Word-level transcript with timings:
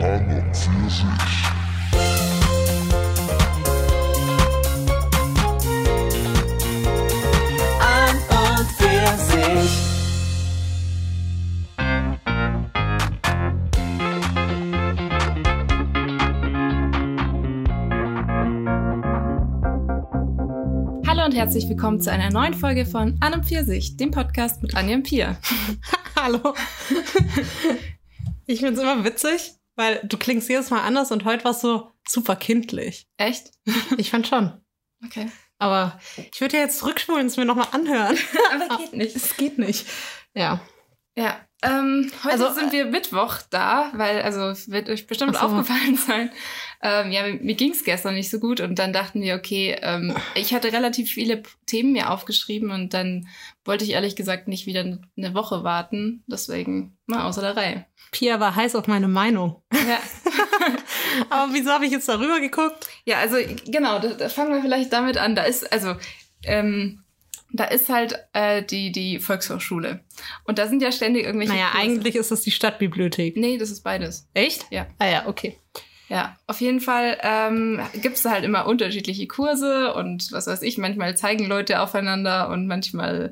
An 0.00 0.30
und 0.30 0.56
für 8.76 9.18
sich. 9.18 9.88
Herzlich 21.34 21.68
willkommen 21.68 22.00
zu 22.00 22.10
einer 22.10 22.30
neuen 22.30 22.52
Folge 22.52 22.84
von 22.84 23.16
An 23.20 23.32
und 23.32 23.46
Pfirsich, 23.46 23.96
dem 23.96 24.10
Podcast 24.10 24.60
mit 24.60 24.74
Anja 24.74 24.96
und 24.96 25.04
Pia. 25.04 25.38
Hallo. 26.16 26.54
Ich 28.46 28.60
find's 28.60 28.80
immer 28.80 29.04
witzig, 29.04 29.57
weil 29.78 30.00
du 30.02 30.18
klingst 30.18 30.48
jedes 30.48 30.70
Mal 30.70 30.82
anders 30.82 31.12
und 31.12 31.24
heute 31.24 31.44
warst 31.44 31.62
du 31.62 31.88
super 32.06 32.36
kindlich. 32.36 33.06
Echt? 33.16 33.52
Ich 33.96 34.10
fand 34.10 34.26
schon. 34.26 34.60
Okay. 35.04 35.30
Aber 35.58 36.00
ich 36.32 36.40
würde 36.40 36.56
ja 36.56 36.64
jetzt 36.64 36.78
zurückspulen 36.78 37.22
und 37.22 37.26
es 37.28 37.36
mir 37.36 37.44
nochmal 37.44 37.68
anhören. 37.72 38.18
Aber 38.52 38.76
geht 38.78 38.92
nicht. 38.92 39.14
Es 39.16 39.36
geht 39.36 39.58
nicht. 39.58 39.86
Ja. 40.34 40.60
Ja. 41.16 41.40
Ähm, 41.62 42.12
heute 42.22 42.44
Also, 42.44 42.54
sind 42.54 42.72
wir 42.72 42.84
Mittwoch 42.84 43.38
da, 43.50 43.90
weil, 43.94 44.22
also 44.22 44.42
es 44.48 44.70
wird 44.70 44.88
euch 44.88 45.08
bestimmt 45.08 45.34
so. 45.34 45.40
aufgefallen 45.40 45.96
sein. 46.06 46.30
Ähm, 46.80 47.10
ja, 47.10 47.22
mir 47.26 47.54
ging's 47.54 47.82
gestern 47.82 48.14
nicht 48.14 48.30
so 48.30 48.38
gut 48.38 48.60
und 48.60 48.78
dann 48.78 48.92
dachten 48.92 49.20
wir, 49.20 49.34
okay, 49.34 49.76
ähm, 49.82 50.14
ich 50.36 50.54
hatte 50.54 50.72
relativ 50.72 51.10
viele 51.10 51.42
Themen 51.66 51.92
mir 51.92 52.10
aufgeschrieben 52.10 52.70
und 52.70 52.94
dann 52.94 53.26
wollte 53.64 53.84
ich 53.84 53.90
ehrlich 53.90 54.14
gesagt 54.14 54.46
nicht 54.46 54.66
wieder 54.66 54.80
eine 54.82 55.34
Woche 55.34 55.64
warten. 55.64 56.22
Deswegen 56.28 56.96
mal 57.06 57.26
außer 57.26 57.40
der 57.40 57.56
Reihe. 57.56 57.86
Pia 58.12 58.38
war 58.38 58.54
heiß 58.54 58.76
auf 58.76 58.86
meine 58.86 59.08
Meinung. 59.08 59.60
Ja. 59.72 59.98
Aber 61.30 61.52
wieso 61.52 61.70
habe 61.72 61.86
ich 61.86 61.90
jetzt 61.90 62.08
darüber 62.08 62.38
geguckt? 62.38 62.86
Ja, 63.04 63.18
also 63.18 63.36
genau, 63.66 63.98
da, 63.98 64.10
da 64.10 64.28
fangen 64.28 64.54
wir 64.54 64.62
vielleicht 64.62 64.92
damit 64.92 65.18
an. 65.18 65.34
Da 65.34 65.42
ist, 65.42 65.70
also, 65.72 65.96
ähm, 66.44 67.02
da 67.52 67.64
ist 67.64 67.88
halt 67.88 68.14
äh, 68.32 68.62
die, 68.62 68.92
die 68.92 69.20
Volkshochschule. 69.20 70.00
Und 70.44 70.58
da 70.58 70.66
sind 70.66 70.82
ja 70.82 70.92
ständig 70.92 71.24
irgendwelche. 71.24 71.52
Naja, 71.52 71.70
Kurse. 71.70 71.84
eigentlich 71.84 72.16
ist 72.16 72.30
das 72.30 72.42
die 72.42 72.50
Stadtbibliothek. 72.50 73.36
Nee, 73.36 73.58
das 73.58 73.70
ist 73.70 73.82
beides. 73.82 74.28
Echt? 74.34 74.66
Ja. 74.70 74.86
Ah 74.98 75.06
ja, 75.06 75.26
okay. 75.26 75.58
Ja, 76.08 76.36
auf 76.46 76.60
jeden 76.62 76.80
Fall 76.80 77.18
ähm, 77.22 77.80
gibt 78.00 78.16
es 78.16 78.24
halt 78.24 78.42
immer 78.44 78.66
unterschiedliche 78.66 79.26
Kurse 79.26 79.92
und 79.92 80.32
was 80.32 80.46
weiß 80.46 80.62
ich, 80.62 80.78
manchmal 80.78 81.16
zeigen 81.18 81.46
Leute 81.46 81.80
aufeinander 81.80 82.48
und 82.48 82.66
manchmal. 82.66 83.30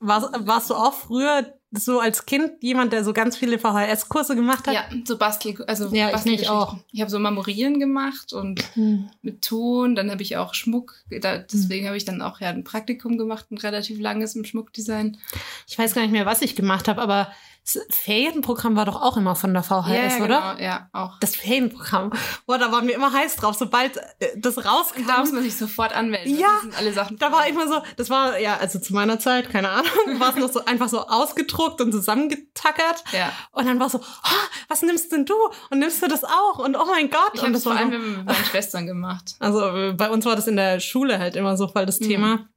Warst, 0.00 0.28
warst 0.40 0.70
du 0.70 0.74
auch 0.74 0.92
früher 0.92 1.54
so 1.76 2.00
als 2.00 2.26
Kind 2.26 2.52
jemand, 2.62 2.92
der 2.92 3.04
so 3.04 3.12
ganz 3.12 3.36
viele 3.36 3.58
VHS-Kurse 3.58 4.34
gemacht 4.34 4.66
hat? 4.66 4.74
Ja, 4.74 4.84
so 5.04 5.16
Bastel, 5.18 5.54
also 5.66 5.84
Ja, 5.86 5.90
ich 5.90 6.00
nicht 6.00 6.12
Bastelgeschichten. 6.12 6.56
auch. 6.56 6.76
Ich 6.92 7.00
habe 7.00 7.10
so 7.10 7.18
Marmorieren 7.18 7.78
gemacht 7.80 8.32
und 8.32 8.62
Hm. 8.74 9.10
mit 9.22 9.42
Ton, 9.42 9.94
dann 9.94 10.10
habe 10.10 10.22
ich 10.22 10.36
auch 10.36 10.54
Schmuck. 10.54 10.94
Da, 11.20 11.38
deswegen 11.38 11.86
habe 11.86 11.96
ich 11.96 12.04
dann 12.04 12.22
auch 12.22 12.40
ja 12.40 12.48
ein 12.50 12.64
Praktikum 12.64 13.18
gemacht, 13.18 13.46
ein 13.50 13.58
relativ 13.58 14.00
langes 14.00 14.34
im 14.36 14.44
Schmuckdesign. 14.44 15.18
Ich 15.66 15.78
weiß 15.78 15.94
gar 15.94 16.02
nicht 16.02 16.12
mehr, 16.12 16.26
was 16.26 16.42
ich 16.42 16.56
gemacht 16.56 16.88
habe, 16.88 17.00
aber 17.02 17.30
das 17.66 17.78
Ferienprogramm 17.90 18.76
war 18.76 18.84
doch 18.84 19.00
auch 19.02 19.16
immer 19.16 19.34
von 19.34 19.52
der 19.52 19.62
VHS, 19.64 20.18
ja, 20.18 20.24
oder? 20.24 20.54
Genau, 20.56 20.64
ja, 20.64 20.88
auch. 20.92 21.18
Das 21.18 21.34
Ferienprogramm. 21.34 22.12
Boah, 22.46 22.58
da 22.58 22.70
waren 22.70 22.86
wir 22.86 22.94
immer 22.94 23.12
heiß 23.12 23.36
drauf. 23.36 23.56
Sobald 23.56 23.96
äh, 24.20 24.28
das 24.36 24.56
Und 24.56 24.64
da 24.64 24.72
muss 24.72 24.96
rauskam, 24.96 25.34
man 25.34 25.42
sich 25.42 25.56
sofort 25.56 25.92
anmelden. 25.94 26.38
Ja, 26.38 26.60
alle 26.78 26.92
Sachen. 26.92 27.18
da 27.18 27.32
war 27.32 27.46
immer 27.48 27.66
so, 27.66 27.80
das 27.96 28.08
war 28.08 28.38
ja, 28.38 28.56
also 28.56 28.78
zu 28.78 28.92
meiner 28.94 29.18
Zeit, 29.18 29.50
keine 29.50 29.70
Ahnung, 29.70 29.90
war 30.18 30.30
es 30.30 30.36
noch 30.36 30.50
so 30.52 30.64
einfach 30.64 30.88
so 30.88 31.06
ausgedruckt 31.06 31.80
und 31.80 31.90
zusammengetackert. 31.92 33.02
Ja. 33.12 33.32
Und 33.52 33.66
dann 33.66 33.80
war 33.80 33.88
so, 33.90 33.98
oh, 33.98 34.46
was 34.68 34.82
nimmst 34.82 35.10
denn 35.12 35.24
du? 35.24 35.34
Und 35.70 35.80
nimmst 35.80 36.00
du 36.02 36.06
das 36.08 36.22
auch? 36.24 36.58
Und 36.58 36.76
oh 36.76 36.84
mein 36.86 37.10
Gott. 37.10 37.30
Ich 37.34 37.42
und 37.42 37.52
das 37.52 37.64
vor 37.64 37.72
war 37.72 37.80
allem 37.80 37.90
so, 37.92 37.98
mit 37.98 38.26
meinen 38.26 38.44
Schwestern 38.44 38.86
gemacht. 38.86 39.34
also 39.40 39.66
äh, 39.76 39.92
bei 39.92 40.08
uns 40.10 40.24
war 40.24 40.36
das 40.36 40.46
in 40.46 40.56
der 40.56 40.78
Schule 40.80 41.18
halt 41.18 41.36
immer 41.36 41.56
so 41.56 41.68
voll 41.68 41.86
das 41.86 41.98
Mhm. 42.00 42.04
Thema. 42.06 42.48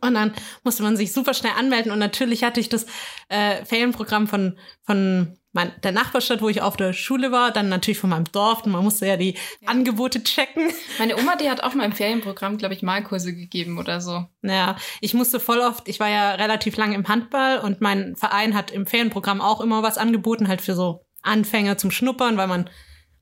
Und 0.00 0.14
dann 0.14 0.34
musste 0.64 0.82
man 0.82 0.96
sich 0.96 1.12
super 1.12 1.32
schnell 1.32 1.52
anmelden. 1.56 1.92
Und 1.92 1.98
natürlich 1.98 2.42
hatte 2.42 2.60
ich 2.60 2.68
das 2.68 2.86
äh, 3.28 3.64
Ferienprogramm 3.64 4.26
von, 4.26 4.58
von 4.82 5.38
mein, 5.52 5.72
der 5.82 5.92
Nachbarstadt, 5.92 6.42
wo 6.42 6.48
ich 6.48 6.60
auf 6.60 6.76
der 6.76 6.92
Schule 6.92 7.32
war, 7.32 7.50
dann 7.50 7.68
natürlich 7.68 7.98
von 7.98 8.10
meinem 8.10 8.30
Dorf. 8.30 8.64
Und 8.64 8.72
man 8.72 8.84
musste 8.84 9.06
ja 9.06 9.16
die 9.16 9.36
Angebote 9.64 10.22
checken. 10.22 10.70
Meine 10.98 11.16
Oma, 11.16 11.36
die 11.36 11.48
hat 11.48 11.62
auch 11.62 11.74
mal 11.74 11.84
im 11.84 11.92
Ferienprogramm, 11.92 12.58
glaube 12.58 12.74
ich, 12.74 12.82
Malkurse 12.82 13.34
gegeben 13.34 13.78
oder 13.78 14.00
so. 14.00 14.26
Naja, 14.42 14.76
ich 15.00 15.14
musste 15.14 15.40
voll 15.40 15.60
oft, 15.60 15.88
ich 15.88 15.98
war 15.98 16.10
ja 16.10 16.32
relativ 16.32 16.76
lange 16.76 16.94
im 16.94 17.08
Handball 17.08 17.58
und 17.58 17.80
mein 17.80 18.16
Verein 18.16 18.54
hat 18.54 18.70
im 18.70 18.86
Ferienprogramm 18.86 19.40
auch 19.40 19.60
immer 19.60 19.82
was 19.82 19.98
angeboten, 19.98 20.48
halt 20.48 20.60
für 20.60 20.74
so 20.74 21.06
Anfänger 21.22 21.78
zum 21.78 21.90
Schnuppern, 21.90 22.36
weil 22.36 22.48
man 22.48 22.68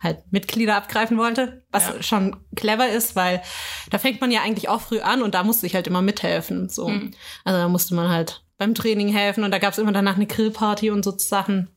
halt 0.04 0.18
Mitglieder 0.30 0.76
abgreifen 0.76 1.16
wollte, 1.18 1.64
was 1.72 1.86
Ja. 1.88 2.02
schon 2.02 2.36
clever 2.54 2.88
ist, 2.88 3.16
weil 3.16 3.42
da 3.90 3.98
fängt 3.98 4.20
man 4.20 4.30
ja 4.30 4.42
eigentlich 4.42 4.68
auch 4.68 4.80
früh 4.82 5.00
an 5.00 5.22
und 5.22 5.34
da 5.34 5.42
musste 5.42 5.66
ich 5.66 5.74
halt 5.74 5.86
immer 5.88 6.02
mithelfen. 6.02 6.68
So. 6.68 6.88
Mhm. 6.88 7.10
Also 7.44 7.58
da 7.58 7.68
musste 7.68 7.94
man 7.94 8.08
halt 8.10 8.44
beim 8.58 8.74
Training 8.74 9.08
helfen 9.08 9.42
und 9.42 9.50
da 9.50 9.58
gab's 9.58 9.78
immer 9.78 9.90
danach 9.92 10.14
eine 10.14 10.26
Grillparty 10.26 10.90
und 10.90 11.04
so 11.04 11.12
Sachen. 11.18 11.70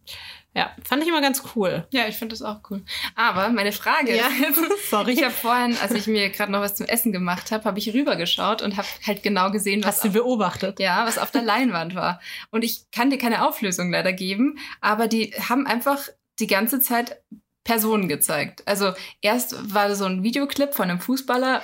Ja, 0.54 0.72
fand 0.84 1.04
ich 1.04 1.10
immer 1.10 1.22
ganz 1.22 1.44
cool. 1.56 1.88
Ja, 1.92 2.08
ich 2.08 2.16
finde 2.16 2.34
das 2.34 2.42
auch 2.42 2.62
cool. 2.72 2.84
Aber 3.16 3.50
meine 3.50 3.72
Frage 3.72 4.16
Ja, 4.18 4.26
ist 4.28 4.60
sorry. 4.90 5.12
ich 5.12 5.22
habe 5.24 5.34
vorhin, 5.34 5.78
als 5.82 5.92
ich 5.92 6.08
mir 6.08 6.30
gerade 6.32 6.52
noch 6.52 6.62
was 6.62 6.74
zum 6.76 6.88
Essen 6.88 7.12
gemacht 7.12 7.52
habe, 7.52 7.64
habe 7.66 7.78
ich 7.78 7.94
rübergeschaut 7.94 8.64
und 8.64 8.76
habe 8.76 8.88
halt 9.06 9.22
genau 9.22 9.52
gesehen, 9.52 9.84
was 9.84 9.98
Hast 9.98 10.04
du 10.06 10.08
auf, 10.10 10.14
beobachtet? 10.16 10.80
ja, 10.80 11.06
was 11.06 11.20
auf 11.20 11.30
der 11.30 11.44
Leinwand 11.44 11.94
war. 11.94 12.20
Und 12.50 12.64
ich 12.64 12.90
kann 12.92 13.12
dir 13.12 13.20
keine 13.20 13.48
Auflösung 13.48 13.92
leider 13.92 14.14
geben, 14.14 14.58
aber 14.82 15.08
die 15.08 15.32
haben 15.48 15.68
einfach 15.68 16.08
die 16.40 16.48
ganze 16.48 16.80
Zeit 16.80 17.22
Personen 17.68 18.08
gezeigt. 18.08 18.64
Also 18.66 18.94
erst 19.22 19.74
war 19.74 19.94
so 19.96 20.06
ein 20.06 20.24
Videoclip 20.24 20.74
von 20.74 20.90
einem 20.90 21.02
Fußballer. 21.02 21.62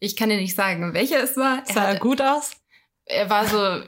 Ich 0.00 0.16
kann 0.16 0.30
dir 0.30 0.38
nicht 0.38 0.56
sagen, 0.56 0.94
welcher 0.94 1.22
es 1.22 1.36
war. 1.36 1.62
Er, 1.66 1.74
Sah 1.74 1.84
er 1.84 1.98
gut 2.00 2.20
aus? 2.22 2.52
er 3.04 3.28
war 3.30 3.46
so, 3.46 3.82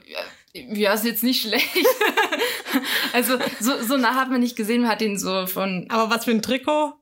ja, 0.53 0.93
ist 0.93 1.03
jetzt 1.05 1.23
nicht 1.23 1.41
schlecht. 1.41 1.67
also 3.13 3.37
so, 3.59 3.81
so 3.83 3.97
nah 3.97 4.15
hat 4.15 4.29
man 4.29 4.39
nicht 4.39 4.55
gesehen, 4.55 4.81
man 4.83 4.91
hat 4.91 5.01
ihn 5.01 5.17
so 5.17 5.47
von 5.47 5.87
Aber 5.89 6.09
was 6.09 6.25
für 6.25 6.31
ein 6.31 6.41
Trikot? 6.41 6.93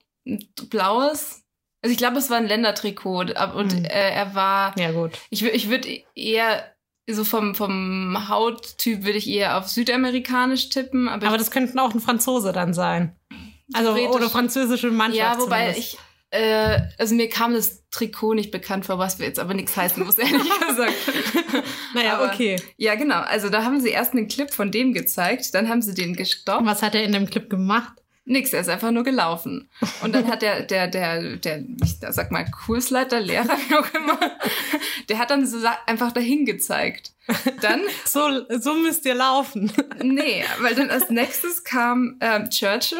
blaues. 0.69 1.43
Also 1.83 1.91
ich 1.91 1.97
glaube, 1.97 2.17
es 2.17 2.29
war 2.29 2.37
ein 2.37 2.47
Ländertrikot 2.47 3.19
und 3.55 3.73
Hm. 3.73 3.85
äh, 3.85 4.11
er 4.11 4.33
war, 4.35 4.77
Ja, 4.79 4.91
gut. 4.91 5.11
ich, 5.29 5.43
ich 5.43 5.69
würde 5.69 6.03
eher 6.15 6.73
so 7.09 7.23
vom, 7.23 7.55
vom 7.55 8.27
Hauttyp 8.27 9.05
würde 9.05 9.17
ich 9.17 9.29
eher 9.29 9.57
auf 9.57 9.69
südamerikanisch 9.69 10.67
tippen, 10.69 11.07
aber, 11.07 11.27
Aber 11.27 11.37
das 11.37 11.51
könnten 11.51 11.79
auch 11.79 11.93
ein 11.93 12.01
Franzose 12.01 12.51
dann 12.51 12.73
sein. 12.73 13.15
Also, 13.73 13.91
oder 13.93 14.29
französische 14.29 14.91
Mannschaft. 14.91 15.17
ja, 15.35 15.39
wobei 15.39 15.71
zumindest. 15.71 15.93
ich 15.93 15.99
äh, 16.29 16.79
also 16.97 17.15
mir 17.15 17.29
kam 17.29 17.53
das 17.53 17.83
Trikot 17.89 18.33
nicht 18.33 18.51
bekannt 18.51 18.85
vor, 18.85 18.99
was 18.99 19.17
wir 19.17 19.25
jetzt 19.25 19.39
aber 19.39 19.53
nichts 19.53 19.77
heißen 19.77 20.03
muss, 20.05 20.17
ehrlich 20.17 20.41
gesagt. 20.67 20.93
Naja, 21.93 22.17
aber- 22.17 22.33
okay. 22.33 22.57
Ja, 22.75 22.95
genau. 22.95 23.21
Also 23.21 23.49
da 23.49 23.63
haben 23.63 23.79
sie 23.79 23.89
erst 23.89 24.11
einen 24.13 24.27
Clip 24.27 24.53
von 24.53 24.69
dem 24.71 24.93
gezeigt, 24.93 25.53
dann 25.53 25.69
haben 25.69 25.81
sie 25.81 25.93
den 25.93 26.15
gestoppt. 26.17 26.59
Und 26.61 26.65
was 26.67 26.81
hat 26.81 26.95
er 26.95 27.03
in 27.03 27.13
dem 27.13 27.29
Clip 27.29 27.49
gemacht? 27.49 27.93
Nix, 28.25 28.51
er 28.51 28.59
ist 28.59 28.67
einfach 28.67 28.91
nur 28.91 29.03
gelaufen. 29.05 29.69
Und 30.03 30.13
dann 30.13 30.27
hat 30.27 30.41
der, 30.41 30.63
der, 30.63 30.89
der, 30.89 31.37
der, 31.37 31.63
ich 31.81 31.95
sag 32.09 32.29
mal, 32.29 32.43
Kursleiter, 32.51 33.21
Lehrer, 33.21 33.57
wie 33.69 33.75
auch 33.75 33.93
immer, 33.93 34.19
der 35.07 35.17
hat 35.19 35.29
dann 35.31 35.47
so 35.47 35.59
einfach 35.85 36.11
dahin 36.11 36.43
gezeigt. 36.45 37.13
Dann, 37.61 37.83
So, 38.05 38.27
so 38.59 38.73
müsst 38.73 39.05
ihr 39.05 39.15
laufen. 39.15 39.71
nee, 40.03 40.43
weil 40.59 40.75
dann 40.75 40.89
als 40.89 41.09
nächstes 41.09 41.63
kam 41.63 42.17
ähm, 42.19 42.49
Churchill. 42.49 42.99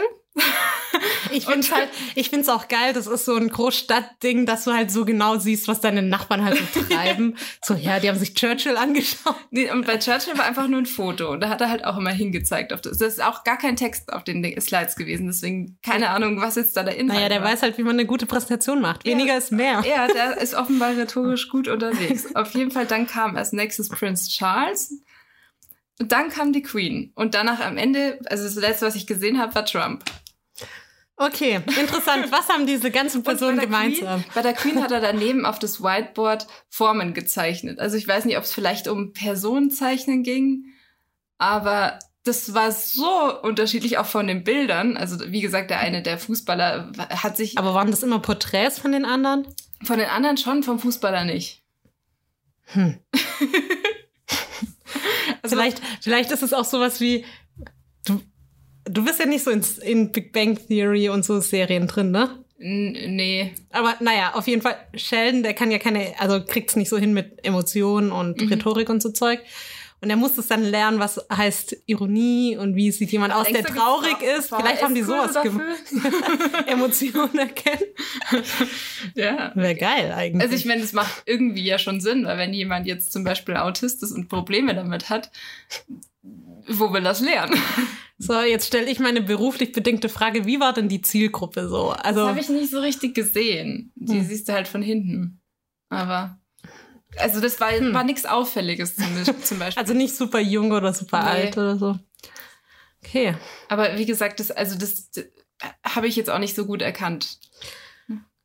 Ich 1.31 1.45
finde 1.47 1.69
halt, 1.71 1.89
ich 2.15 2.29
finde 2.29 2.43
es 2.43 2.49
auch 2.49 2.67
geil. 2.67 2.93
Das 2.93 3.07
ist 3.07 3.25
so 3.25 3.35
ein 3.35 3.49
Großstadtding, 3.49 4.45
dass 4.45 4.63
du 4.63 4.73
halt 4.73 4.91
so 4.91 5.05
genau 5.05 5.37
siehst, 5.37 5.67
was 5.67 5.81
deine 5.81 6.01
Nachbarn 6.01 6.43
halt 6.43 6.57
so 6.73 6.81
treiben. 6.89 7.35
so, 7.63 7.73
ja, 7.73 7.99
die 7.99 8.09
haben 8.09 8.17
sich 8.17 8.33
Churchill 8.33 8.77
angeschaut. 8.77 9.35
Nee, 9.51 9.69
und 9.71 9.85
bei 9.85 9.97
Churchill 9.97 10.37
war 10.37 10.45
einfach 10.45 10.67
nur 10.67 10.79
ein 10.79 10.85
Foto. 10.85 11.31
Und 11.31 11.41
da 11.41 11.49
hat 11.49 11.61
er 11.61 11.69
halt 11.69 11.85
auch 11.85 11.97
immer 11.97 12.11
hingezeigt. 12.11 12.73
Auf 12.73 12.81
das. 12.81 12.97
das 12.97 13.13
ist 13.13 13.23
auch 13.23 13.43
gar 13.43 13.57
kein 13.57 13.75
Text 13.75 14.11
auf 14.13 14.23
den 14.23 14.43
Slides 14.59 14.95
gewesen. 14.95 15.27
Deswegen 15.27 15.77
keine 15.83 16.09
Ahnung, 16.09 16.41
was 16.41 16.55
jetzt 16.55 16.75
da 16.77 16.83
der 16.83 16.95
Inhalt 16.97 17.19
Naja, 17.19 17.29
der 17.29 17.41
war. 17.41 17.51
weiß 17.51 17.61
halt, 17.61 17.77
wie 17.77 17.83
man 17.83 17.93
eine 17.93 18.05
gute 18.05 18.25
Präsentation 18.25 18.81
macht. 18.81 19.05
Weniger 19.05 19.37
ist 19.37 19.51
mehr. 19.51 19.83
Ja, 19.87 20.07
der 20.07 20.37
ist 20.41 20.53
offenbar 20.55 20.95
rhetorisch 20.95 21.49
gut 21.49 21.67
unterwegs. 21.67 22.35
Auf 22.35 22.51
jeden 22.53 22.71
Fall, 22.71 22.85
dann 22.85 23.07
kam 23.07 23.35
als 23.35 23.53
nächstes 23.53 23.89
Prince 23.89 24.29
Charles. 24.29 24.93
Und 25.99 26.11
dann 26.11 26.29
kam 26.29 26.53
die 26.53 26.61
Queen. 26.61 27.11
Und 27.15 27.33
danach 27.33 27.59
am 27.59 27.77
Ende, 27.77 28.19
also 28.25 28.43
das 28.43 28.55
letzte, 28.55 28.85
was 28.85 28.95
ich 28.95 29.07
gesehen 29.07 29.39
habe, 29.39 29.55
war 29.55 29.65
Trump. 29.65 30.03
Okay, 31.17 31.61
interessant. 31.79 32.31
Was 32.31 32.47
haben 32.47 32.67
diese 32.67 32.91
ganzen 32.91 33.23
bei 33.23 33.31
Personen 33.31 33.57
der 33.57 33.65
gemeinsam? 33.65 34.21
Queen, 34.21 34.31
bei 34.35 34.41
der 34.41 34.53
Queen 34.53 34.81
hat 34.81 34.91
er 34.91 35.01
daneben 35.01 35.45
auf 35.45 35.59
das 35.59 35.81
Whiteboard 35.81 36.47
Formen 36.69 37.13
gezeichnet. 37.13 37.79
Also 37.79 37.97
ich 37.97 38.07
weiß 38.07 38.25
nicht, 38.25 38.37
ob 38.37 38.43
es 38.43 38.53
vielleicht 38.53 38.87
um 38.87 39.13
Personenzeichnen 39.13 40.23
ging, 40.23 40.65
aber 41.39 41.97
das 42.23 42.53
war 42.53 42.71
so 42.71 43.41
unterschiedlich 43.41 43.97
auch 43.97 44.05
von 44.05 44.27
den 44.27 44.43
Bildern. 44.43 44.95
Also 44.95 45.31
wie 45.31 45.41
gesagt, 45.41 45.71
der 45.71 45.79
eine, 45.79 46.03
der 46.03 46.19
Fußballer, 46.19 46.91
hat 47.09 47.35
sich 47.35 47.57
Aber 47.57 47.73
waren 47.73 47.89
das 47.89 48.03
immer 48.03 48.19
Porträts 48.19 48.79
von 48.79 48.91
den 48.91 49.05
anderen? 49.05 49.47
von 49.83 49.99
den 49.99 50.09
anderen 50.09 50.37
schon, 50.37 50.63
vom 50.63 50.79
Fußballer 50.79 51.23
nicht. 51.25 51.63
Hm. 52.73 52.99
Also, 55.43 55.55
vielleicht, 55.55 55.81
vielleicht 56.01 56.31
ist 56.31 56.43
es 56.43 56.51
auch 56.51 56.65
sowas 56.65 56.99
wie, 56.99 57.23
du, 58.05 58.19
du 58.89 59.03
bist 59.05 59.19
ja 59.19 59.25
nicht 59.25 59.43
so 59.43 59.51
in, 59.51 59.63
in 59.83 60.11
Big 60.11 60.33
Bang 60.33 60.57
Theory 60.67 61.09
und 61.09 61.23
so 61.25 61.39
Serien 61.39 61.87
drin, 61.87 62.11
ne? 62.11 62.29
N 62.59 62.91
nee. 63.15 63.53
Aber 63.71 63.95
naja, 63.99 64.33
auf 64.33 64.47
jeden 64.47 64.61
Fall, 64.63 64.75
Sheldon, 64.95 65.43
der 65.43 65.53
kann 65.53 65.69
ja 65.71 65.77
keine, 65.77 66.13
also 66.19 66.43
kriegt's 66.43 66.75
nicht 66.75 66.89
so 66.89 66.97
hin 66.97 67.13
mit 67.13 67.45
Emotionen 67.45 68.11
und 68.11 68.41
Mhm. 68.41 68.47
Rhetorik 68.49 68.89
und 68.89 69.01
so 69.01 69.09
Zeug. 69.11 69.39
Und 69.99 70.11
er 70.11 70.15
muss 70.15 70.37
es 70.37 70.45
dann 70.45 70.61
lernen, 70.63 70.99
was 70.99 71.19
heißt 71.31 71.75
Ironie 71.87 72.55
und 72.55 72.75
wie 72.75 72.91
sieht 72.91 73.11
jemand 73.11 73.33
aus, 73.33 73.47
der 73.47 73.63
traurig 73.63 74.13
war- 74.21 74.37
ist. 74.37 74.51
war 74.51 74.59
Vielleicht 74.61 74.83
haben 74.83 74.93
die 74.93 75.01
sowas? 75.01 75.35
Emotionen 76.67 77.37
erkennen. 77.37 77.81
Ja. 79.15 79.51
Wäre 79.55 79.75
geil 79.75 80.11
eigentlich. 80.15 80.41
Also 80.43 80.55
ich 80.55 80.65
meine, 80.65 80.81
das 80.81 80.93
macht 80.93 81.23
irgendwie 81.25 81.63
ja 81.63 81.79
schon 81.79 81.99
Sinn, 82.01 82.25
weil 82.25 82.37
wenn 82.37 82.53
jemand 82.53 82.85
jetzt 82.85 83.11
zum 83.11 83.23
Beispiel 83.23 83.55
Autist 83.57 84.03
ist 84.03 84.11
und 84.11 84.27
Probleme 84.29 84.75
damit 84.75 85.09
hat, 85.09 85.31
wo 86.67 86.91
will 86.93 87.01
das 87.01 87.21
lernen? 87.21 87.57
So, 88.17 88.39
jetzt 88.41 88.67
stelle 88.67 88.89
ich 88.89 88.99
meine 88.99 89.21
beruflich 89.21 89.71
bedingte 89.71 90.09
Frage, 90.09 90.45
wie 90.45 90.59
war 90.59 90.73
denn 90.73 90.89
die 90.89 91.01
Zielgruppe 91.01 91.67
so? 91.69 91.89
Also, 91.91 92.21
Das 92.21 92.29
habe 92.29 92.39
ich 92.39 92.49
nicht 92.49 92.71
so 92.71 92.79
richtig 92.79 93.13
gesehen. 93.15 93.91
Die 93.95 94.19
Hm. 94.19 94.25
siehst 94.25 94.49
du 94.49 94.53
halt 94.53 94.67
von 94.67 94.81
hinten. 94.81 95.41
Aber 95.89 96.39
also 97.17 97.39
das 97.39 97.59
war, 97.61 97.71
Hm. 97.71 97.93
war 97.93 98.03
nichts 98.03 98.25
Auffälliges 98.25 98.95
zum, 98.95 99.05
zum 99.43 99.59
Beispiel. 99.59 99.79
also 99.81 99.93
nicht 99.93 100.15
super 100.15 100.39
jung 100.39 100.71
oder 100.71 100.93
super 100.93 101.21
Nee. 101.23 101.29
alt 101.29 101.57
oder 101.57 101.77
so. 101.77 101.97
Okay. 103.03 103.35
Aber 103.69 103.97
wie 103.97 104.05
gesagt, 104.05 104.39
das, 104.39 104.51
also 104.51 104.77
das, 104.77 105.11
das 105.11 105.25
habe 105.85 106.07
ich 106.07 106.15
jetzt 106.15 106.29
auch 106.29 106.39
nicht 106.39 106.55
so 106.55 106.65
gut 106.65 106.81
erkannt. 106.81 107.37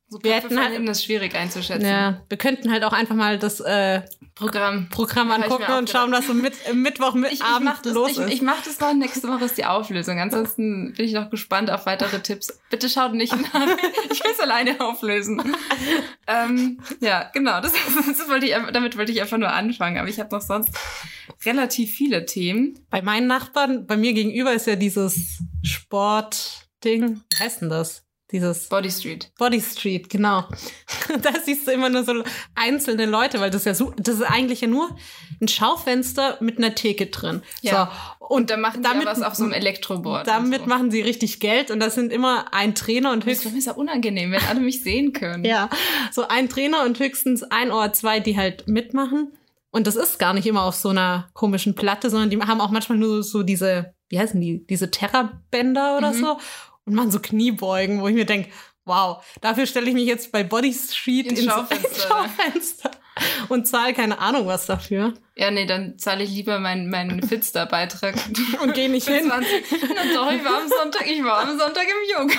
So 0.08 0.22
Wir 0.22 0.34
hätten 0.34 0.58
halt- 0.60 0.78
ist 0.88 1.04
schwierig 1.04 1.34
einzuschätzen. 1.34 1.86
Ja, 1.88 2.22
wir 2.28 2.36
könnten 2.36 2.70
halt 2.70 2.84
auch 2.84 2.92
einfach 2.92 3.14
mal 3.14 3.38
das 3.38 3.60
äh, 3.60 4.02
Programm. 4.42 4.88
Programm 4.90 5.28
ich 5.28 5.34
angucken 5.44 5.72
und 5.78 5.88
schauen, 5.88 6.10
was 6.10 6.26
so 6.26 6.34
mit, 6.34 6.54
im 6.68 6.82
Mittwoch 6.82 7.14
mit 7.14 7.32
Ich, 7.32 7.40
ich 7.40 7.44
Abend 7.44 7.70
das, 7.84 7.92
los 7.94 8.10
ich, 8.10 8.18
ist. 8.18 8.32
ich 8.32 8.42
mach 8.42 8.60
das 8.62 8.80
mal. 8.80 8.94
Nächste 8.94 9.28
Woche 9.28 9.44
ist 9.44 9.56
die 9.56 9.64
Auflösung. 9.64 10.18
Ansonsten 10.18 10.92
bin 10.94 11.06
ich 11.06 11.12
noch 11.12 11.30
gespannt 11.30 11.70
auf 11.70 11.86
weitere 11.86 12.20
Tipps. 12.20 12.58
Bitte 12.68 12.88
schaut 12.88 13.14
nicht 13.14 13.32
nach. 13.32 13.52
Ich 14.10 14.22
will 14.22 14.32
es 14.32 14.40
alleine 14.40 14.80
auflösen. 14.80 15.54
ähm, 16.26 16.80
ja, 17.00 17.30
genau. 17.32 17.60
Das, 17.60 17.72
das 18.06 18.28
wollte 18.28 18.46
ich, 18.46 18.54
damit 18.72 18.98
wollte 18.98 19.12
ich 19.12 19.20
einfach 19.20 19.38
nur 19.38 19.52
anfangen. 19.52 19.98
Aber 19.98 20.08
ich 20.08 20.18
habe 20.18 20.34
noch 20.34 20.42
sonst 20.42 20.70
relativ 21.44 21.94
viele 21.94 22.26
Themen. 22.26 22.78
Bei 22.90 23.00
meinen 23.00 23.26
Nachbarn, 23.28 23.86
bei 23.86 23.96
mir 23.96 24.12
gegenüber 24.12 24.52
ist 24.52 24.66
ja 24.66 24.76
dieses 24.76 25.42
Sportding. 25.62 27.22
Wie 27.30 27.38
heißt 27.38 27.62
denn 27.62 27.68
das? 27.68 28.04
Dieses 28.32 28.68
Body 28.68 28.90
Street. 28.90 29.30
Body 29.38 29.60
Street, 29.60 30.08
genau. 30.08 30.44
da 31.22 31.30
siehst 31.44 31.66
du 31.66 31.70
immer 31.72 31.90
nur 31.90 32.02
so 32.04 32.24
einzelne 32.54 33.04
Leute, 33.06 33.40
weil 33.40 33.50
das 33.50 33.62
ist 33.62 33.66
ja 33.66 33.74
so, 33.74 33.92
das 33.98 34.16
ist 34.16 34.22
eigentlich 34.22 34.62
ja 34.62 34.68
nur 34.68 34.96
ein 35.40 35.48
Schaufenster 35.48 36.38
mit 36.40 36.56
einer 36.58 36.74
Theke 36.74 37.06
drin. 37.06 37.42
Ja. 37.60 37.90
So. 38.18 38.26
Und 38.26 38.48
da 38.50 38.56
machen 38.56 38.82
damit- 38.82 39.02
sie 39.02 39.04
ja 39.06 39.10
was 39.12 39.22
auf 39.22 39.34
so 39.34 39.44
einem 39.44 39.52
Elektroboard. 39.52 40.26
Damit 40.26 40.62
so. 40.62 40.66
machen 40.66 40.90
sie 40.90 41.02
richtig 41.02 41.40
Geld 41.40 41.70
und 41.70 41.80
das 41.80 41.94
sind 41.94 42.12
immer 42.12 42.52
ein 42.54 42.74
Trainer 42.74 43.12
und 43.12 43.24
Das 43.24 43.30
höchstens 43.30 43.52
ist 43.54 43.66
mir 43.66 43.72
so 43.74 43.78
unangenehm, 43.78 44.32
wenn 44.32 44.42
alle 44.44 44.60
mich 44.60 44.82
sehen 44.82 45.12
können. 45.12 45.44
Ja, 45.44 45.68
so 46.10 46.26
ein 46.28 46.48
Trainer 46.48 46.84
und 46.84 46.98
höchstens 46.98 47.42
ein 47.42 47.70
oder 47.70 47.92
zwei, 47.92 48.20
die 48.20 48.36
halt 48.38 48.66
mitmachen. 48.66 49.32
Und 49.70 49.86
das 49.86 49.96
ist 49.96 50.18
gar 50.18 50.34
nicht 50.34 50.46
immer 50.46 50.62
auf 50.64 50.74
so 50.74 50.90
einer 50.90 51.28
komischen 51.34 51.74
Platte, 51.74 52.10
sondern 52.10 52.30
die 52.30 52.38
haben 52.38 52.60
auch 52.60 52.70
manchmal 52.70 52.98
nur 52.98 53.22
so 53.22 53.42
diese, 53.42 53.94
wie 54.08 54.18
heißen 54.18 54.38
die, 54.40 54.66
diese 54.66 54.90
Terrabänder 54.90 55.96
oder 55.96 56.12
Mhm. 56.12 56.18
so 56.20 56.36
und 56.84 56.94
machen 56.94 57.10
so 57.10 57.20
Kniebeugen, 57.20 58.00
wo 58.00 58.08
ich 58.08 58.14
mir 58.14 58.26
denke, 58.26 58.50
wow, 58.84 59.24
dafür 59.40 59.66
stelle 59.66 59.86
ich 59.88 59.94
mich 59.94 60.06
jetzt 60.06 60.32
bei 60.32 60.42
Body 60.42 60.72
Street 60.74 61.26
Ins 61.26 61.40
ins 61.40 61.48
Schaufenster. 61.52 61.88
ins 61.88 62.02
Schaufenster 62.02 62.90
und 63.48 63.68
zahle 63.68 63.92
keine 63.94 64.18
Ahnung 64.18 64.46
was 64.46 64.66
dafür 64.66 65.12
Ja, 65.36 65.50
nee, 65.50 65.66
dann 65.66 65.98
zahle 65.98 66.24
ich 66.24 66.30
lieber 66.30 66.58
meinen 66.58 66.88
meinen 66.90 67.22
Fitster-Beitrag. 67.22 68.14
und 68.62 68.74
gehe 68.74 68.88
nicht 68.88 69.06
hin. 69.06 69.26
20. 69.26 69.64
Na 69.70 70.14
doch, 70.14 70.32
ich 70.32 70.44
war 70.44 70.62
am 70.62 70.68
Sonntag, 70.68 71.06
ich 71.06 71.22
war 71.22 71.40
am 71.46 71.58
Sonntag 71.58 71.84
im 71.84 72.10
Yoga. 72.20 72.34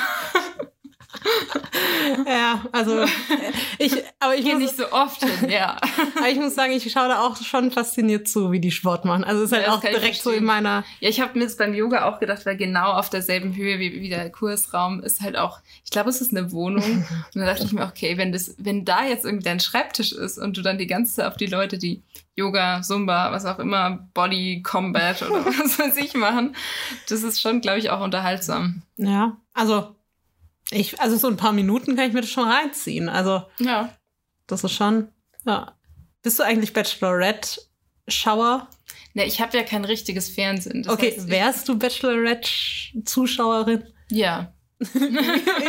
Ja, 2.27 2.65
also 2.71 3.05
ich, 3.79 3.93
aber 4.19 4.35
ich 4.35 4.43
gehe 4.43 4.57
nicht 4.57 4.75
so 4.75 4.91
oft 4.91 5.23
hin, 5.23 5.49
ja. 5.49 5.77
aber 6.17 6.29
ich 6.29 6.37
muss 6.37 6.55
sagen, 6.55 6.73
ich 6.73 6.91
schaue 6.91 7.07
da 7.07 7.21
auch 7.21 7.37
schon 7.37 7.71
fasziniert 7.71 8.27
zu, 8.27 8.51
wie 8.51 8.59
die 8.59 8.71
Sport 8.71 9.05
machen. 9.05 9.23
Also 9.23 9.43
es 9.43 9.51
ist 9.51 9.57
Ja, 9.57 9.57
halt 9.57 9.67
das 9.67 9.75
auch 9.75 9.81
direkt 9.81 10.21
so 10.21 10.31
in 10.31 10.43
meiner 10.43 10.83
Ja, 10.99 11.09
ich 11.09 11.21
habe 11.21 11.37
mir 11.37 11.45
jetzt 11.45 11.57
beim 11.57 11.73
Yoga 11.73 12.05
auch 12.05 12.19
gedacht, 12.19 12.45
weil 12.45 12.57
genau 12.57 12.91
auf 12.91 13.09
derselben 13.09 13.55
Höhe 13.55 13.79
wie, 13.79 14.01
wie 14.01 14.09
der 14.09 14.29
Kursraum 14.31 15.01
ist 15.01 15.21
halt 15.21 15.37
auch, 15.37 15.59
ich 15.83 15.91
glaube, 15.91 16.09
es 16.09 16.21
ist 16.21 16.35
eine 16.35 16.51
Wohnung. 16.51 16.83
Und 16.83 17.35
dann 17.35 17.45
dachte 17.45 17.63
ich 17.63 17.71
mir, 17.73 17.85
okay, 17.85 18.17
wenn 18.17 18.31
das, 18.31 18.55
wenn 18.57 18.85
da 18.85 19.05
jetzt 19.05 19.25
irgendwie 19.25 19.45
dein 19.45 19.59
Schreibtisch 19.59 20.11
ist 20.11 20.37
und 20.37 20.57
du 20.57 20.61
dann 20.61 20.77
die 20.77 20.87
ganze 20.87 21.15
Zeit 21.15 21.25
auf 21.25 21.37
die 21.37 21.47
Leute, 21.47 21.77
die 21.77 22.03
Yoga, 22.35 22.81
Zumba, 22.81 23.31
was 23.31 23.45
auch 23.45 23.59
immer, 23.59 24.07
Body 24.13 24.61
Combat 24.63 25.21
oder 25.21 25.45
was 25.45 25.77
weiß 25.79 25.97
ich 25.97 26.15
machen, 26.15 26.55
das 27.09 27.23
ist 27.23 27.41
schon, 27.41 27.61
glaube 27.61 27.79
ich, 27.79 27.89
auch 27.89 28.01
unterhaltsam. 28.01 28.81
Ja, 28.97 29.37
also 29.53 29.95
ich, 30.71 30.99
also 31.01 31.17
so 31.17 31.27
ein 31.27 31.37
paar 31.37 31.51
Minuten 31.53 31.95
kann 31.95 32.07
ich 32.07 32.13
mir 32.13 32.21
das 32.21 32.29
schon 32.29 32.47
reinziehen. 32.49 33.09
Also 33.09 33.43
Ja. 33.59 33.95
das 34.47 34.63
ist 34.63 34.73
schon, 34.73 35.09
ja. 35.45 35.75
Bist 36.21 36.39
du 36.39 36.43
eigentlich 36.43 36.73
Bachelorette-Schauer? 36.73 38.67
Ne, 39.13 39.25
ich 39.25 39.41
habe 39.41 39.57
ja 39.57 39.63
kein 39.63 39.85
richtiges 39.85 40.29
Fernsehen. 40.29 40.87
Okay, 40.89 41.13
heißt, 41.15 41.29
wärst 41.29 41.67
du 41.69 41.77
Bachelorette-Zuschauerin? 41.77 43.83
Ja. 44.09 44.53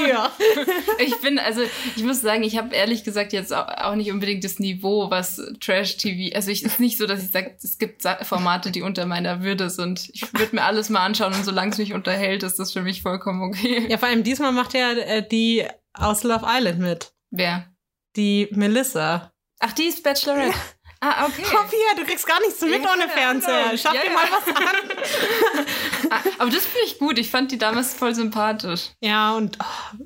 Ja. 0.09 0.31
Ich 0.99 1.17
bin, 1.21 1.39
also 1.39 1.63
ich 1.97 2.05
muss 2.05 2.21
sagen, 2.21 2.43
ich 2.43 2.57
habe 2.57 2.75
ehrlich 2.75 3.05
gesagt 3.05 3.33
jetzt 3.33 3.53
auch, 3.53 3.95
nicht 3.95 4.11
unbedingt 4.11 4.45
das 4.45 4.59
Niveau, 4.59 5.11
was 5.11 5.41
Trash-TV, 5.61 6.35
also 6.35 6.51
ich 6.51 6.63
ist 6.63 6.81
nicht 6.81 6.99
so, 6.99 7.07
dass 7.07 7.23
ich 7.23 7.31
sage, 7.31 7.57
es 7.63 7.79
gibt 7.79 8.03
Formate, 8.23 8.71
die 8.71 8.83
unter 8.83 9.07
meiner 9.07 9.43
Würde 9.43 9.71
sind. 9.71 10.09
Ich 10.13 10.33
würde 10.33 10.57
mir 10.57 10.63
alles 10.63 10.89
mal 10.91 11.05
anschauen 11.05 11.35
und 11.35 11.45
solange 11.45 11.73
es 11.73 11.79
mich 11.79 11.93
unterhält, 11.93 12.43
ist 12.43 12.59
das 12.59 12.73
für 12.73 12.83
mich 12.83 13.03
vollkommen 13.03 13.43
okay. 13.43 13.87
Ja, 13.89 13.99
vor 13.99 14.09
allem 14.09 14.23
diesmal 14.23 14.53
macht 14.53 14.75
ja 14.75 14.93
äh, 14.93 15.27
die 15.27 15.67
aus 15.93 16.23
Love 16.23 16.47
Island 16.47 16.79
mit. 16.81 17.13
Wer? 17.31 17.73
Die 18.17 18.49
Melissa. 18.53 19.33
Ach, 19.61 19.73
die 19.73 19.85
ist 19.85 20.03
Bachelorette. 20.03 20.55
Ah, 21.05 21.27
okay. 21.27 21.43
Sophia, 21.45 21.95
du 21.97 22.05
kriegst 22.05 22.27
gar 22.27 22.41
nichts 22.41 22.61
mit 22.63 22.71
Ja, 22.83 22.91
ohne 22.91 23.07
keine 23.07 23.09
Fernseher. 23.11 23.77
Schaff 23.77 23.95
Ja, 23.95 24.01
dir 24.01 24.07
ja. 24.09 24.15
mal 24.15 24.29
was 24.31 24.57
an. 24.57 25.67
Ah, 26.11 26.21
aber 26.39 26.51
das 26.51 26.67
finde 26.67 26.87
ich 26.87 26.99
gut. 26.99 27.19
Ich 27.19 27.31
fand 27.31 27.51
die 27.51 27.59
damals 27.59 27.95
voll 27.95 28.15
sympathisch. 28.15 28.91
Ja, 29.01 29.35
und 29.35 29.59
oh, 29.61 30.05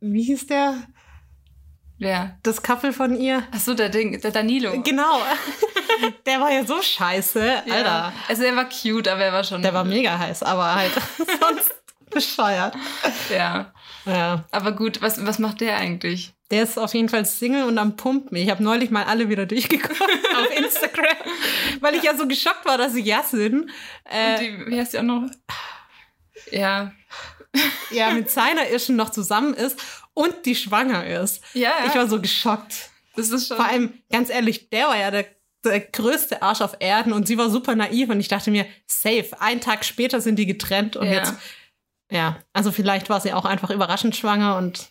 wie 0.00 0.22
hieß 0.22 0.46
der? 0.46 0.76
Wer? 1.98 2.38
Das 2.42 2.62
Couple 2.62 2.92
von 2.92 3.16
ihr? 3.16 3.42
Ach 3.52 3.58
so, 3.60 3.74
der 3.74 3.88
Ding, 3.88 4.20
der 4.20 4.30
Danilo. 4.30 4.80
Genau. 4.82 5.20
Der 6.26 6.40
war 6.40 6.50
ja 6.50 6.64
so 6.66 6.82
scheiße. 6.82 7.62
Ja. 7.66 7.74
Alter. 7.74 8.12
Also 8.28 8.42
er 8.42 8.56
war 8.56 8.68
cute, 8.68 9.06
aber 9.06 9.22
er 9.22 9.32
war 9.32 9.44
schon. 9.44 9.62
Der 9.62 9.72
war 9.74 9.84
mega 9.84 10.18
heiß, 10.18 10.42
aber 10.42 10.74
halt 10.74 10.90
sonst 11.40 11.72
bescheuert. 12.10 12.74
Ja. 13.30 13.72
Ja. 14.04 14.44
Aber 14.50 14.72
gut, 14.72 15.02
was, 15.02 15.24
was 15.24 15.38
macht 15.38 15.60
der 15.60 15.76
eigentlich? 15.76 16.34
Der 16.50 16.62
ist 16.62 16.78
auf 16.78 16.92
jeden 16.94 17.08
Fall 17.08 17.24
Single 17.24 17.64
und 17.64 17.78
am 17.78 17.96
Pumpen. 17.96 18.36
Ich 18.36 18.50
habe 18.50 18.62
neulich 18.62 18.90
mal 18.90 19.04
alle 19.04 19.28
wieder 19.28 19.46
durchgeguckt 19.46 20.00
auf 20.00 20.56
Instagram, 20.56 21.16
weil 21.80 21.94
ich 21.94 22.02
ja 22.02 22.16
so 22.16 22.28
geschockt 22.28 22.64
war, 22.66 22.76
dass 22.78 22.92
sie 22.92 23.02
ja 23.02 23.22
sind. 23.22 23.62
Und 23.62 23.70
Äh, 24.04 24.38
die, 24.40 24.66
wie 24.70 24.78
heißt 24.78 24.92
die 24.92 24.98
auch 24.98 25.02
noch? 25.02 25.30
Ja. 26.50 26.92
ja, 27.90 28.10
mit 28.10 28.30
seiner 28.30 28.68
Irschen 28.68 28.96
noch 28.96 29.10
zusammen 29.10 29.54
ist 29.54 29.78
und 30.12 30.34
die 30.44 30.54
schwanger 30.54 31.06
ist. 31.06 31.42
Ja, 31.54 31.70
ja. 31.80 31.86
Ich 31.86 31.94
war 31.94 32.08
so 32.08 32.20
geschockt. 32.20 32.90
das 33.16 33.30
ist 33.30 33.48
schon. 33.48 33.56
Vor 33.56 33.66
allem, 33.66 33.94
ganz 34.10 34.28
ehrlich, 34.30 34.68
der 34.70 34.88
war 34.88 34.98
ja 34.98 35.10
der, 35.10 35.26
der 35.64 35.80
größte 35.80 36.42
Arsch 36.42 36.60
auf 36.60 36.76
Erden 36.80 37.12
und 37.12 37.26
sie 37.26 37.38
war 37.38 37.48
super 37.50 37.74
naiv 37.74 38.10
und 38.10 38.20
ich 38.20 38.28
dachte 38.28 38.50
mir, 38.50 38.66
safe, 38.86 39.30
einen 39.40 39.60
Tag 39.60 39.84
später 39.84 40.20
sind 40.20 40.36
die 40.36 40.46
getrennt 40.46 40.96
und 40.96 41.06
Ja. 41.06 41.12
jetzt, 41.12 41.34
ja, 42.10 42.38
also 42.52 42.70
vielleicht 42.70 43.08
war 43.08 43.20
sie 43.20 43.32
auch 43.32 43.44
einfach 43.46 43.70
überraschend 43.70 44.14
schwanger 44.14 44.56
und 44.58 44.88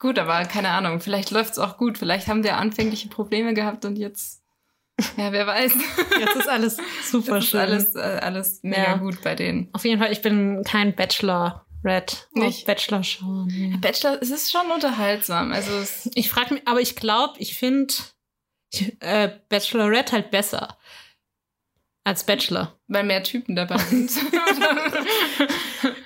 Gut, 0.00 0.18
aber 0.18 0.44
keine 0.46 0.70
Ahnung. 0.70 0.98
Vielleicht 1.00 1.30
läuft's 1.30 1.58
auch 1.58 1.76
gut. 1.76 1.98
Vielleicht 1.98 2.26
haben 2.26 2.42
ja 2.42 2.56
anfängliche 2.56 3.08
Probleme 3.08 3.54
gehabt 3.54 3.84
und 3.84 3.96
jetzt. 3.96 4.42
Ja, 5.16 5.30
wer 5.32 5.46
weiß. 5.46 5.72
jetzt 6.18 6.36
ist 6.36 6.48
alles 6.48 6.76
super 7.10 7.38
ist 7.38 7.48
schön. 7.50 7.60
alles, 7.60 7.94
äh, 7.94 8.00
alles 8.00 8.60
mega 8.62 8.82
Ja. 8.82 8.96
gut 8.96 9.22
bei 9.22 9.34
denen. 9.34 9.68
Auf 9.72 9.84
jeden 9.84 10.00
Fall, 10.00 10.10
ich 10.12 10.20
bin 10.22 10.62
kein 10.64 10.94
Bachelor. 10.96 11.64
Red. 11.84 12.28
Nicht? 12.32 12.66
Bachelor 12.66 13.02
schauen. 13.02 13.46
Nee. 13.50 13.76
Bachelor, 13.80 14.18
es 14.20 14.28
ist 14.30 14.50
schon 14.50 14.70
unterhaltsam. 14.70 15.52
Also 15.52 15.72
es, 15.78 16.10
Ich 16.14 16.28
frage 16.28 16.54
mich, 16.54 16.68
aber 16.68 16.80
ich 16.82 16.96
glaube, 16.96 17.34
ich 17.38 17.56
finde 17.56 17.94
äh, 19.00 19.30
Bachelorette 19.48 20.12
halt 20.12 20.30
besser 20.30 20.76
als 22.04 22.24
Bachelor. 22.24 22.78
weil 22.88 23.04
mehr 23.04 23.22
Typen 23.22 23.56
dabei 23.56 23.78
sind. 23.78 24.10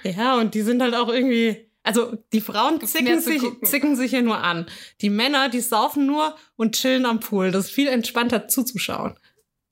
Ja, 0.04 0.36
und 0.36 0.54
die 0.54 0.62
sind 0.62 0.82
halt 0.82 0.94
auch 0.94 1.08
irgendwie. 1.08 1.70
Also 1.84 2.16
die 2.32 2.40
Frauen 2.40 2.80
zicken 2.84 3.20
sich, 3.20 3.42
zicken 3.62 3.94
sich 3.94 4.12
ja 4.12 4.22
nur 4.22 4.38
an. 4.42 4.66
Die 5.02 5.10
Männer, 5.10 5.48
die 5.48 5.60
saufen 5.60 6.06
nur 6.06 6.34
und 6.56 6.74
chillen 6.74 7.06
am 7.06 7.20
Pool. 7.20 7.50
Das 7.52 7.66
ist 7.66 7.70
viel 7.72 7.86
entspannter 7.88 8.48
zuzuschauen. 8.48 9.16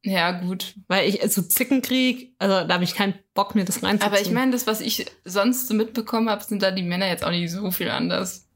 ja, 0.04 0.30
gut. 0.32 0.74
Weil 0.88 1.08
ich 1.08 1.20
so 1.32 1.42
Zickenkrieg, 1.42 2.34
also 2.38 2.66
da 2.66 2.74
habe 2.74 2.84
ich 2.84 2.94
keinen 2.94 3.14
Bock, 3.34 3.54
mir 3.54 3.64
das 3.64 3.82
reinzuziehen. 3.82 4.12
Aber 4.12 4.20
ich 4.20 4.30
meine, 4.30 4.52
das, 4.52 4.66
was 4.66 4.80
ich 4.80 5.06
sonst 5.24 5.68
so 5.68 5.74
mitbekommen 5.74 6.28
habe, 6.28 6.44
sind 6.44 6.62
da 6.62 6.70
die 6.70 6.82
Männer 6.82 7.08
jetzt 7.08 7.24
auch 7.24 7.30
nicht 7.30 7.50
so 7.50 7.70
viel 7.70 7.88
anders. 7.88 8.46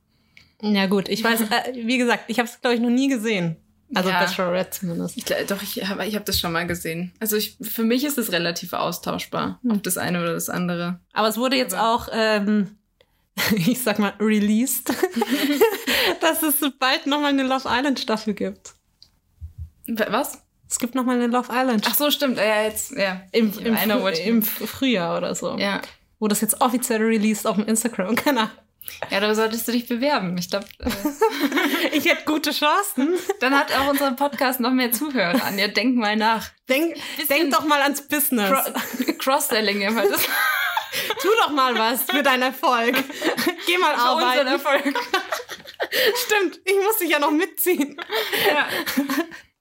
Ja 0.60 0.86
gut, 0.86 1.08
ich 1.08 1.22
weiß, 1.24 1.40
äh, 1.50 1.72
wie 1.86 1.98
gesagt, 1.98 2.24
ich 2.28 2.38
habe 2.38 2.48
es, 2.48 2.60
glaube 2.60 2.74
ich, 2.76 2.80
noch 2.80 2.90
nie 2.90 3.08
gesehen. 3.08 3.56
Also 3.94 4.10
Ja. 4.10 4.20
Bachelorette 4.24 4.70
zumindest. 4.80 5.16
Ich, 5.16 5.24
doch, 5.24 5.62
ich 5.62 5.88
habe 5.88 6.04
ich 6.06 6.16
hab 6.16 6.24
das 6.24 6.40
schon 6.40 6.50
mal 6.52 6.66
gesehen. 6.66 7.12
Also 7.20 7.36
ich, 7.36 7.56
für 7.62 7.84
mich 7.84 8.04
ist 8.04 8.18
es 8.18 8.32
relativ 8.32 8.72
austauschbar, 8.72 9.60
Hm. 9.62 9.70
ob 9.76 9.82
das 9.84 9.96
eine 9.96 10.20
oder 10.20 10.34
das 10.34 10.48
andere. 10.50 10.98
Aber 11.12 11.28
es 11.28 11.36
wurde 11.38 11.56
jetzt 11.56 11.74
Aber- 11.74 11.94
auch, 11.94 12.08
ähm, 12.12 12.76
ich 13.56 13.82
sag 13.82 13.98
mal, 13.98 14.14
released, 14.20 14.88
dass 16.20 16.42
es 16.42 16.56
bald 16.78 17.06
nochmal 17.06 17.30
eine 17.30 17.42
Love 17.42 17.68
Island 17.68 18.00
Staffel 18.00 18.34
gibt. 18.34 18.74
Was? 19.86 20.42
Es 20.68 20.78
gibt 20.80 20.94
nochmal 20.96 21.16
eine 21.16 21.28
Love 21.28 21.48
Island 21.52 21.86
Ach 21.88 21.94
so, 21.94 22.10
stimmt. 22.10 22.38
Ja, 22.38 22.62
jetzt, 22.64 22.90
ja. 22.92 23.22
im, 23.32 23.52
im, 23.60 23.76
you- 23.76 24.06
im 24.08 24.42
Frühjahr 24.42 25.16
oder 25.18 25.34
so. 25.34 25.56
Ja. 25.58 25.80
Wo 26.18 26.26
das 26.28 26.40
jetzt 26.40 26.60
offiziell 26.60 27.00
released 27.02 27.46
auf 27.46 27.56
dem 27.56 27.66
Instagram. 27.66 28.16
Keine 28.16 28.40
Ahnung. 28.40 28.52
Ja, 29.10 29.18
da 29.20 29.34
solltest 29.34 29.66
du 29.66 29.72
dich 29.72 29.86
bewerben. 29.88 30.36
Ich 30.38 30.48
glaube, 30.48 30.66
äh, 30.78 30.90
Ich 31.92 32.04
hätte 32.04 32.24
gute 32.24 32.52
Chancen. 32.52 33.14
dann 33.40 33.52
hat 33.56 33.72
auch 33.76 33.88
unser 33.90 34.12
Podcast 34.12 34.60
noch 34.60 34.70
mehr 34.70 34.92
Zuhörer. 34.92 35.42
Anja, 35.44 35.66
denk 35.68 35.96
mal 35.96 36.14
nach. 36.16 36.48
Denk, 36.68 36.96
denk 37.28 37.52
doch 37.52 37.64
mal 37.64 37.82
ans 37.82 38.02
Business. 38.02 38.48
Cro 38.48 39.12
Cross-Selling 39.18 39.80
immer 39.82 40.02
das 40.08 40.20
tu 41.20 41.28
doch 41.42 41.50
mal 41.50 41.74
was 41.78 42.02
für 42.02 42.22
deinen 42.22 42.42
Erfolg. 42.42 42.94
Geh 43.66 43.78
mal 43.78 43.94
für 43.94 44.12
unseren 44.12 44.22
arbeiten. 44.22 44.46
Erfolg. 44.48 44.84
Stimmt, 46.26 46.60
ich 46.64 46.74
muss 46.76 46.98
dich 46.98 47.10
ja 47.10 47.18
noch 47.18 47.30
mitziehen. 47.30 47.96
Ja, 48.48 48.66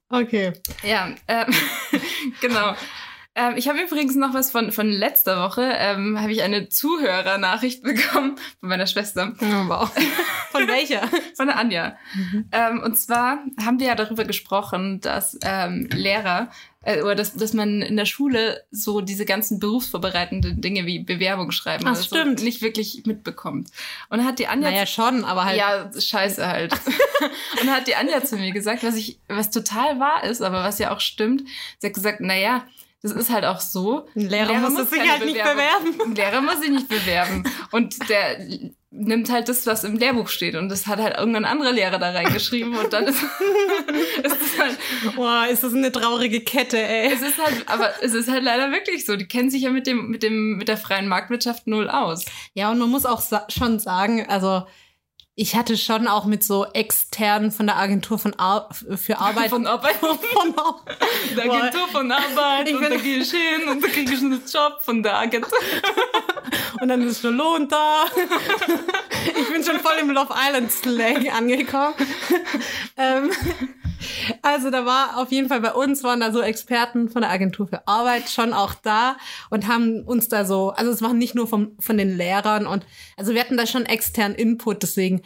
Okay. 0.09 0.53
ja 0.83 1.09
ähm, 1.27 1.53
genau. 2.41 2.75
Ähm, 3.37 3.55
ich 3.57 3.67
habe 3.67 3.81
übrigens 3.81 4.15
noch 4.15 4.33
was 4.33 4.51
von, 4.51 4.71
von 4.71 4.89
letzter 4.89 5.43
Woche. 5.43 5.63
Ähm, 5.77 6.21
habe 6.21 6.31
ich 6.31 6.41
eine 6.41 6.69
Zuhörernachricht 6.69 7.83
bekommen 7.83 8.37
von 8.59 8.69
meiner 8.69 8.87
Schwester. 8.87 9.33
Oh, 9.41 9.67
wow. 9.67 9.91
Von 10.51 10.67
welcher? 10.69 11.01
Von 11.35 11.47
der 11.47 11.57
Anja. 11.57 11.97
Ähm, 12.53 12.81
und 12.81 12.97
zwar 12.97 13.39
haben 13.61 13.79
wir 13.79 13.87
ja 13.87 13.95
darüber 13.95 14.23
gesprochen, 14.23 15.01
dass 15.01 15.37
ähm, 15.43 15.89
Lehrer 15.91 16.49
äh, 16.85 17.01
oder 17.01 17.15
dass, 17.15 17.33
dass 17.33 17.53
man 17.53 17.81
in 17.81 17.97
der 17.97 18.05
Schule 18.05 18.63
so 18.71 19.01
diese 19.01 19.25
ganzen 19.25 19.59
berufsvorbereitenden 19.59 20.61
Dinge 20.61 20.85
wie 20.85 20.99
Bewerbung 20.99 21.51
schreiben 21.51 21.83
Ach, 21.87 21.91
oder 21.93 22.01
stimmt. 22.03 22.39
so 22.39 22.45
nicht 22.45 22.61
wirklich 22.61 23.03
mitbekommt. 23.05 23.69
Und 24.09 24.19
dann 24.19 24.27
hat 24.27 24.39
die 24.39 24.47
Anja 24.47 24.71
Naja, 24.71 24.85
schon, 24.85 25.25
aber 25.25 25.45
halt. 25.45 25.57
ja, 25.57 25.89
scheiße 25.99 26.47
halt. 26.47 26.71
und 27.59 27.67
dann 27.67 27.71
hat 27.71 27.87
die 27.87 27.95
Anja 27.95 28.23
zu 28.23 28.37
mir 28.37 28.51
gesagt, 28.51 28.83
was 28.83 28.95
ich, 28.95 29.19
was 29.27 29.51
total 29.51 29.99
wahr 29.99 30.23
ist, 30.23 30.41
aber 30.41 30.63
was 30.63 30.79
ja 30.79 30.91
auch 30.93 30.99
stimmt. 31.01 31.43
Sie 31.79 31.87
hat 31.87 31.93
gesagt, 31.93 32.19
na 32.21 32.35
ja, 32.37 32.65
das 33.01 33.11
ist 33.11 33.29
halt 33.29 33.45
auch 33.45 33.59
so. 33.59 34.07
Ein 34.15 34.29
Lehrer 34.29 34.57
muss 34.59 34.79
es 34.79 34.89
sich 34.89 34.99
halt 35.07 35.25
nicht 35.25 35.35
Bewerbung- 35.37 35.97
bewerben. 35.97 36.11
Ein 36.11 36.15
Lehrer 36.15 36.41
muss 36.41 36.59
sich 36.61 36.69
nicht 36.71 36.87
bewerben. 36.89 37.43
Und 37.71 38.09
der 38.09 38.39
nimmt 38.97 39.29
halt 39.29 39.49
das, 39.49 39.65
was 39.67 39.83
im 39.83 39.97
Lehrbuch 39.97 40.27
steht. 40.29 40.55
Und 40.55 40.69
das 40.69 40.87
hat 40.87 40.99
halt 40.99 41.17
irgendein 41.17 41.45
anderer 41.45 41.71
Lehrer 41.71 41.99
da 41.99 42.11
reingeschrieben. 42.11 42.75
Und 42.75 42.93
dann 42.93 43.05
ist, 43.05 43.21
ist 44.23 44.41
es 44.41 44.59
halt, 44.59 44.77
Boah, 45.15 45.47
ist 45.49 45.63
das 45.63 45.73
eine 45.73 45.91
traurige 45.91 46.41
Kette, 46.41 46.77
ey. 46.77 47.11
es 47.13 47.21
ist 47.21 47.37
halt, 47.37 47.67
aber 47.67 47.91
es 48.01 48.13
ist 48.13 48.29
halt 48.29 48.43
leider 48.43 48.71
wirklich 48.71 49.05
so. 49.05 49.15
Die 49.15 49.27
kennen 49.27 49.49
sich 49.49 49.63
ja 49.63 49.69
mit 49.69 49.87
dem, 49.87 50.09
mit 50.09 50.23
dem, 50.23 50.57
mit 50.57 50.67
der 50.67 50.77
freien 50.77 51.07
Marktwirtschaft 51.07 51.67
null 51.67 51.89
aus. 51.89 52.25
Ja, 52.53 52.71
und 52.71 52.79
man 52.79 52.89
muss 52.89 53.05
auch 53.05 53.21
sa 53.21 53.45
schon 53.49 53.79
sagen, 53.79 54.25
also 54.27 54.63
ich 55.37 55.55
hatte 55.55 55.77
schon 55.77 56.07
auch 56.07 56.23
mit 56.25 56.43
so 56.43 56.65
externen 56.65 57.51
von 57.51 57.67
der 57.67 57.75
Agentur 57.75 58.17
von 58.17 58.33
Ar 58.39 58.69
für 58.71 59.17
Arbeit 59.19 59.49
Von 59.49 59.67
Arbeit. 59.67 59.95
von 59.97 60.57
Ar 60.57 60.81
Der. 61.35 61.51
Agentur 61.51 61.87
von 61.89 62.11
Arbeit 62.11 62.69
Ich 62.69 62.75
und 62.75 62.81
da 62.83 62.95
gehe 62.95 63.17
ich 63.17 63.31
hin 63.31 63.67
und 63.69 63.83
da 63.83 63.87
kriege 63.87 64.13
ich 64.13 64.19
einen 64.19 64.41
Job 64.51 64.77
von 64.81 65.03
der 65.03 65.17
Agentur. 65.17 65.57
und 66.81 66.87
dann 66.87 67.01
ist 67.05 67.21
schon 67.21 67.35
Lohn 67.35 67.67
da. 67.67 68.05
ich 69.37 69.49
bin 69.51 69.63
schon 69.63 69.79
voll 69.81 69.97
im 69.99 70.11
Love 70.11 70.33
Island 70.33 70.71
Slang 70.71 71.29
angekommen. 71.29 71.93
ähm, 72.97 73.31
also 74.41 74.69
da 74.71 74.85
war 74.85 75.17
auf 75.17 75.31
jeden 75.31 75.47
Fall 75.49 75.61
bei 75.61 75.73
uns 75.73 76.03
waren 76.03 76.19
da 76.19 76.31
so 76.31 76.41
Experten 76.41 77.09
von 77.09 77.21
der 77.21 77.31
Agentur 77.31 77.67
für 77.67 77.87
Arbeit 77.87 78.29
schon 78.29 78.53
auch 78.53 78.73
da 78.73 79.17
und 79.49 79.67
haben 79.67 80.01
uns 80.03 80.27
da 80.29 80.45
so, 80.45 80.69
also 80.71 80.91
es 80.91 81.01
waren 81.01 81.17
nicht 81.17 81.35
nur 81.35 81.47
vom, 81.47 81.75
von 81.79 81.97
den 81.97 82.15
Lehrern 82.15 82.67
und 82.67 82.85
also 83.17 83.33
wir 83.33 83.41
hatten 83.41 83.57
da 83.57 83.65
schon 83.67 83.85
externen 83.85 84.35
Input, 84.37 84.83
deswegen, 84.83 85.21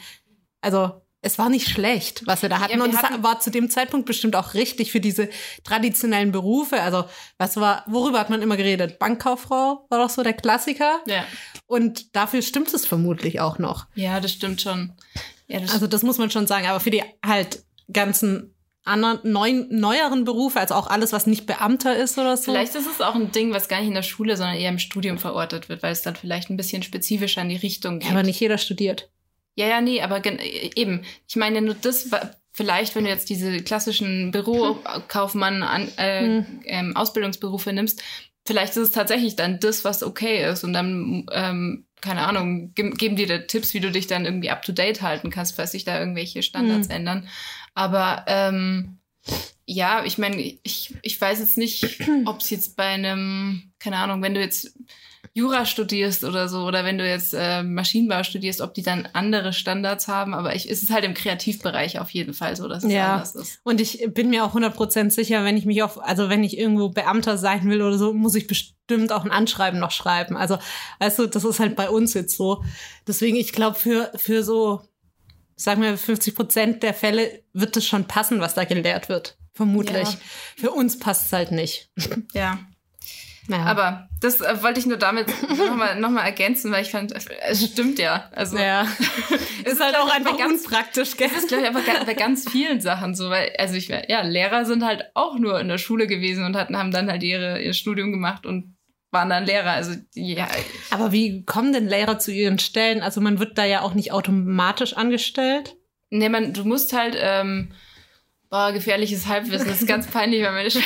also 0.62 1.01
es 1.21 1.38
war 1.38 1.50
nicht 1.50 1.67
schlecht, 1.67 2.25
was 2.27 2.43
wir 2.43 2.48
da 2.48 2.59
hatten. 2.62 2.77
wir 2.77 2.83
und 2.83 2.93
es 2.93 3.01
hatten- 3.03 3.21
war 3.24 3.41
zu 3.41 3.51
dem 3.51 3.69
Zeitpunkt 3.69 4.05
bestimmt 4.05 4.38
auch 4.38 4.53
richtig 4.53 4.89
für 4.93 5.01
diese 5.01 5.27
traditionellen 5.65 6.31
Berufe. 6.31 6.81
Also, 6.81 7.03
was 7.38 7.57
war, 7.57 7.83
worüber 7.88 8.21
hat 8.21 8.29
man 8.29 8.41
immer 8.41 8.55
geredet? 8.55 9.00
Bankkauffrau 9.00 9.86
war 9.89 10.00
doch 10.00 10.09
so 10.09 10.24
der 10.24 10.31
Klassiker. 10.31 11.01
Ja. 11.07 11.25
Und 11.67 12.15
dafür 12.15 12.41
stimmt 12.41 12.74
es 12.74 12.86
vermutlich 12.86 13.41
auch 13.41 13.59
noch. 13.59 13.86
Ja, 13.95 14.21
das 14.21 14.31
stimmt 14.31 14.62
schon. 14.62 14.93
Ja, 15.48 15.59
das 15.59 15.74
Also, 15.74 15.88
das 15.88 16.03
muss 16.03 16.19
man 16.19 16.31
schon 16.31 16.48
sagen. 16.48 16.67
Aber 16.67 16.79
für 16.79 16.89
die 16.89 17.03
halt 17.25 17.63
ganzen 17.91 18.55
anderen, 18.86 19.19
neuen, 19.31 19.67
neueren 19.79 20.24
Berufe, 20.24 20.59
also 20.59 20.74
auch 20.75 20.88
alles, 20.88 21.12
was 21.13 21.27
nicht 21.27 21.45
Beamter 21.45 21.95
ist 21.95 22.17
oder 22.17 22.38
so. 22.38 22.51
Vielleicht 22.51 22.75
ist 22.75 22.88
es 22.88 23.01
auch 23.01 23.13
ein 23.15 23.31
Ding, 23.31 23.53
was 23.53 23.67
gar 23.67 23.79
nicht 23.79 23.89
in 23.89 23.93
der 23.93 24.01
Schule, 24.03 24.36
sondern 24.38 24.55
eher 24.55 24.69
im 24.69 24.79
Studium 24.79 25.17
verortet 25.17 25.69
wird, 25.69 25.83
weil 25.83 25.91
es 25.91 26.01
dann 26.01 26.15
vielleicht 26.15 26.50
ein 26.50 26.57
bisschen 26.57 26.81
spezifischer 26.81 27.41
in 27.41 27.50
die 27.50 27.55
Richtung 27.57 28.00
geht. 28.00 28.07
Ja, 28.09 28.15
aber 28.15 28.24
nicht 28.24 28.39
jeder 28.39 28.57
studiert. 28.57 29.09
Ja, 29.55 29.67
ja, 29.67 29.81
nee, 29.81 30.01
aber 30.01 30.21
gen- 30.21 30.39
eben. 30.39 31.03
Ich 31.27 31.36
meine 31.36 31.62
nur 31.62 31.75
das, 31.75 32.09
vielleicht, 32.53 32.95
wenn 32.95 33.03
du 33.03 33.09
jetzt 33.09 33.29
diese 33.29 33.59
klassischen 33.62 34.31
Bürokaufmann 34.31 35.63
an, 35.63 35.88
äh, 35.98 36.21
Hm. 36.21 36.45
ähm, 36.65 36.95
Ausbildungsberufe 36.95 37.74
nimmst, 37.74 38.01
vielleicht 38.45 38.71
ist 38.71 38.77
es 38.77 38.91
tatsächlich 38.91 39.36
dann 39.36 39.59
das, 39.59 39.83
was 39.86 40.01
okay 40.03 40.50
ist 40.50 40.63
und 40.63 40.74
dann, 40.74 41.25
ähm, 41.31 41.86
keine 42.01 42.25
Ahnung, 42.25 42.74
ge 42.75 42.91
geben 42.91 43.17
dir 43.17 43.27
da 43.27 43.39
Tipps, 43.39 43.74
wie 43.74 43.81
du 43.81 43.91
dich 43.91 44.07
dann 44.07 44.24
irgendwie 44.25 44.50
up 44.50 44.62
to 44.63 44.71
date 44.71 45.01
halten 45.01 45.29
kannst, 45.29 45.57
falls 45.57 45.74
sich 45.74 45.83
da 45.83 46.00
irgendwelche 46.00 46.41
Standards 46.41 46.88
Hm. 46.88 46.95
ändern. 46.95 47.27
Aber 47.73 48.25
ähm, 48.27 48.99
ja, 49.65 50.03
ich 50.03 50.17
meine, 50.17 50.38
ich, 50.63 50.95
ich 51.01 51.19
weiß 51.21 51.39
jetzt 51.39 51.57
nicht, 51.57 51.99
ob 52.25 52.41
es 52.41 52.49
jetzt 52.49 52.75
bei 52.75 52.85
einem, 52.85 53.71
keine 53.79 53.97
Ahnung, 53.97 54.21
wenn 54.21 54.33
du 54.33 54.39
jetzt 54.41 54.73
Jura 55.33 55.65
studierst 55.65 56.23
oder 56.23 56.49
so, 56.49 56.65
oder 56.65 56.83
wenn 56.83 56.97
du 56.97 57.07
jetzt 57.07 57.33
äh, 57.38 57.61
Maschinenbau 57.61 58.23
studierst, 58.23 58.61
ob 58.61 58.73
die 58.73 58.81
dann 58.81 59.07
andere 59.13 59.53
Standards 59.53 60.07
haben. 60.07 60.33
Aber 60.33 60.55
ich, 60.55 60.69
es 60.69 60.81
ist 60.81 60.91
halt 60.91 61.05
im 61.05 61.13
Kreativbereich 61.13 61.99
auf 61.99 62.09
jeden 62.09 62.33
Fall 62.33 62.55
so, 62.55 62.67
dass 62.67 62.83
es 62.83 62.91
Ja. 62.91 63.13
anders 63.13 63.35
ist. 63.35 63.59
Und 63.63 63.79
ich 63.79 64.05
bin 64.09 64.29
mir 64.31 64.43
auch 64.43 64.55
100% 64.55 65.11
sicher, 65.11 65.43
wenn 65.45 65.55
ich 65.55 65.65
mich 65.65 65.83
auf, 65.83 66.01
also 66.03 66.29
wenn 66.29 66.43
ich 66.43 66.57
irgendwo 66.57 66.89
Beamter 66.89 67.38
sein 67.38 67.69
will 67.69 67.81
oder 67.81 67.97
so, 67.97 68.13
muss 68.13 68.35
ich 68.35 68.47
bestimmt 68.47 69.11
auch 69.11 69.23
ein 69.23 69.31
Anschreiben 69.31 69.79
noch 69.79 69.91
schreiben. 69.91 70.35
Also, 70.35 70.57
weißt 70.99 71.19
du, 71.19 71.27
das 71.27 71.43
ist 71.45 71.59
halt 71.59 71.75
bei 71.75 71.89
uns 71.89 72.15
jetzt 72.15 72.35
so. 72.35 72.63
Deswegen, 73.07 73.38
ich 73.38 73.53
glaube, 73.53 73.77
für, 73.77 74.11
für 74.15 74.43
so, 74.43 74.81
sagen 75.60 75.82
wir 75.82 75.98
50% 75.98 76.80
der 76.80 76.94
Fälle 76.94 77.44
wird 77.54 77.75
es 77.78 77.86
schon 77.86 78.06
passen, 78.06 78.39
was 78.39 78.54
da 78.56 78.63
gelehrt 78.63 79.10
wird. 79.10 79.38
Vermutlich. 79.54 80.08
Ja. 80.10 80.18
Für 80.58 80.72
uns 80.72 80.98
passt 81.00 81.28
es 81.28 81.34
halt 81.34 81.51
nicht. 81.51 81.89
Ja. 82.34 82.60
Naja. 83.48 83.66
Aber 83.66 84.08
das 84.22 84.42
äh, 84.42 84.62
wollte 84.62 84.80
ich 84.80 84.86
nur 84.86 84.98
damit 84.98 85.25
nochmal 85.58 86.00
noch 86.00 86.12
mal 86.12 86.22
ergänzen, 86.22 86.72
weil 86.72 86.84
ich 86.84 86.92
fand, 86.92 87.12
es 87.48 87.66
stimmt 87.66 87.98
ja. 87.98 88.30
Also 88.36 88.60
ja. 88.60 88.84
ist 89.66 89.82
halt 89.82 89.96
auch 89.98 90.13
einfach 90.13 90.38
ganz- 90.38 90.63
unpraktisch, 90.66 91.18
gell? 91.18 91.30
Das 91.34 91.39
ist, 91.46 91.48
glaube 91.48 91.80
ich, 91.80 91.86
ga- 91.86 92.04
bei 92.04 92.13
ganz 92.13 92.48
vielen 92.48 92.80
Sachen 92.80 93.16
so, 93.16 93.32
weil, 93.32 93.51
also 93.58 93.74
ich, 93.74 93.88
ja, 93.88 94.22
Lehrer 94.22 94.66
sind 94.66 94.86
halt 94.86 95.06
auch 95.16 95.39
nur 95.39 95.60
in 95.60 95.68
der 95.68 95.80
Schule 95.80 96.06
gewesen 96.06 96.46
und 96.46 96.56
hatten, 96.56 96.78
haben 96.78 96.92
dann 96.92 97.10
halt 97.10 97.24
ihre, 97.24 97.60
ihr 97.60 97.74
Studium 97.74 98.12
gemacht 98.12 98.46
und 98.46 98.75
waren 99.12 99.30
dann 99.30 99.46
Lehrer. 99.46 99.72
Also, 99.72 99.94
ja, 100.13 100.48
Aber 100.92 101.12
wie 101.12 101.44
kommen 101.46 101.74
denn 101.74 101.88
Lehrer 101.88 102.20
zu 102.20 102.32
ihren 102.32 102.60
Stellen? 102.60 103.01
Also 103.01 103.22
man 103.22 103.39
wird 103.39 103.58
da 103.58 103.66
ja 103.66 103.82
auch 103.82 103.94
nicht 103.94 104.12
automatisch 104.12 104.94
angestellt. 104.94 105.75
nee, 106.10 106.30
man, 106.30 106.54
du 106.54 106.63
musst 106.63 106.94
halt, 106.94 107.18
ähm, 107.20 107.72
boah, 108.50 108.72
gefährliches 108.72 109.28
Halbwissen, 109.28 109.68
das 109.68 109.82
ist 109.82 109.88
ganz 109.88 110.08
peinlich, 110.08 110.44
weil 110.44 110.51
meine 110.51 110.72
Sch 110.72 110.80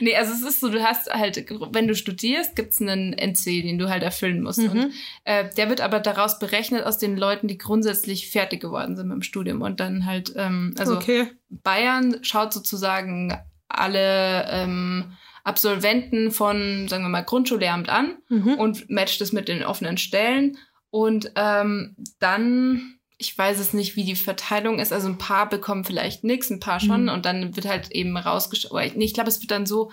Nee, 0.00 0.16
also 0.16 0.32
es 0.32 0.42
ist 0.42 0.60
so, 0.60 0.68
du 0.68 0.82
hast 0.82 1.12
halt, 1.12 1.46
wenn 1.72 1.88
du 1.88 1.94
studierst, 1.94 2.56
gibt's 2.56 2.80
einen 2.80 3.12
NC, 3.12 3.62
den 3.62 3.78
du 3.78 3.88
halt 3.88 4.02
erfüllen 4.02 4.42
musst. 4.42 4.58
Mhm. 4.58 4.70
Und 4.70 4.92
äh, 5.24 5.48
der 5.56 5.68
wird 5.68 5.80
aber 5.80 6.00
daraus 6.00 6.38
berechnet 6.38 6.84
aus 6.84 6.98
den 6.98 7.16
Leuten, 7.16 7.48
die 7.48 7.58
grundsätzlich 7.58 8.30
fertig 8.30 8.60
geworden 8.60 8.96
sind 8.96 9.08
mit 9.08 9.16
dem 9.16 9.22
Studium 9.22 9.62
und 9.62 9.80
dann 9.80 10.06
halt, 10.06 10.32
ähm, 10.36 10.74
also 10.78 10.96
okay. 10.96 11.30
Bayern 11.48 12.18
schaut 12.22 12.52
sozusagen 12.52 13.38
alle 13.68 14.46
ähm, 14.50 15.12
Absolventen 15.44 16.30
von, 16.30 16.86
sagen 16.88 17.04
wir 17.04 17.08
mal, 17.08 17.22
Grundschullehramt 17.24 17.88
an 17.88 18.16
Mhm. 18.28 18.54
und 18.54 18.90
matcht 18.90 19.20
es 19.20 19.32
mit 19.32 19.48
den 19.48 19.64
offenen 19.64 19.98
Stellen. 19.98 20.56
Und 20.90 21.32
ähm, 21.36 21.96
dann, 22.18 22.98
ich 23.18 23.36
weiß 23.36 23.58
es 23.58 23.72
nicht, 23.72 23.96
wie 23.96 24.04
die 24.04 24.14
Verteilung 24.16 24.78
ist. 24.78 24.92
Also 24.92 25.08
ein 25.08 25.18
paar 25.18 25.48
bekommen 25.48 25.84
vielleicht 25.84 26.22
nichts, 26.22 26.50
ein 26.50 26.60
paar 26.60 26.80
schon. 26.80 27.04
Mhm. 27.04 27.08
Und 27.08 27.24
dann 27.26 27.56
wird 27.56 27.66
halt 27.66 27.90
eben 27.90 28.16
rausgeschaut. 28.16 28.94
Nee, 28.94 29.04
ich 29.04 29.14
glaube, 29.14 29.30
es 29.30 29.40
wird 29.40 29.50
dann 29.50 29.66
so, 29.66 29.90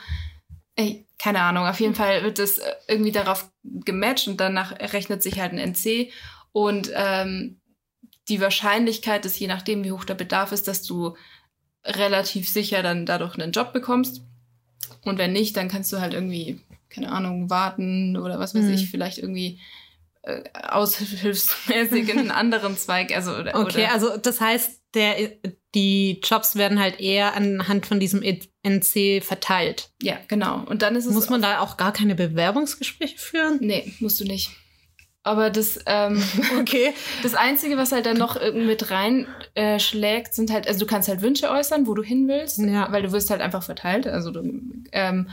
ey, 0.75 1.07
keine 1.17 1.41
Ahnung, 1.41 1.65
auf 1.65 1.79
jeden 1.79 1.95
Fall 1.95 2.23
wird 2.23 2.37
das 2.39 2.57
äh, 2.59 2.71
irgendwie 2.87 3.11
darauf 3.11 3.49
gematcht 3.63 4.27
und 4.27 4.39
danach 4.39 4.71
rechnet 4.93 5.23
sich 5.23 5.39
halt 5.39 5.53
ein 5.53 5.57
NC. 5.57 6.11
Und 6.51 6.91
ähm, 6.93 7.59
die 8.27 8.41
Wahrscheinlichkeit 8.41 9.25
ist, 9.25 9.39
je 9.39 9.47
nachdem, 9.47 9.83
wie 9.83 9.91
hoch 9.91 10.05
der 10.05 10.13
Bedarf 10.15 10.51
ist, 10.51 10.67
dass 10.67 10.83
du 10.83 11.15
relativ 11.85 12.47
sicher 12.49 12.83
dann 12.83 13.05
dadurch 13.05 13.35
einen 13.39 13.51
Job 13.51 13.73
bekommst. 13.73 14.21
Und 15.05 15.17
wenn 15.17 15.33
nicht, 15.33 15.55
dann 15.57 15.67
kannst 15.69 15.91
du 15.93 15.99
halt 16.01 16.13
irgendwie, 16.13 16.59
keine 16.89 17.11
Ahnung, 17.11 17.49
warten 17.49 18.17
oder 18.17 18.39
was 18.39 18.55
weiß 18.55 18.63
Hm. 18.65 18.73
ich, 18.73 18.89
vielleicht 18.89 19.17
irgendwie 19.17 19.59
äh, 20.23 20.43
aushilfsmäßig 20.53 22.09
in 22.09 22.19
einen 22.19 22.31
anderen 22.31 22.77
Zweig. 22.77 23.15
Also, 23.15 23.35
oder, 23.35 23.55
Okay, 23.55 23.83
oder, 23.83 23.93
also 23.93 24.17
das 24.17 24.41
heißt, 24.41 24.81
der, 24.93 25.15
die 25.75 26.19
Jobs 26.23 26.55
werden 26.55 26.79
halt 26.79 26.99
eher 26.99 27.35
anhand 27.35 27.85
von 27.85 27.99
diesem 27.99 28.23
NC 28.23 29.23
verteilt. 29.23 29.91
Ja, 30.01 30.17
genau. 30.27 30.63
Und 30.65 30.81
dann 30.81 30.95
ist 30.95 31.05
es. 31.05 31.13
Muss 31.13 31.29
man 31.29 31.41
da 31.41 31.59
auch 31.59 31.77
gar 31.77 31.93
keine 31.93 32.15
Bewerbungsgespräche 32.15 33.17
führen? 33.17 33.59
Nee, 33.61 33.93
musst 33.99 34.19
du 34.19 34.25
nicht. 34.25 34.51
Aber 35.23 35.49
das, 35.49 35.79
ähm, 35.85 36.21
Okay. 36.59 36.93
das 37.23 37.35
Einzige, 37.35 37.77
was 37.77 37.91
halt 37.91 38.05
dann 38.05 38.17
noch 38.17 38.35
irgendwie 38.39 38.65
mit 38.67 38.89
reinschlägt, 38.89 40.27
äh, 40.29 40.33
sind 40.33 40.51
halt, 40.51 40.67
also 40.67 40.79
du 40.81 40.85
kannst 40.85 41.09
halt 41.09 41.21
Wünsche 41.21 41.49
äußern, 41.49 41.87
wo 41.87 41.93
du 41.93 42.03
hin 42.03 42.27
willst, 42.27 42.57
Ja. 42.59 42.91
weil 42.91 43.03
du 43.03 43.11
wirst 43.11 43.29
halt 43.29 43.41
einfach 43.41 43.63
verteilt. 43.63 44.07
Also 44.07 44.31
du, 44.31 44.41
ähm, 44.91 45.29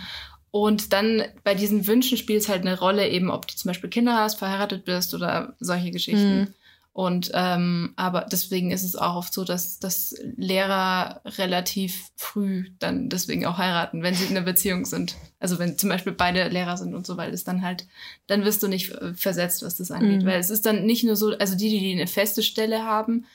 und 0.51 0.93
dann 0.93 1.23
bei 1.45 1.55
diesen 1.55 1.87
Wünschen 1.87 2.17
spielt 2.19 2.43
es 2.43 2.49
halt 2.49 2.63
eine 2.63 2.79
Rolle, 2.79 3.09
eben 3.09 3.31
ob 3.31 3.47
du 3.47 3.55
zum 3.55 3.69
Beispiel 3.69 3.91
Kinder 3.91 4.17
hast, 4.17 4.39
verheiratet 4.39 4.85
bist 4.85 5.13
oder 5.15 5.55
solche 5.61 5.91
Geschichten. 5.91 6.39
Mhm. 6.41 6.55
Und 6.97 7.31
ähm, 7.35 7.93
aber 7.97 8.25
deswegen 8.33 8.71
ist 8.71 8.83
es 8.83 8.97
auch 8.97 9.17
oft 9.17 9.35
so, 9.35 9.45
dass, 9.45 9.79
dass 9.79 10.15
Lehrer 10.39 11.21
relativ 11.27 12.09
früh 12.17 12.71
dann 12.79 13.11
deswegen 13.11 13.45
auch 13.45 13.59
heiraten, 13.59 14.03
wenn 14.03 14.15
sie 14.15 14.25
in 14.25 14.31
einer 14.31 14.47
Beziehung 14.47 14.87
sind. 14.87 15.15
Also 15.39 15.59
wenn 15.59 15.77
zum 15.77 15.91
Beispiel 15.91 16.15
beide 16.15 16.49
Lehrer 16.49 16.79
sind 16.79 16.95
und 16.95 17.07
so, 17.07 17.19
weil 17.19 17.35
es 17.35 17.45
dann 17.45 17.61
halt, 17.61 17.87
dann 18.29 18.47
wirst 18.47 18.63
du 18.63 18.69
nicht 18.69 18.99
versetzt, 19.15 19.63
was 19.63 19.77
das 19.77 19.91
angeht. 19.91 20.23
Mhm. 20.23 20.27
Weil 20.27 20.41
es 20.41 20.49
ist 20.49 20.65
dann 20.65 20.87
nicht 20.87 21.05
nur 21.05 21.17
so, 21.17 21.37
also 21.37 21.55
die, 21.55 21.69
die 21.69 21.93
eine 21.93 22.07
feste 22.07 22.43
Stelle 22.43 22.85
haben, 22.85 23.27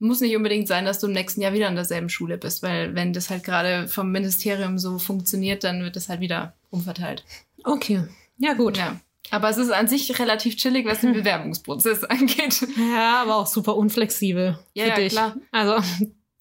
muss 0.00 0.20
nicht 0.20 0.34
unbedingt 0.34 0.66
sein, 0.66 0.84
dass 0.84 0.98
du 0.98 1.06
im 1.06 1.12
nächsten 1.12 1.40
Jahr 1.40 1.52
wieder 1.52 1.68
an 1.68 1.76
derselben 1.76 2.08
Schule 2.08 2.36
bist, 2.36 2.64
weil 2.64 2.96
wenn 2.96 3.12
das 3.12 3.30
halt 3.30 3.44
gerade 3.44 3.86
vom 3.86 4.10
Ministerium 4.10 4.76
so 4.76 4.98
funktioniert, 4.98 5.62
dann 5.62 5.84
wird 5.84 5.94
das 5.94 6.08
halt 6.08 6.18
wieder 6.18 6.54
umverteilt. 6.70 7.24
Okay. 7.62 8.08
Ja, 8.38 8.54
gut. 8.54 8.76
Ja. 8.76 8.98
Aber 9.34 9.48
es 9.50 9.56
ist 9.56 9.70
an 9.72 9.88
sich 9.88 10.16
relativ 10.20 10.56
chillig, 10.56 10.86
was 10.86 11.00
den 11.00 11.12
Bewerbungsprozess 11.12 12.04
angeht. 12.04 12.66
Ja, 12.76 13.22
aber 13.22 13.36
auch 13.36 13.46
super 13.48 13.76
unflexibel. 13.76 14.58
Ja, 14.74 14.86
ja, 14.96 15.08
klar. 15.08 15.36
Also, 15.50 15.76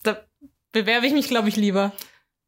da 0.04 0.18
bewerbe 0.72 1.08
ich 1.08 1.14
mich, 1.14 1.28
glaube 1.28 1.50
ich, 1.50 1.56
lieber. 1.56 1.92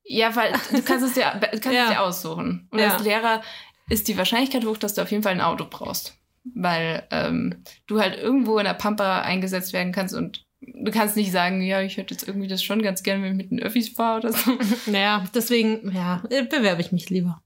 Ja, 0.03 0.35
weil 0.35 0.53
du 0.71 0.83
kannst 0.83 1.03
es 1.05 1.13
dir, 1.13 1.23
kannst 1.41 1.65
Ja. 1.65 1.85
es 1.85 1.89
dir 1.89 2.01
aussuchen. 2.03 2.67
Und 2.69 2.77
Ja. 2.79 2.93
als 2.93 3.03
Lehrer 3.03 3.41
ist 3.89 4.07
die 4.07 4.17
Wahrscheinlichkeit 4.17 4.65
hoch, 4.65 4.77
dass 4.77 4.93
du 4.93 5.01
auf 5.01 5.09
jeden 5.09 5.23
Fall 5.23 5.33
ein 5.33 5.41
Auto 5.41 5.65
brauchst. 5.67 6.15
Weil 6.53 7.07
ähm, 7.09 7.63
du 7.87 7.99
halt 7.99 8.19
irgendwo 8.19 8.59
in 8.59 8.65
der 8.65 8.75
Pampa 8.75 9.21
eingesetzt 9.21 9.73
werden 9.73 9.91
kannst 9.91 10.13
und 10.13 10.45
du 10.61 10.91
kannst 10.91 11.15
nicht 11.15 11.31
sagen, 11.31 11.61
ja, 11.63 11.81
ich 11.81 11.97
hätte 11.97 12.13
jetzt 12.13 12.27
irgendwie 12.27 12.47
das 12.47 12.61
schon 12.63 12.83
ganz 12.83 13.01
gerne, 13.01 13.23
wenn 13.23 13.31
ich 13.31 13.37
mit 13.37 13.51
den 13.51 13.63
Öffis 13.63 13.89
fahre 13.89 14.19
oder 14.19 14.33
so. 14.33 14.51
Naja, 14.85 15.25
deswegen, 15.33 15.91
ja, 15.91 16.21
bewerbe 16.29 16.81
ich 16.81 16.91
mich 16.91 17.09
lieber. 17.09 17.41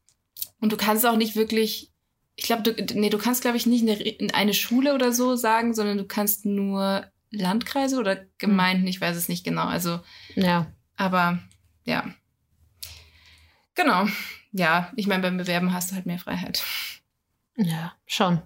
Und 0.59 0.73
du 0.73 0.77
kannst 0.77 1.05
auch 1.05 1.15
nicht 1.15 1.37
wirklich, 1.37 1.88
ich 2.39 2.45
glaube, 2.45 2.63
du, 2.63 2.97
nee, 2.97 3.09
du 3.09 3.17
kannst, 3.17 3.41
glaube 3.41 3.57
ich, 3.57 3.65
nicht 3.65 3.81
eine, 3.81 4.01
in 4.01 4.33
eine 4.33 4.53
Schule 4.53 4.93
oder 4.95 5.11
so 5.11 5.35
sagen, 5.35 5.73
sondern 5.73 5.97
du 5.97 6.05
kannst 6.05 6.45
nur 6.45 7.05
Landkreise 7.31 7.99
oder 7.99 8.15
Gemeinden, 8.37 8.87
ich 8.87 9.01
weiß 9.01 9.17
es 9.17 9.27
nicht 9.27 9.43
genau. 9.43 9.65
Also 9.65 9.99
Ja. 10.35 10.71
Aber 10.95 11.39
ja. 11.83 12.05
Genau. 13.75 14.07
Ja, 14.53 14.91
ich 14.95 15.05
meine, 15.05 15.21
beim 15.21 15.37
Bewerben 15.37 15.73
hast 15.73 15.91
du 15.91 15.95
halt 15.95 16.05
mehr 16.05 16.17
Freiheit. 16.17 16.63
Ja, 17.57 17.93
schon. 18.07 18.41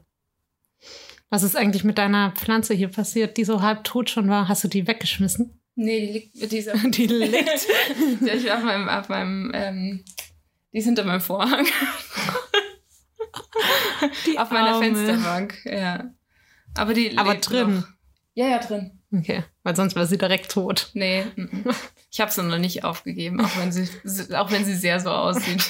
Was 1.29 1.43
ist 1.43 1.55
eigentlich 1.55 1.83
mit 1.83 2.00
deiner 2.00 2.31
Pflanze 2.31 2.73
hier 2.73 2.89
passiert, 2.89 3.38
die 3.38 3.45
so 3.45 3.62
halb 3.62 3.83
tot 3.83 4.09
schon 4.09 4.27
war? 4.27 4.47
Hast 4.47 4.63
du 4.63 4.67
die 4.67 4.88
weggeschmissen? 4.88 5.59
Nee, 5.75 6.00
die 6.07 6.13
liegt, 6.13 6.51
die 6.51 6.57
ist, 6.57 6.71
Die 6.97 7.05
liegt. 7.07 7.67
die 8.21 8.51
auf 8.51 8.63
meinem, 8.63 8.89
auf 8.89 9.07
meinem, 9.09 9.51
ähm, 9.53 10.03
die 10.73 10.79
ist 10.79 10.85
hinter 10.85 11.03
meinem 11.03 11.21
Vorhang. 11.21 11.65
Die 14.25 14.37
auf 14.37 14.51
meiner 14.51 14.75
Arme. 14.75 14.85
Fensterbank, 14.85 15.65
ja. 15.65 16.11
Aber 16.75 16.93
die 16.93 17.17
Aber 17.17 17.35
drin. 17.35 17.75
Noch. 17.75 17.87
Ja, 18.35 18.47
ja, 18.47 18.59
drin. 18.59 18.99
Okay, 19.15 19.43
weil 19.61 19.75
sonst 19.75 19.95
wäre 19.95 20.07
sie 20.07 20.17
direkt 20.17 20.51
tot. 20.51 20.89
Nee, 20.93 21.25
mm, 21.35 21.41
mm. 21.41 21.69
ich 22.11 22.19
habe 22.19 22.31
sie 22.31 22.41
noch 22.41 22.57
nicht 22.57 22.83
aufgegeben, 22.83 23.41
auch 23.41 23.57
wenn 23.57 23.71
sie, 23.71 23.87
auch 24.35 24.51
wenn 24.51 24.65
sie 24.65 24.75
sehr 24.75 24.99
so 24.99 25.11
aussieht. 25.11 25.63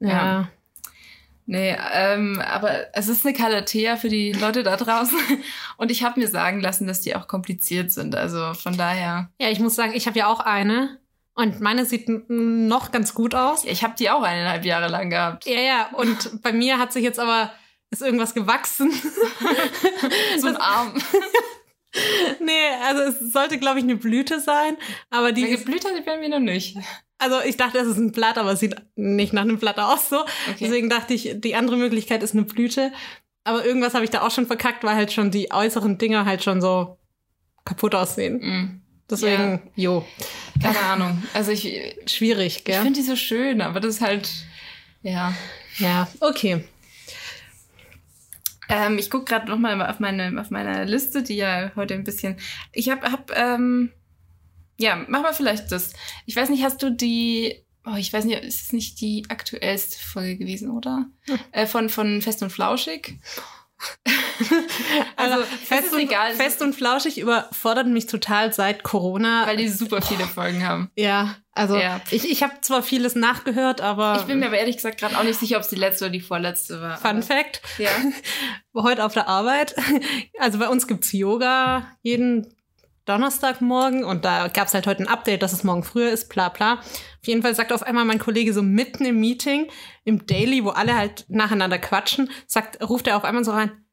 Ja. 0.00 0.48
Nee, 1.46 1.76
ähm, 1.92 2.40
aber 2.40 2.94
es 2.96 3.08
ist 3.08 3.24
eine 3.24 3.34
Calathea 3.34 3.96
für 3.96 4.08
die 4.08 4.32
Leute 4.32 4.62
da 4.62 4.76
draußen. 4.76 5.18
Und 5.76 5.90
ich 5.90 6.02
habe 6.02 6.18
mir 6.18 6.28
sagen 6.28 6.60
lassen, 6.60 6.86
dass 6.86 7.02
die 7.02 7.14
auch 7.14 7.28
kompliziert 7.28 7.90
sind. 7.90 8.14
Also 8.14 8.54
von 8.54 8.76
daher. 8.76 9.30
Ja, 9.38 9.50
ich 9.50 9.60
muss 9.60 9.74
sagen, 9.74 9.92
ich 9.94 10.06
habe 10.06 10.18
ja 10.18 10.26
auch 10.26 10.40
eine. 10.40 10.98
Und 11.34 11.60
meine 11.60 11.84
sieht 11.84 12.08
noch 12.08 12.92
ganz 12.92 13.12
gut 13.14 13.34
aus. 13.34 13.64
Ich 13.64 13.82
habe 13.82 13.94
die 13.98 14.08
auch 14.10 14.22
eineinhalb 14.22 14.64
Jahre 14.64 14.88
lang 14.88 15.10
gehabt. 15.10 15.46
Ja, 15.46 15.60
ja. 15.60 15.88
Und 15.94 16.40
bei 16.42 16.52
mir 16.52 16.78
hat 16.78 16.92
sich 16.92 17.02
jetzt 17.02 17.18
aber 17.18 17.52
ist 17.90 18.02
irgendwas 18.02 18.34
gewachsen. 18.34 18.92
So 20.38 20.48
ein 20.48 20.56
Arm. 20.56 20.94
nee, 22.40 22.52
also 22.84 23.02
es 23.02 23.32
sollte, 23.32 23.58
glaube 23.58 23.78
ich, 23.78 23.84
eine 23.84 23.96
Blüte 23.96 24.40
sein. 24.40 24.76
Aber 25.10 25.32
die 25.32 25.44
Die 25.44 25.50
ist, 25.50 25.64
geblüht 25.64 25.84
hat 25.84 25.96
die 25.96 26.02
bei 26.02 26.18
mir 26.18 26.28
noch 26.28 26.40
nicht. 26.40 26.76
also 27.18 27.40
ich 27.44 27.56
dachte, 27.56 27.78
es 27.78 27.86
ist 27.86 27.98
ein 27.98 28.12
Blatt, 28.12 28.36
aber 28.36 28.52
es 28.52 28.60
sieht 28.60 28.74
nicht 28.96 29.32
nach 29.32 29.42
einem 29.42 29.58
Blatt 29.58 29.78
aus 29.78 30.08
so. 30.08 30.20
Okay. 30.20 30.56
Deswegen 30.60 30.90
dachte 30.90 31.14
ich, 31.14 31.34
die 31.36 31.54
andere 31.54 31.76
Möglichkeit 31.76 32.22
ist 32.22 32.34
eine 32.34 32.42
Blüte. 32.42 32.92
Aber 33.44 33.64
irgendwas 33.64 33.94
habe 33.94 34.04
ich 34.04 34.10
da 34.10 34.22
auch 34.22 34.30
schon 34.30 34.46
verkackt, 34.46 34.82
weil 34.84 34.96
halt 34.96 35.12
schon 35.12 35.30
die 35.30 35.52
äußeren 35.52 35.98
Dinger 35.98 36.24
halt 36.24 36.42
schon 36.42 36.60
so 36.60 36.98
kaputt 37.64 37.94
aussehen. 37.94 38.38
Mm, 38.40 38.82
Deswegen, 39.10 39.60
jo, 39.76 40.04
keine 40.62 40.78
Ahnung. 40.80 41.22
Also 41.34 41.50
ich, 41.50 41.66
ich 41.66 41.94
schwierig, 42.06 42.64
gell? 42.64 42.80
finde 42.82 43.00
die 43.00 43.06
so 43.06 43.16
schön, 43.16 43.60
aber 43.60 43.80
das 43.80 43.96
ist 43.96 44.00
halt. 44.00 44.30
Ja. 45.02 45.34
ja, 45.78 46.08
okay. 46.20 46.64
Ähm, 48.68 48.98
ich 48.98 49.10
gucke 49.10 49.26
gerade 49.26 49.50
nochmal 49.50 49.80
auf 49.82 50.00
meine, 50.00 50.40
auf 50.40 50.50
meine 50.50 50.84
Liste, 50.84 51.22
die 51.22 51.36
ja 51.36 51.72
heute 51.76 51.94
ein 51.94 52.04
bisschen. 52.04 52.36
Ich 52.72 52.88
habe, 52.88 53.10
hab, 53.10 53.30
ähm, 53.36 53.92
ja, 54.78 55.04
mach 55.08 55.22
mal 55.22 55.34
vielleicht 55.34 55.70
das. 55.70 55.92
Ich 56.26 56.34
weiß 56.34 56.48
nicht, 56.48 56.64
hast 56.64 56.82
du 56.82 56.90
die. 56.90 57.62
Oh, 57.86 57.96
ich 57.96 58.10
weiß 58.10 58.24
nicht, 58.24 58.42
ist 58.42 58.62
es 58.62 58.72
nicht 58.72 59.00
die 59.02 59.26
aktuellste 59.28 59.98
Folge 59.98 60.38
gewesen, 60.38 60.70
oder? 60.70 61.06
Hm. 61.26 61.38
Äh, 61.52 61.66
von, 61.66 61.90
von 61.90 62.22
Fest 62.22 62.42
und 62.42 62.50
Flauschig. 62.50 63.18
also, 65.16 65.34
Also 65.34 65.44
es 65.62 65.68
fest, 65.68 65.92
und, 65.92 66.00
egal, 66.00 66.30
es 66.32 66.36
fest 66.36 66.62
und 66.62 66.74
flauschig 66.74 67.18
überfordert 67.18 67.86
mich 67.86 68.06
total 68.06 68.52
seit 68.52 68.82
Corona. 68.82 69.46
weil 69.46 69.56
die 69.56 69.68
super 69.68 70.02
viele 70.02 70.24
Folgen 70.26 70.66
haben. 70.66 70.90
ja, 70.96 71.36
also 71.52 71.76
Ja. 71.76 72.00
ich, 72.10 72.28
ich 72.30 72.42
habe 72.42 72.54
zwar 72.62 72.82
vieles 72.82 73.14
nachgehört, 73.14 73.80
aber 73.80 74.16
Ich 74.20 74.26
bin 74.26 74.40
mir 74.40 74.46
aber 74.46 74.58
ehrlich 74.58 74.76
gesagt 74.76 74.98
gerade 74.98 75.16
auch 75.18 75.22
nicht 75.22 75.38
sicher, 75.38 75.56
ob 75.56 75.62
es 75.62 75.68
die 75.68 75.76
letzte 75.76 76.06
oder 76.06 76.12
die 76.12 76.20
vorletzte 76.20 76.80
war. 76.80 76.96
Fun 76.98 77.10
aber- 77.10 77.22
Fact, 77.22 77.62
Ja. 77.78 77.90
heute 78.74 79.04
auf 79.04 79.12
der 79.14 79.28
Arbeit, 79.28 79.74
also 80.38 80.58
bei 80.58 80.68
uns 80.68 80.86
gibt's 80.86 81.12
Yoga 81.12 81.86
jeden 82.02 82.53
Donnerstagmorgen 83.04 84.04
und 84.04 84.24
da 84.24 84.48
gab's 84.48 84.74
halt 84.74 84.86
heute 84.86 85.02
ein 85.02 85.08
Update, 85.08 85.42
dass 85.42 85.52
es 85.52 85.64
morgen 85.64 85.84
früher 85.84 86.10
ist, 86.10 86.28
bla 86.28 86.48
bla. 86.48 86.74
Auf 86.74 87.26
jeden 87.26 87.42
Fall 87.42 87.54
sagt 87.54 87.72
auf 87.72 87.82
einmal 87.82 88.04
mein 88.04 88.18
Kollege 88.18 88.52
so 88.52 88.62
mitten 88.62 89.04
im 89.04 89.20
Meeting, 89.20 89.68
im 90.04 90.26
Daily, 90.26 90.64
wo 90.64 90.70
alle 90.70 90.96
halt 90.96 91.24
nacheinander 91.28 91.78
quatschen, 91.78 92.30
sagt, 92.46 92.82
ruft 92.82 93.06
er 93.06 93.16
auf 93.16 93.24
einmal 93.24 93.44
so 93.44 93.52
rein, 93.52 93.84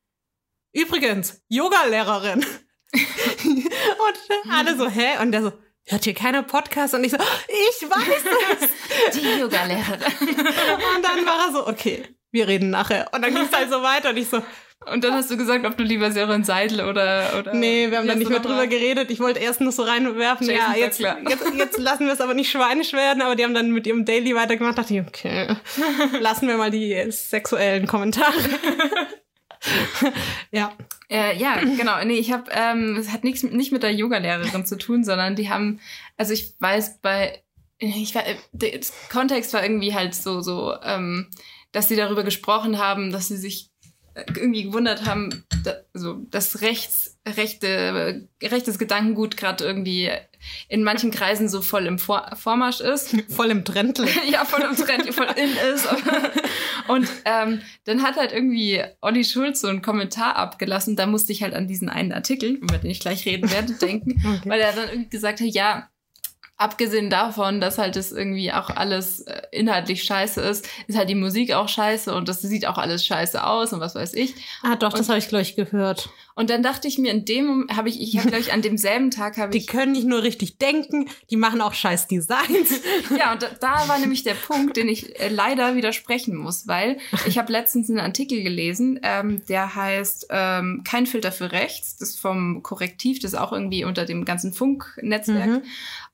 übrigens, 0.74 1.42
Yoga-Lehrerin. 1.50 2.46
und 2.94 4.52
alle 4.52 4.78
so, 4.78 4.90
hä? 4.90 5.22
Und 5.22 5.32
der 5.32 5.44
so, 5.44 5.54
hört 5.86 6.04
hier 6.04 6.14
keiner 6.14 6.44
Podcast? 6.44 6.94
Und 6.94 7.04
ich 7.04 7.12
so, 7.12 7.18
ich 7.18 7.90
weiß 7.90 8.62
es. 8.62 9.20
Die 9.20 9.40
Yoga-Lehrerin. 9.40 10.30
Und 10.30 11.04
dann 11.04 11.26
war 11.26 11.48
er 11.48 11.52
so, 11.54 11.68
okay, 11.68 12.04
wir 12.32 12.48
reden 12.48 12.70
nachher. 12.70 13.10
Und 13.14 13.22
dann 13.22 13.34
ging's 13.34 13.52
halt 13.52 13.70
so 13.70 13.82
weiter 13.82 14.12
und 14.12 14.18
ich 14.18 14.30
so, 14.30 14.42
Und 14.90 15.04
dann 15.04 15.14
hast 15.14 15.30
du 15.30 15.38
gesagt, 15.38 15.64
ob 15.66 15.78
du 15.78 15.84
lieber 15.84 16.12
Sören 16.12 16.44
Seidel 16.44 16.82
oder, 16.82 17.38
oder. 17.38 17.54
Nee, 17.54 17.92
wir 17.92 18.00
haben 18.00 18.08
da 18.08 18.16
nicht 18.16 18.30
mehr 18.30 18.40
noch 18.40 18.46
drüber 18.46 18.66
geredet. 18.66 19.12
Ich 19.12 19.20
wollte 19.20 19.40
erst 19.40 19.62
nur 19.62 19.72
so 19.72 19.84
reinwerfen. 19.84 20.48
Jason 20.48 20.74
ja, 20.74 20.76
jetzt, 20.76 21.00
jetzt, 21.00 21.44
jetzt 21.56 21.78
lassen 21.78 22.08
wir 22.08 22.14
es 22.14 22.22
aber 22.22 22.34
nicht 22.34 22.50
schweinisch 22.50 22.94
werden. 22.94 23.22
Aber 23.22 23.36
die 23.36 23.44
haben 23.44 23.54
dann 23.54 23.70
mit 23.70 23.86
ihrem 23.86 24.06
Daily 24.06 24.34
weitergemacht. 24.34 24.80
Dachte 24.80 24.96
ich, 24.96 25.02
okay, 25.02 25.56
lassen 26.20 26.48
wir 26.48 26.58
mal 26.58 26.72
die 26.72 27.12
sexuellen 27.12 27.86
Kommentare. 27.86 28.34
ja, 30.52 30.74
Äh, 31.10 31.38
ja, 31.38 31.60
genau. 31.60 32.04
Nee, 32.04 32.18
ich 32.18 32.32
habe, 32.32 32.50
ähm, 32.52 32.98
es 32.98 33.12
hat 33.12 33.24
nichts 33.24 33.44
nicht 33.44 33.72
mit 33.72 33.84
der 33.84 33.94
Yoga-Lehrerin 33.94 34.66
zu 34.66 34.78
tun, 34.78 35.04
sondern 35.04 35.36
die 35.36 35.50
haben, 35.50 35.80
also 36.18 36.34
ich 36.34 36.56
weiß 36.60 37.02
bei, 37.02 37.44
ich 37.78 38.16
war, 38.16 38.24
der 38.54 38.80
Kontext 39.12 39.54
war 39.54 39.62
irgendwie 39.62 39.94
halt 39.94 40.16
so, 40.16 40.42
so, 40.42 40.74
ähm, 40.82 41.28
dass 41.74 41.90
sie 41.90 41.98
darüber 41.98 42.24
gesprochen 42.24 42.80
haben, 42.80 43.12
dass 43.12 43.28
sie 43.28 43.38
sich 43.38 43.71
irgendwie 44.16 44.64
gewundert 44.64 45.06
haben, 45.06 45.46
da, 45.64 45.76
so, 45.94 46.16
dass 46.30 46.62
rechts, 46.62 47.18
rechte, 47.28 48.28
rechtes 48.42 48.78
Gedankengut 48.78 49.38
gerade 49.38 49.64
irgendwie 49.64 50.10
in 50.68 50.84
manchen 50.84 51.12
Kreisen 51.12 51.50
so 51.50 51.62
voll 51.62 51.86
im 51.86 52.00
Vor 52.00 52.30
Vormarsch 52.36 52.82
ist. 52.82 53.16
voll 53.30 53.52
im 53.52 53.64
Trend. 53.64 54.02
ja, 54.32 54.44
voll 54.46 54.62
im 54.62 54.76
Trend, 54.76 55.14
voll 55.14 55.28
in 55.36 55.74
ist. 55.74 55.88
Und 56.88 57.08
ähm, 57.26 57.62
dann 57.86 58.04
hat 58.04 58.18
halt 58.18 58.32
irgendwie 58.32 58.84
Olli 59.02 59.24
Schulz 59.24 59.62
so 59.62 59.68
einen 59.68 59.82
Kommentar 59.82 60.36
abgelassen. 60.36 60.96
Da 60.96 61.06
musste 61.06 61.32
ich 61.32 61.44
halt 61.44 61.54
an 61.54 61.68
diesen 61.68 61.90
einen 61.90 62.12
Artikel, 62.12 62.52
über 62.52 62.78
den 62.78 62.92
ich 62.92 63.00
gleich 63.00 63.26
reden 63.26 63.52
werde, 63.52 63.74
denken. 63.74 64.22
Okay. 64.26 64.50
Weil 64.50 64.60
er 64.60 64.74
dann 64.74 64.90
irgendwie 64.90 65.10
gesagt 65.10 65.40
hat, 65.40 65.48
ja, 65.48 65.90
abgesehen 66.62 67.10
davon, 67.10 67.60
dass 67.60 67.78
halt 67.78 67.96
das 67.96 68.12
irgendwie 68.12 68.54
auch 68.54 68.70
alles 68.70 69.22
äh, 69.22 69.42
inhaltlich 69.52 70.04
scheiße 70.04 70.40
ist, 70.42 70.68
ist 70.88 70.98
halt 70.98 71.10
die 71.10 71.16
Musik 71.16 71.54
auch 71.54 71.68
scheiße 71.68 72.14
und 72.14 72.30
das 72.30 72.42
sieht 72.42 72.68
auch 72.68 72.78
alles 72.78 73.06
scheiße 73.06 73.44
aus 73.44 73.74
und 73.74 73.80
was 73.80 73.96
weiß 73.96 74.14
ich. 74.14 74.36
Ah, 74.62 74.76
doch, 74.76 74.94
das 74.94 75.10
habe 75.10 75.18
ich 75.18 75.28
gleich 75.28 75.56
gehört. 75.56 76.10
Und 76.36 76.50
dann 76.50 76.64
dachte 76.64 76.88
ich 76.88 76.98
mir, 76.98 77.12
in 77.12 77.26
dem 77.26 77.68
habe 77.76 77.90
ich, 77.90 78.02
ich 78.02 78.18
habe 78.18 78.30
gleich 78.30 78.54
an 78.54 78.62
demselben 78.62 79.12
Tag 79.12 79.38
habe 79.38 79.52
Die 79.52 79.60
ich, 79.60 79.68
können 79.68 79.92
nicht 79.92 80.06
nur 80.06 80.24
richtig 80.24 80.60
denken, 80.60 81.08
die 81.30 81.36
machen 81.36 81.62
auch 81.62 81.74
scheiß 81.74 82.08
Designs. 82.08 82.82
ja, 83.18 83.34
und 83.34 83.42
da, 83.42 83.48
da 83.60 83.88
war 83.88 84.00
nämlich 84.00 84.24
der 84.24 84.36
Punkt, 84.36 84.78
den 84.78 84.88
ich 84.88 85.20
äh, 85.20 85.30
leider 85.30 85.76
widersprechen 85.76 86.36
muss, 86.36 86.68
weil 86.68 86.98
ich 87.26 87.38
habe 87.38 87.52
letztens 87.52 87.90
einen 87.90 88.00
Artikel 88.00 88.44
gelesen, 88.44 89.00
ähm, 89.04 89.44
der 89.48 89.76
heißt 89.76 90.28
ähm, 90.30 90.84
Kein 90.86 91.06
Filter 91.06 91.32
für 91.32 91.52
Rechts, 91.52 91.98
das 91.98 92.10
ist 92.10 92.20
vom 92.20 92.64
Korrektiv, 92.64 93.20
das 93.20 93.34
ist 93.34 93.40
auch 93.40 93.52
irgendwie 93.52 93.84
unter 93.84 94.06
dem 94.06 94.26
ganzen 94.26 94.54
Funknetzwerk. 94.54 95.48
Mhm. 95.48 95.64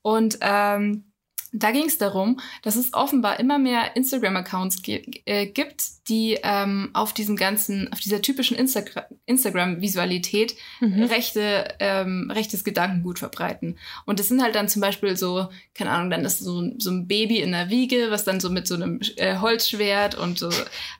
Und 0.02 0.38
ähm, 0.40 1.07
da 1.52 1.70
ging 1.70 1.86
es 1.86 1.98
darum, 1.98 2.40
dass 2.62 2.76
es 2.76 2.92
offenbar 2.94 3.40
immer 3.40 3.58
mehr 3.58 3.96
Instagram-Accounts 3.96 4.82
äh, 4.86 5.46
gibt, 5.46 5.84
die 6.08 6.38
ähm, 6.42 6.90
auf 6.94 7.12
diesem 7.12 7.36
ganzen, 7.36 7.90
auf 7.92 8.00
dieser 8.00 8.20
typischen 8.22 8.56
Instagra 8.56 9.06
Instagram-Visualität 9.26 10.56
Mhm. 10.80 11.04
rechte, 11.04 11.74
ähm, 11.80 12.30
rechtes 12.34 12.64
Gedankengut 12.64 13.18
verbreiten. 13.18 13.78
Und 14.06 14.18
das 14.20 14.28
sind 14.28 14.42
halt 14.42 14.54
dann 14.54 14.68
zum 14.68 14.80
Beispiel 14.82 15.16
so, 15.16 15.48
keine 15.74 15.90
Ahnung, 15.90 16.10
dann 16.10 16.24
ist 16.24 16.38
so, 16.40 16.60
ein- 16.60 16.80
so 16.80 16.90
ein 16.90 17.06
Baby 17.08 17.38
in 17.40 17.52
der 17.52 17.68
Wiege, 17.70 18.06
was 18.10 18.24
dann 18.24 18.40
so 18.40 18.50
mit 18.50 18.66
so 18.66 18.74
einem 18.74 19.00
äh, 19.16 19.38
Holzschwert 19.38 20.14
und 20.16 20.38
so, 20.38 20.50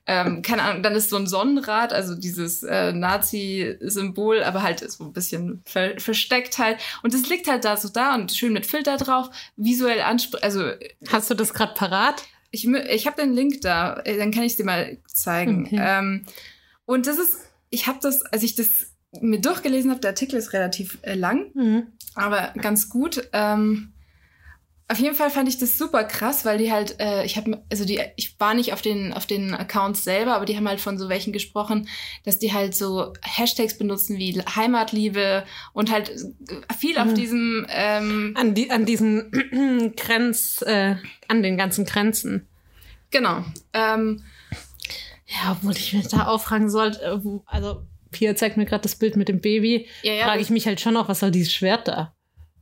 ähm, 0.06 0.42
keine 0.42 0.62
Ahnung, 0.62 0.82
dann 0.82 0.94
ist 0.94 1.10
so 1.10 1.16
ein 1.16 1.26
Sonnenrad, 1.26 1.92
also 1.92 2.14
dieses 2.14 2.62
äh, 2.62 2.92
Nazi-Symbol, 2.92 4.42
aber 4.42 4.62
halt 4.62 4.80
so 4.90 5.04
ein 5.04 5.12
bisschen 5.12 5.62
ver 5.64 5.98
versteckt 5.98 6.58
halt. 6.58 6.78
Und 7.02 7.14
es 7.14 7.28
liegt 7.28 7.48
halt 7.48 7.64
da 7.64 7.76
so 7.76 7.88
da 7.88 8.14
und 8.14 8.32
schön 8.32 8.52
mit 8.52 8.66
Filter 8.66 8.96
drauf, 8.96 9.30
visuell 9.56 10.00
ansprechend, 10.02 10.37
also 10.42 10.70
Hast 11.08 11.30
du 11.30 11.34
das 11.34 11.52
gerade 11.54 11.74
parat? 11.74 12.24
ich, 12.50 12.66
ich 12.66 13.06
habe 13.06 13.20
den 13.20 13.32
Link 13.34 13.60
da, 13.60 14.00
äh, 14.04 14.16
dann 14.16 14.30
kann 14.30 14.42
ich 14.44 14.56
dir 14.56 14.64
mal 14.64 14.98
zeigen. 15.06 15.66
Okay. 15.66 15.78
Ähm, 15.80 16.24
und 16.86 17.06
das 17.06 17.18
ist, 17.18 17.36
ich 17.70 17.86
habe 17.86 17.98
das, 18.00 18.22
als 18.22 18.42
ich 18.42 18.54
das 18.54 18.68
mir 19.20 19.40
durchgelesen 19.40 19.90
habe, 19.90 20.00
der 20.00 20.10
Artikel 20.10 20.36
ist 20.36 20.52
relativ 20.52 20.98
äh, 21.02 21.14
lang, 21.14 21.50
Mhm. 21.54 21.86
aber 22.14 22.52
ganz 22.60 22.88
gut. 22.88 23.28
Ähm, 23.32 23.92
auf 24.90 24.98
jeden 24.98 25.14
Fall 25.14 25.28
fand 25.30 25.48
ich 25.48 25.58
das 25.58 25.76
super 25.76 26.02
krass, 26.04 26.44
weil 26.46 26.56
die 26.58 26.72
halt, 26.72 26.96
äh, 26.98 27.22
ich 27.24 27.36
habe, 27.36 27.62
also 27.70 27.84
die, 27.84 28.00
ich 28.16 28.40
war 28.40 28.54
nicht 28.54 28.72
auf 28.72 28.80
den 28.80 29.12
auf 29.12 29.26
den 29.26 29.52
Accounts 29.54 30.02
selber, 30.02 30.34
aber 30.34 30.46
die 30.46 30.56
haben 30.56 30.66
halt 30.66 30.80
von 30.80 30.96
so 30.98 31.08
welchen 31.10 31.32
gesprochen, 31.32 31.88
dass 32.24 32.38
die 32.38 32.54
halt 32.54 32.74
so 32.74 33.12
Hashtags 33.22 33.76
benutzen 33.76 34.16
wie 34.16 34.40
Heimatliebe 34.56 35.44
und 35.74 35.90
halt 35.92 36.10
äh, 36.10 36.74
viel 36.78 36.96
auf 36.98 37.08
Mhm. 37.08 37.14
diesem 37.14 37.66
ähm, 37.68 38.34
An, 38.36 38.54
die, 38.54 38.70
an 38.70 38.86
diesen 38.86 39.92
Grenz, 39.96 40.62
äh, 40.62 40.96
an 41.28 41.42
den 41.42 41.58
ganzen 41.58 41.84
Grenzen. 41.84 42.48
genau. 43.10 43.44
Ähm, 43.74 44.22
Ja, 45.26 45.52
obwohl 45.52 45.72
ich 45.72 45.92
mir 45.92 46.02
da 46.04 46.26
auffragen 46.28 46.70
sollte, 46.70 47.00
äh, 47.02 47.20
also 47.44 47.82
Pia 48.10 48.34
zeigt 48.34 48.56
mir 48.56 48.64
gerade 48.64 48.82
das 48.84 48.96
Bild 48.96 49.16
mit 49.16 49.28
dem 49.28 49.42
Baby, 49.42 49.86
ja, 50.02 50.14
ja, 50.14 50.24
frage 50.24 50.40
ich 50.40 50.48
mich 50.48 50.66
halt 50.66 50.80
schon 50.80 50.94
noch, 50.94 51.10
was 51.10 51.20
soll 51.20 51.30
dieses 51.30 51.52
Schwert 51.52 51.86
da? 51.88 52.14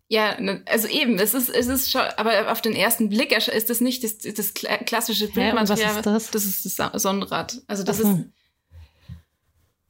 Ja, 0.09 0.41
ne, 0.41 0.63
also 0.67 0.87
eben, 0.87 1.19
es 1.19 1.35
ist, 1.35 1.49
es 1.49 1.67
ist 1.67 1.91
schon, 1.91 2.03
aber 2.17 2.53
auf 2.53 2.63
den 2.63 2.75
ersten 2.77 3.09
Blick 3.09 3.33
ist 3.37 3.71
das 3.71 3.81
nicht 3.81 4.05
das, 4.05 4.19
das 4.19 4.55
kla- 4.55 4.85
klassische 4.85 5.25
und 5.25 5.31
was 5.31 5.35
Bildmaterial. 5.35 5.97
ist 5.97 6.07
das? 6.07 6.31
Das 6.31 6.45
ist 6.45 6.79
das 6.79 7.03
Sonnenrad. 7.03 7.61
Also 7.67 7.83
das 7.83 7.99
so. 7.99 8.09
ist 8.13 8.25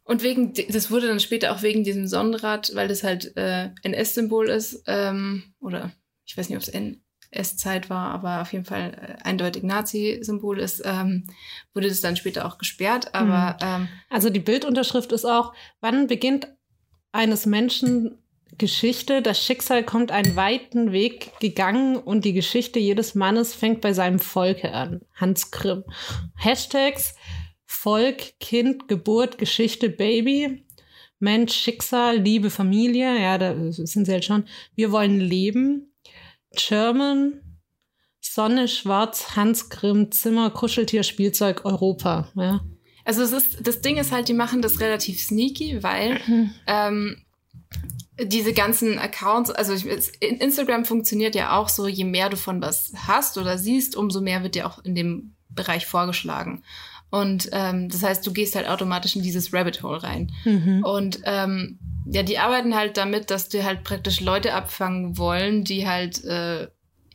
und 0.05 0.22
wegen, 0.22 0.55
das 0.68 0.90
wurde 0.90 1.09
dann 1.09 1.18
später 1.18 1.52
auch 1.52 1.62
wegen 1.62 1.83
diesem 1.83 2.07
Sonnenrad, 2.07 2.70
weil 2.74 2.87
das 2.87 3.02
halt 3.02 3.37
äh, 3.37 3.70
NS-Symbol 3.83 4.48
ist, 4.48 4.85
ähm, 4.87 5.42
oder 5.61 5.90
ich 6.24 6.38
weiß 6.38 6.48
nicht, 6.48 6.57
ob 6.57 6.62
es 6.62 6.68
NS-Zeit 6.68 7.90
war, 7.90 8.12
aber 8.12 8.40
auf 8.40 8.52
jeden 8.52 8.64
Fall 8.64 9.18
äh, 9.18 9.22
eindeutig 9.24 9.64
Nazi-Symbol 9.64 10.61
ist, 10.61 10.81
ähm, 10.85 11.24
wurde 11.74 11.88
das 11.88 12.00
dann 12.00 12.14
später 12.16 12.46
auch 12.46 12.59
gesperrt. 12.59 13.14
Aber 13.16 13.59
ähm, 13.61 13.88
Also 14.09 14.31
die 14.31 14.38
Bildunterschrift 14.40 15.11
ist 15.11 15.24
auch, 15.24 15.52
wann 15.81 16.07
beginnt 16.07 16.46
eines 17.11 17.44
Menschen 17.44 18.16
Geschichte, 18.59 19.23
das 19.23 19.42
Schicksal 19.42 19.85
kommt 19.85 20.11
einen 20.11 20.37
weiten 20.37 20.92
Weg 20.92 21.33
gegangen 21.40 21.97
und 21.97 22.25
die 22.25 22.33
Geschichte 22.33 22.79
jedes 22.79 23.14
Mannes 23.14 23.55
fängt 23.55 23.81
bei 23.81 23.92
seinem 23.92 24.19
Volke 24.19 24.73
an. 24.73 25.01
Hans 25.14 25.51
Grimm. 25.51 25.85
Hashtags 26.37 27.14
Volk, 27.66 28.38
Kind, 28.40 28.88
Geburt, 28.88 29.38
Geschichte, 29.38 29.90
Baby, 29.90 30.64
Mensch, 31.19 31.55
Schicksal, 31.55 32.16
Liebe, 32.16 32.51
Familie, 32.51 33.21
ja, 33.21 33.38
da 33.38 33.55
sind 33.71 34.07
sie 34.07 34.12
halt 34.12 34.25
schon. 34.25 34.45
Wir 34.75 34.92
wollen 34.92 35.21
leben. 35.21 35.92
German, 36.57 37.59
Sonne, 38.21 38.69
Schwarz, 38.69 39.37
Hans 39.37 39.69
Grimm, 39.69 40.11
Zimmer, 40.11 40.51
Kuscheltier, 40.51 41.03
Spielzeug, 41.03 41.64
Europa. 41.64 42.31
Ja. 42.35 42.64
also 43.05 43.23
es 43.23 43.33
ist, 43.33 43.66
das 43.66 43.81
Ding 43.81 43.97
ist 43.99 44.12
halt, 44.12 44.29
die 44.29 44.35
machen 44.35 44.62
das 44.62 44.81
relativ 44.81 45.21
sneaky, 45.21 45.83
weil 45.83 46.21
ähm, 46.66 47.25
diese 48.22 48.52
ganzen 48.52 48.98
Accounts, 48.98 49.50
also 49.50 49.74
ich, 49.74 49.87
Instagram 50.22 50.85
funktioniert 50.85 51.35
ja 51.35 51.59
auch 51.59 51.68
so, 51.68 51.87
je 51.87 52.05
mehr 52.05 52.31
du 52.31 52.37
von 52.37 52.62
was 52.62 52.92
hast 52.94 53.37
oder 53.37 53.59
siehst, 53.59 53.94
umso 53.96 54.20
mehr 54.20 54.42
wird 54.42 54.55
dir 54.55 54.66
auch 54.66 54.83
in 54.85 54.94
dem 54.94 55.35
Bereich 55.50 55.87
vorgeschlagen. 55.87 56.62
Und 57.11 57.48
ähm, 57.52 57.88
das 57.88 58.02
heißt, 58.02 58.26
du 58.26 58.33
gehst 58.33 58.57
halt 58.57 58.68
automatisch 58.68 59.16
in 59.16 59.22
dieses 59.22 59.52
Rabbit 59.52 59.83
Hole 59.83 60.02
rein. 60.02 60.33
Mhm. 60.44 60.83
Und 60.85 61.20
ähm, 61.24 61.79
ja, 62.07 62.22
die 62.22 62.38
arbeiten 62.38 62.74
halt 62.74 62.96
damit, 62.96 63.31
dass 63.31 63.48
die 63.48 63.64
halt 63.64 63.85
praktisch 63.85 64.20
Leute 64.20 64.55
abfangen 64.55 65.18
wollen, 65.18 65.64
die 65.64 65.87
halt 65.87 66.24
äh, 66.24 66.68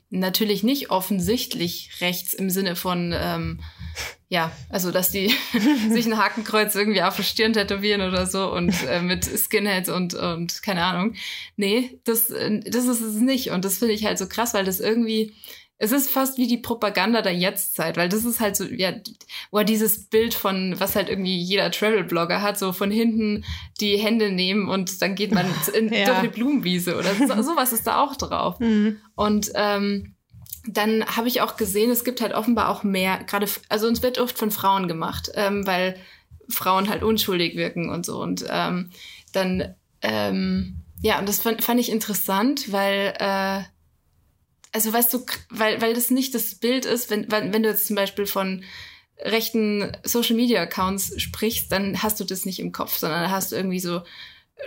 natürlich 0.10 0.64
nicht 0.64 0.92
offensichtlich 0.92 1.92
rechts 2.02 2.34
im 2.34 2.50
Sinne 2.50 2.76
von 2.76 3.14
ähm, 3.16 3.60
ja, 4.30 4.52
also 4.70 4.92
dass 4.92 5.12
die 5.12 5.34
sich 5.90 6.06
ein 6.06 6.18
Hakenkreuz 6.18 6.76
irgendwie 6.76 7.04
auf 7.04 7.16
die 7.18 7.24
Stirn 7.24 7.54
tätowieren 7.54 8.02
oder 8.02 8.26
so 8.26 8.52
und 8.52 8.74
äh, 8.88 9.02
mit 9.02 9.26
Skinheads 9.26 9.90
und 9.90 10.14
und 10.14 10.64
keine 10.64 10.84
Ahnung. 10.84 11.16
Nee, 11.58 12.00
das 12.06 12.30
äh, 12.30 12.60
das 12.62 12.86
ist 12.86 13.02
es 13.02 13.16
nicht 13.16 13.52
und 13.52 13.66
das 13.66 13.78
finde 13.78 13.94
ich 13.94 14.06
halt 14.06 14.18
so 14.18 14.28
krass, 14.28 14.54
weil 14.54 14.66
das 14.66 14.80
irgendwie 14.80 15.34
es 15.84 15.92
ist 15.92 16.12
fast 16.12 16.38
wie 16.38 16.46
die 16.46 16.60
Propaganda 16.60 17.24
der 17.24 17.34
Jetztzeit, 17.34 17.98
weil 17.98 18.08
das 18.08 18.24
ist 18.24 18.40
halt 18.40 18.56
so, 18.56 18.66
ja, 18.66 18.94
wo 19.50 19.64
dieses 19.64 20.10
Bild 20.10 20.36
von, 20.36 20.76
was 20.80 20.96
halt 20.96 21.10
irgendwie 21.10 21.36
jeder 21.36 21.72
Travel-Blogger 21.72 22.44
hat, 22.44 22.60
so 22.60 22.72
von 22.72 22.92
hinten 22.92 23.44
die 23.80 23.98
Hände 23.98 24.32
nehmen 24.32 24.70
und 24.70 25.02
dann 25.02 25.16
geht 25.16 25.32
man 25.32 25.48
in, 25.74 25.90
Ja. 25.92 26.06
durch 26.06 26.20
eine 26.20 26.30
Blumenwiese 26.30 26.96
oder 27.00 27.16
so, 27.16 27.42
sowas 27.42 27.74
ist 27.74 27.88
da 27.88 28.00
auch 28.00 28.16
drauf. 28.16 28.60
Mhm. 28.60 28.98
Und 29.16 29.52
ähm, 29.56 30.14
dann 30.68 31.06
habe 31.06 31.28
ich 31.28 31.42
auch 31.42 31.58
gesehen, 31.58 31.90
es 31.92 32.04
gibt 32.04 32.22
halt 32.22 32.34
offenbar 32.34 32.70
auch 32.70 32.84
mehr, 32.84 33.24
gerade, 33.24 33.48
also 33.70 33.88
uns 33.88 34.04
wird 34.04 34.20
oft 34.20 34.38
von 34.38 34.52
Frauen 34.52 34.88
gemacht, 34.88 35.32
ähm, 35.34 35.66
weil 35.66 35.98
Frauen 36.50 36.90
halt 36.90 37.04
unschuldig 37.04 37.56
wirken 37.56 37.90
und 37.90 38.06
so. 38.06 38.22
Und 38.22 38.46
ähm, 38.50 38.92
dann, 39.32 39.76
ähm, 40.02 40.84
ja, 41.02 41.20
und 41.20 41.28
das 41.28 41.40
fand, 41.40 41.64
fand 41.64 41.80
ich 41.80 41.92
interessant, 41.92 42.72
weil, 42.72 43.14
äh, 43.18 43.64
also 44.72 44.94
weißt 44.94 45.14
du, 45.14 45.26
weil, 45.50 45.82
weil 45.82 45.94
das 45.94 46.12
nicht 46.12 46.36
das 46.36 46.56
Bild 46.56 46.86
ist, 46.86 47.10
wenn, 47.10 47.32
wenn 47.32 47.64
du 47.64 47.70
jetzt 47.70 47.88
zum 47.88 47.96
Beispiel 47.96 48.26
von 48.26 48.64
rechten 49.20 49.92
Social 50.04 50.36
Media 50.36 50.62
Accounts 50.62 51.20
sprichst, 51.22 51.72
dann 51.72 52.02
hast 52.02 52.20
du 52.20 52.24
das 52.24 52.46
nicht 52.46 52.60
im 52.60 52.72
Kopf, 52.72 52.98
sondern 52.98 53.32
hast 53.32 53.52
du 53.52 53.56
irgendwie 53.56 53.80
so 53.80 54.02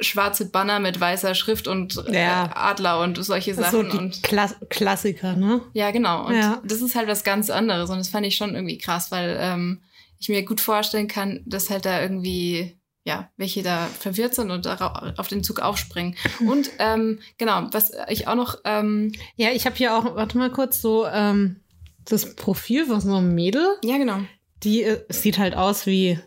schwarze 0.01 0.47
Banner 0.51 0.81
mit 0.81 0.99
weißer 1.01 1.35
Schrift 1.35 1.69
und 1.69 1.97
äh, 2.09 2.23
Ja. 2.25 2.51
Adler 2.55 3.01
und 3.01 3.23
solche 3.25 3.55
So 3.55 3.63
Sachen 3.63 3.91
die 3.91 3.97
und 3.97 4.23
Kla 4.23 4.51
Klassiker, 4.69 5.35
ne? 5.37 5.61
ja, 5.73 5.91
genau. 5.93 6.27
Und 6.27 6.35
Ja. 6.37 6.61
das 6.65 6.83
ist 6.83 6.95
halt 6.97 7.09
was 7.09 7.23
ganz 7.25 7.49
anderes. 7.51 7.91
Und 7.91 7.99
das 7.99 8.09
fand 8.09 8.27
ich 8.27 8.37
schon 8.37 8.55
irgendwie 8.55 8.79
krass, 8.79 9.11
weil 9.13 9.37
ähm, 9.41 9.83
ich 10.19 10.29
mir 10.29 10.45
gut 10.45 10.61
vorstellen 10.61 11.07
kann, 11.09 11.43
dass 11.47 11.71
halt 11.71 11.85
da 11.85 12.01
irgendwie, 12.03 12.77
ja, 13.05 13.31
welche 13.37 13.63
da 13.63 13.87
verwirrt 13.87 14.35
sind 14.35 14.51
und 14.51 14.67
auf 14.67 15.29
den 15.29 15.45
Zug 15.45 15.61
aufspringen. 15.61 16.17
Und 16.49 16.71
ähm, 16.79 17.21
genau, 17.39 17.69
was 17.73 17.93
ich 18.09 18.27
auch 18.27 18.35
noch, 18.35 18.57
ähm, 18.65 19.13
Ja, 19.37 19.51
ich 19.51 19.67
habe 19.67 19.77
hier 19.77 19.95
auch, 19.97 20.17
warte 20.17 20.39
mal 20.39 20.51
kurz, 20.51 20.81
so 20.81 21.07
ähm, 21.07 21.61
das 22.07 22.35
Profil 22.37 22.87
von 22.87 23.01
so 23.01 23.15
einem 23.15 23.35
Mädel. 23.35 23.77
ja, 23.85 23.97
genau. 23.99 24.21
Die 24.63 24.83
äh, 24.83 25.05
sieht 25.11 25.39
halt 25.39 25.55
aus 25.55 25.85
wie, 25.87 26.19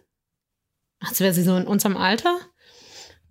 als 1.00 1.20
wäre 1.20 1.34
sie 1.34 1.44
so 1.44 1.56
in 1.58 1.66
unserem 1.68 1.98
Alter. 1.98 2.38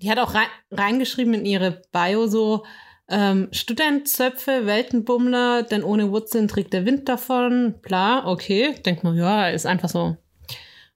Die 0.02 0.10
hat 0.10 0.18
auch 0.18 0.34
rein, 0.34 0.48
reingeschrieben 0.70 1.34
in 1.34 1.46
ihre 1.46 1.82
Bio 1.92 2.26
so, 2.26 2.64
ähm, 3.08 3.48
Studentzöpfe, 3.52 4.66
Weltenbummler, 4.66 5.62
denn 5.62 5.84
ohne 5.84 6.10
Wurzeln 6.10 6.48
trägt 6.48 6.72
der 6.72 6.84
Wind 6.84 7.08
davon. 7.08 7.76
Bla, 7.82 8.26
okay. 8.26 8.74
Denkt 8.84 9.04
man, 9.04 9.16
ja, 9.16 9.48
ist 9.48 9.66
einfach 9.66 9.88
so. 9.88 10.16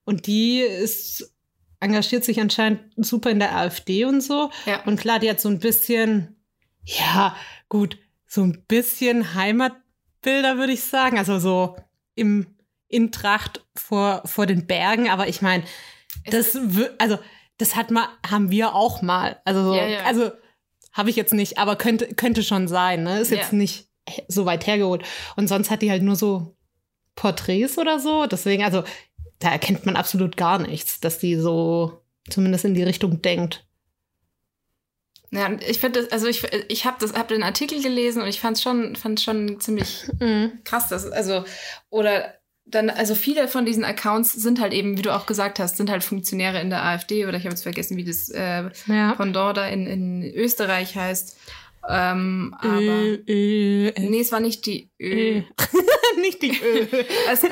Und 0.03 0.27
die 0.27 0.59
ist, 0.59 1.33
engagiert 1.79 2.25
sich 2.25 2.41
anscheinend 2.41 2.81
super 2.97 3.29
in 3.29 3.39
der 3.39 3.55
AfD 3.55 4.05
und 4.05 4.21
so. 4.21 4.51
Ja. 4.65 4.83
Und 4.83 4.99
klar, 4.99 5.19
die 5.19 5.29
hat 5.29 5.39
so 5.39 5.49
ein 5.49 5.59
bisschen, 5.59 6.35
ja, 6.83 7.35
gut, 7.69 7.97
so 8.27 8.41
ein 8.43 8.63
bisschen 8.67 9.33
Heimatbilder, 9.35 10.57
würde 10.57 10.73
ich 10.73 10.83
sagen. 10.83 11.17
Also 11.17 11.39
so 11.39 11.77
im, 12.15 12.57
in 12.89 13.11
Tracht 13.11 13.65
vor, 13.75 14.21
vor 14.25 14.45
den 14.45 14.67
Bergen. 14.67 15.09
Aber 15.09 15.29
ich 15.29 15.41
meine, 15.41 15.63
das, 16.25 16.57
also, 16.97 17.19
das 17.61 17.75
hat 17.75 17.91
mal, 17.91 18.07
haben 18.29 18.51
wir 18.51 18.73
auch 18.75 19.01
mal. 19.01 19.39
Also, 19.45 19.63
so, 19.63 19.73
Ja, 19.75 19.87
ja. 19.87 20.03
also 20.03 20.31
habe 20.91 21.09
ich 21.09 21.15
jetzt 21.15 21.33
nicht, 21.33 21.57
aber 21.57 21.75
könnte, 21.75 22.07
könnte 22.15 22.43
schon 22.43 22.67
sein. 22.67 23.03
Ne? 23.03 23.19
Ist 23.19 23.31
jetzt 23.31 23.51
Ja. 23.51 23.57
nicht 23.57 23.87
so 24.27 24.45
weit 24.45 24.67
hergeholt. 24.67 25.03
Und 25.35 25.47
sonst 25.47 25.69
hat 25.69 25.81
die 25.81 25.91
halt 25.91 26.03
nur 26.03 26.15
so 26.15 26.55
Porträts 27.15 27.77
oder 27.77 27.99
so. 27.99 28.25
Deswegen, 28.25 28.63
also 28.63 28.83
da 29.39 29.49
erkennt 29.51 29.85
man 29.85 29.95
absolut 29.95 30.37
gar 30.37 30.59
nichts, 30.59 30.99
dass 30.99 31.19
die 31.19 31.35
so 31.35 32.01
zumindest 32.29 32.65
in 32.65 32.73
die 32.73 32.83
Richtung 32.83 33.21
denkt. 33.21 33.65
Ja, 35.33 35.49
ich 35.65 35.79
finde 35.79 36.01
das, 36.01 36.11
also 36.11 36.27
ich, 36.27 36.43
ich 36.67 36.85
habe 36.85 36.97
das, 36.99 37.13
hab 37.13 37.29
den 37.29 37.41
Artikel 37.43 37.81
gelesen 37.81 38.21
und 38.21 38.27
ich 38.27 38.41
fand 38.41 38.57
es 38.57 38.63
schon, 38.63 38.95
fand 38.97 39.21
schon 39.21 39.61
ziemlich 39.61 40.03
Mhm. 40.19 40.59
krass, 40.65 40.89
dass, 40.89 41.09
also, 41.09 41.45
oder 41.89 42.33
dann, 42.65 42.89
also 42.89 43.15
viele 43.15 43.47
von 43.47 43.65
diesen 43.65 43.83
Accounts 43.83 44.33
sind 44.33 44.61
halt 44.61 44.73
eben, 44.73 44.97
wie 44.97 45.01
du 45.01 45.13
auch 45.13 45.25
gesagt 45.25 45.59
hast, 45.59 45.77
sind 45.77 45.89
halt 45.89 46.03
Funktionäre 46.03 46.61
in 46.61 46.69
der 46.69 46.83
AfD 46.83 47.25
oder 47.25 47.37
ich 47.37 47.43
habe 47.43 47.53
jetzt 47.53 47.63
vergessen, 47.63 47.97
wie 47.97 48.05
das 48.05 48.29
äh, 48.29 48.69
ja. 48.87 49.13
Pendant 49.13 49.57
da 49.57 49.67
in, 49.67 49.87
in 49.87 50.23
Österreich 50.23 50.95
heißt. 50.95 51.37
Ähm, 51.89 52.55
aber. 52.59 52.79
Ö, 52.79 53.23
ö, 53.27 53.91
nee, 53.97 54.19
es 54.19 54.31
war 54.31 54.39
nicht 54.39 54.65
die 54.65 54.91
Ö. 54.99 55.41
nicht 56.21 56.41
die 56.41 56.51
Ö. 56.51 56.87
es, 57.31 57.43
also, 57.43 57.47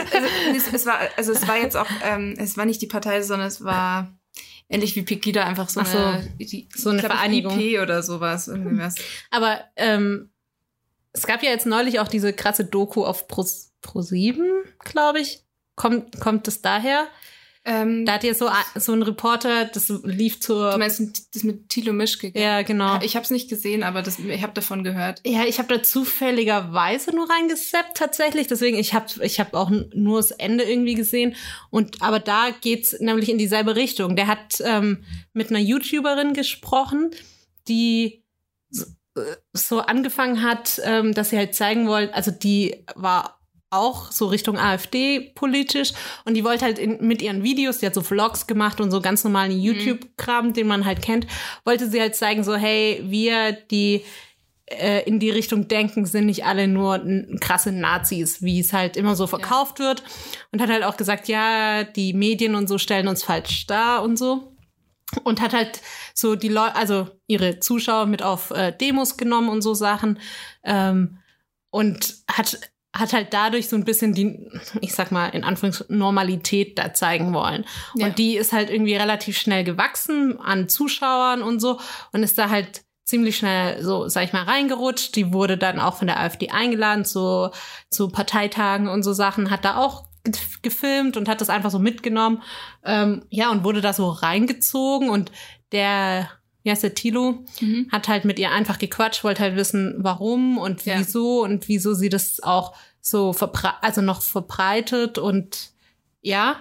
es, 0.55 0.73
es, 0.73 0.85
war, 0.85 0.99
also 1.17 1.31
es 1.31 1.47
war 1.47 1.57
jetzt 1.57 1.75
auch, 1.75 1.89
ähm, 2.03 2.35
es 2.37 2.55
war 2.55 2.65
nicht 2.65 2.81
die 2.81 2.87
Partei, 2.87 3.21
sondern 3.21 3.47
es 3.47 3.63
war 3.63 4.13
ähnlich 4.69 4.95
wie 4.95 5.01
Pegida 5.01 5.43
einfach 5.45 5.67
so, 5.67 5.83
so 5.83 5.97
eine, 5.97 6.31
die, 6.39 6.69
so 6.75 6.91
eine 6.91 6.99
glaub, 6.99 7.13
Vereinigung. 7.13 7.59
IP 7.59 7.81
oder 7.81 8.03
sowas. 8.03 8.47
Irgendwie 8.47 8.79
was. 8.79 8.95
Aber 9.31 9.59
ähm, 9.75 10.29
es 11.11 11.25
gab 11.25 11.41
ja 11.41 11.49
jetzt 11.49 11.65
neulich 11.65 11.99
auch 11.99 12.07
diese 12.07 12.33
krasse 12.33 12.65
Doku 12.65 13.03
auf 13.03 13.27
Brust. 13.27 13.68
Pro7, 13.83 14.43
glaube 14.79 15.19
ich. 15.19 15.43
Kommt, 15.75 16.19
kommt 16.19 16.47
das 16.47 16.61
daher? 16.61 17.07
Ähm, 17.65 18.05
da 18.05 18.13
hat 18.13 18.23
ja 18.23 18.33
so, 18.33 18.49
so 18.75 18.93
ein 18.93 19.03
Reporter, 19.03 19.65
das 19.65 19.89
lief 20.03 20.39
zur. 20.39 20.71
Du 20.71 20.77
meinst 20.77 21.35
das 21.35 21.43
mit 21.43 21.69
Tilo 21.69 21.91
Mischke? 21.91 22.31
Ja, 22.33 22.61
genau. 22.61 22.99
Ich 23.01 23.15
habe 23.15 23.25
es 23.25 23.31
nicht 23.31 23.49
gesehen, 23.49 23.83
aber 23.83 24.01
das, 24.01 24.17
ich 24.17 24.41
habe 24.41 24.53
davon 24.53 24.83
gehört. 24.83 25.21
Ja, 25.25 25.43
ich 25.45 25.59
habe 25.59 25.75
da 25.75 25.83
zufälligerweise 25.83 27.13
nur 27.13 27.29
reingesappt 27.29 27.97
tatsächlich. 27.97 28.47
Deswegen, 28.47 28.77
ich 28.77 28.93
habe 28.93 29.05
ich 29.21 29.39
hab 29.39 29.53
auch 29.53 29.69
nur 29.93 30.19
das 30.19 30.31
Ende 30.31 30.63
irgendwie 30.63 30.95
gesehen. 30.95 31.35
Und 31.69 32.01
aber 32.01 32.19
da 32.19 32.49
geht 32.49 32.85
es 32.85 32.99
nämlich 33.01 33.29
in 33.29 33.37
dieselbe 33.37 33.75
Richtung. 33.75 34.15
Der 34.15 34.27
hat 34.27 34.61
ähm, 34.65 35.03
mit 35.33 35.49
einer 35.49 35.59
YouTuberin 35.59 36.33
gesprochen, 36.33 37.11
die 37.67 38.23
äh, 39.15 39.21
so 39.53 39.81
angefangen 39.81 40.41
hat, 40.41 40.81
ähm, 40.85 41.13
dass 41.13 41.31
sie 41.31 41.37
halt 41.37 41.55
zeigen 41.55 41.87
wollte, 41.87 42.13
also 42.13 42.31
die 42.31 42.85
war 42.95 43.38
auch 43.71 44.11
so 44.11 44.27
Richtung 44.27 44.57
AfD 44.57 45.31
politisch 45.35 45.93
und 46.25 46.33
die 46.33 46.43
wollte 46.43 46.65
halt 46.65 46.79
in, 46.79 47.05
mit 47.05 47.21
ihren 47.21 47.43
Videos, 47.43 47.77
die 47.77 47.85
hat 47.85 47.93
so 47.93 48.01
Vlogs 48.01 48.47
gemacht 48.47 48.81
und 48.81 48.91
so 48.91 49.01
ganz 49.01 49.23
normalen 49.23 49.59
YouTube-Kram, 49.59 50.53
den 50.53 50.67
man 50.67 50.85
halt 50.85 51.01
kennt, 51.01 51.27
wollte 51.65 51.87
sie 51.89 52.01
halt 52.01 52.15
zeigen, 52.15 52.43
so 52.43 52.55
hey, 52.55 53.03
wir, 53.05 53.51
die 53.51 54.03
äh, 54.69 55.03
in 55.07 55.19
die 55.19 55.29
Richtung 55.29 55.67
denken, 55.67 56.05
sind 56.05 56.27
nicht 56.27 56.45
alle 56.45 56.67
nur 56.67 57.03
krasse 57.39 57.71
Nazis, 57.71 58.41
wie 58.41 58.59
es 58.59 58.73
halt 58.73 58.97
immer 58.97 59.15
so 59.15 59.27
verkauft 59.27 59.79
wird. 59.79 60.03
Und 60.51 60.61
hat 60.61 60.69
halt 60.69 60.83
auch 60.83 60.97
gesagt, 60.97 61.27
ja, 61.27 61.83
die 61.83 62.13
Medien 62.13 62.55
und 62.55 62.67
so 62.67 62.77
stellen 62.77 63.07
uns 63.07 63.23
falsch 63.23 63.67
dar 63.67 64.03
und 64.03 64.17
so. 64.17 64.55
Und 65.23 65.41
hat 65.41 65.53
halt 65.53 65.81
so 66.13 66.35
die 66.35 66.49
Leute, 66.49 66.75
also 66.75 67.07
ihre 67.25 67.59
Zuschauer 67.59 68.05
mit 68.05 68.21
auf 68.21 68.51
äh, 68.51 68.71
Demos 68.71 69.17
genommen 69.17 69.49
und 69.49 69.61
so 69.61 69.73
Sachen. 69.73 70.19
Ähm, 70.63 71.17
und 71.71 72.15
hat, 72.29 72.59
hat 72.99 73.13
halt 73.13 73.33
dadurch 73.33 73.69
so 73.69 73.75
ein 73.75 73.85
bisschen 73.85 74.13
die, 74.13 74.49
ich 74.81 74.93
sag 74.93 75.11
mal, 75.11 75.27
in 75.29 75.43
Anführungszeichen 75.43 75.97
Normalität 75.97 76.77
da 76.77 76.93
zeigen 76.93 77.33
wollen. 77.33 77.65
Ja. 77.95 78.07
Und 78.07 78.17
die 78.17 78.35
ist 78.35 78.51
halt 78.53 78.69
irgendwie 78.69 78.95
relativ 78.95 79.37
schnell 79.37 79.63
gewachsen 79.63 80.39
an 80.39 80.69
Zuschauern 80.69 81.41
und 81.41 81.59
so 81.59 81.79
und 82.11 82.23
ist 82.23 82.37
da 82.37 82.49
halt 82.49 82.81
ziemlich 83.05 83.37
schnell 83.37 83.81
so, 83.83 84.07
sag 84.07 84.25
ich 84.25 84.33
mal, 84.33 84.43
reingerutscht. 84.43 85.15
Die 85.15 85.33
wurde 85.33 85.57
dann 85.57 85.79
auch 85.79 85.95
von 85.95 86.05
der 86.07 86.19
AfD 86.19 86.49
eingeladen 86.49 87.05
zu, 87.05 87.49
zu 87.89 88.09
Parteitagen 88.09 88.87
und 88.87 89.01
so 89.01 89.13
Sachen, 89.13 89.49
hat 89.49 89.65
da 89.65 89.77
auch 89.77 90.05
ge- 90.23 90.33
gefilmt 90.61 91.17
und 91.17 91.27
hat 91.27 91.41
das 91.41 91.49
einfach 91.49 91.71
so 91.71 91.79
mitgenommen. 91.79 92.43
Ähm, 92.85 93.23
ja, 93.29 93.49
und 93.49 93.63
wurde 93.63 93.81
da 93.81 93.93
so 93.93 94.09
reingezogen 94.09 95.09
und 95.09 95.31
der, 95.71 96.29
wie 96.61 96.69
heißt 96.71 96.83
der 96.83 96.93
Tilo, 96.93 97.45
Mhm. 97.61 97.87
hat 97.91 98.07
halt 98.09 98.25
mit 98.25 98.37
ihr 98.37 98.51
einfach 98.51 98.77
gequatscht, 98.77 99.23
wollte 99.23 99.41
halt 99.41 99.55
wissen, 99.55 99.95
warum 99.99 100.57
und 100.59 100.85
Ja. 100.85 100.99
wieso 100.99 101.41
und 101.43 101.67
wieso 101.67 101.93
sie 101.95 102.09
das 102.09 102.43
auch 102.43 102.75
so 103.01 103.33
verbre 103.33 103.81
also 103.81 104.01
noch 104.01 104.21
verbreitet 104.21 105.17
und 105.17 105.71
ja. 106.21 106.57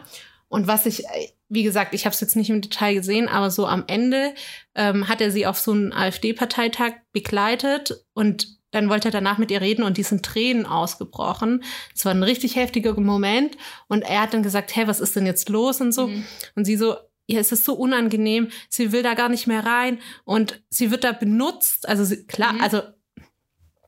Und 0.48 0.66
was 0.66 0.86
ich, 0.86 1.04
äh, 1.04 1.28
wie 1.48 1.62
gesagt, 1.62 1.94
ich 1.94 2.04
habe 2.04 2.14
es 2.14 2.20
jetzt 2.20 2.36
nicht 2.36 2.50
im 2.50 2.60
Detail 2.60 2.94
gesehen, 2.94 3.28
aber 3.28 3.50
so 3.50 3.66
am 3.66 3.84
Ende 3.86 4.34
ähm, 4.74 5.08
hat 5.08 5.20
er 5.20 5.30
sie 5.30 5.46
auf 5.46 5.58
so 5.58 5.72
einen 5.72 5.92
AfD-Parteitag 5.92 6.92
begleitet 7.12 8.04
und 8.14 8.58
dann 8.70 8.90
wollte 8.90 9.08
er 9.08 9.12
danach 9.12 9.38
mit 9.38 9.50
ihr 9.50 9.62
reden 9.62 9.82
und 9.82 9.96
die 9.96 10.02
sind 10.02 10.24
Tränen 10.24 10.66
ausgebrochen. 10.66 11.64
Es 11.94 12.04
war 12.04 12.12
ein 12.12 12.22
richtig 12.22 12.56
heftiger 12.56 12.98
Moment 13.00 13.56
und 13.88 14.02
er 14.02 14.22
hat 14.22 14.34
dann 14.34 14.42
gesagt, 14.42 14.76
hey, 14.76 14.86
was 14.86 15.00
ist 15.00 15.16
denn 15.16 15.24
jetzt 15.24 15.48
los 15.48 15.80
und 15.80 15.92
so. 15.92 16.08
Mhm. 16.08 16.24
Und 16.54 16.66
sie 16.66 16.76
so, 16.76 16.96
ja, 17.26 17.40
es 17.40 17.50
ist 17.50 17.64
so 17.64 17.74
unangenehm, 17.74 18.48
sie 18.68 18.92
will 18.92 19.02
da 19.02 19.14
gar 19.14 19.30
nicht 19.30 19.46
mehr 19.46 19.64
rein 19.64 20.00
und 20.24 20.62
sie 20.68 20.90
wird 20.90 21.04
da 21.04 21.12
benutzt. 21.12 21.88
Also 21.88 22.04
sie, 22.04 22.26
klar, 22.26 22.54
Mhm. 22.54 22.60
also 22.60 22.82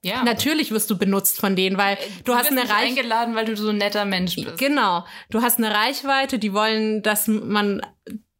Ja. 0.03 0.25
natürlich 0.25 0.71
wirst 0.71 0.91
du 0.91 0.97
benutzt 0.97 1.41
von 1.41 1.57
denen, 1.57 1.77
weil 1.77 1.99
du, 2.25 2.35
hast 2.35 2.51
wirst 2.51 2.53
eine 2.53 2.63
Reichweite. 2.63 2.87
eingeladen, 2.87 3.35
weil 3.35 3.45
du 3.45 3.57
so 3.57 3.69
ein 3.69 3.77
netter 3.79 4.05
Mensch 4.05 4.35
bist. 4.37 4.57
Genau, 4.59 5.05
du 5.31 5.43
hast 5.43 5.59
eine 5.59 5.75
Reichweite, 5.75 6.39
die 6.39 6.55
wollen, 6.55 7.03
dass 7.03 7.29
man, 7.29 7.83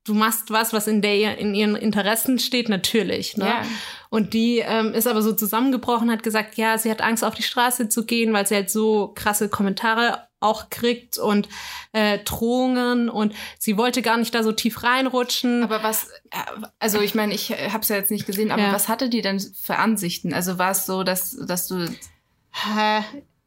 du 0.05 0.15
machst 0.15 0.51
was, 0.51 0.73
was 0.73 0.87
in 0.87 1.03
der 1.03 1.39
in 1.39 1.55
ihren 1.55 1.77
Interessen 1.77 2.39
steht, 2.39 2.69
natürlich. 2.69 3.37
Ne? 3.37 3.47
Ja. 3.47 3.63
Und 4.09 4.33
die 4.33 4.59
ähm, 4.59 4.95
ist 4.95 5.07
aber 5.07 5.21
so 5.21 5.33
zusammengebrochen, 5.33 6.11
hat 6.11 6.23
gesagt, 6.23 6.57
ja, 6.57 6.79
sie 6.79 6.91
hat 6.91 7.03
Angst, 7.03 7.25
auf 7.25 7.35
die 7.35 7.43
Straße 7.43 7.89
zu 7.89 8.07
gehen, 8.07 8.33
weil 8.33 8.47
sie 8.47 8.55
halt 8.55 8.71
so 8.71 9.13
krasse 9.15 9.49
Kommentare 9.51 10.30
auch 10.41 10.71
kriegt 10.71 11.19
und 11.19 11.49
äh, 11.93 12.19
Drohungen 12.25 13.09
und 13.09 13.35
sie 13.59 13.77
wollte 13.77 14.03
gar 14.03 14.17
nicht 14.17 14.35
da 14.35 14.43
so 14.43 14.53
tief 14.53 14.83
reinrutschen. 14.83 15.63
Aber 15.63 15.83
was, 15.83 16.09
äh, 16.31 16.37
also 16.79 17.01
ich 17.01 17.15
meine, 17.15 17.35
ich 17.35 17.51
habe 17.51 17.81
es 17.81 17.89
ja 17.89 17.97
jetzt 17.97 18.11
nicht 18.11 18.27
gesehen, 18.27 18.51
aber 18.51 18.63
Ja. 18.63 18.73
was 18.73 18.89
hatte 18.89 19.09
die 19.11 19.21
denn 19.23 19.39
für 19.39 19.77
Ansichten? 19.77 20.33
Also 20.35 20.59
war 20.59 20.71
es 20.71 20.87
so, 20.87 21.03
dass, 21.05 21.37
dass 21.47 21.69
du, 21.69 21.87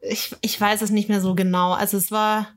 ich, 0.01 0.35
ich 0.41 0.59
weiß 0.59 0.81
es 0.81 0.91
nicht 0.91 1.09
mehr 1.09 1.21
so 1.21 1.35
genau. 1.35 1.73
Also 1.73 1.97
es 1.97 2.11
war, 2.11 2.47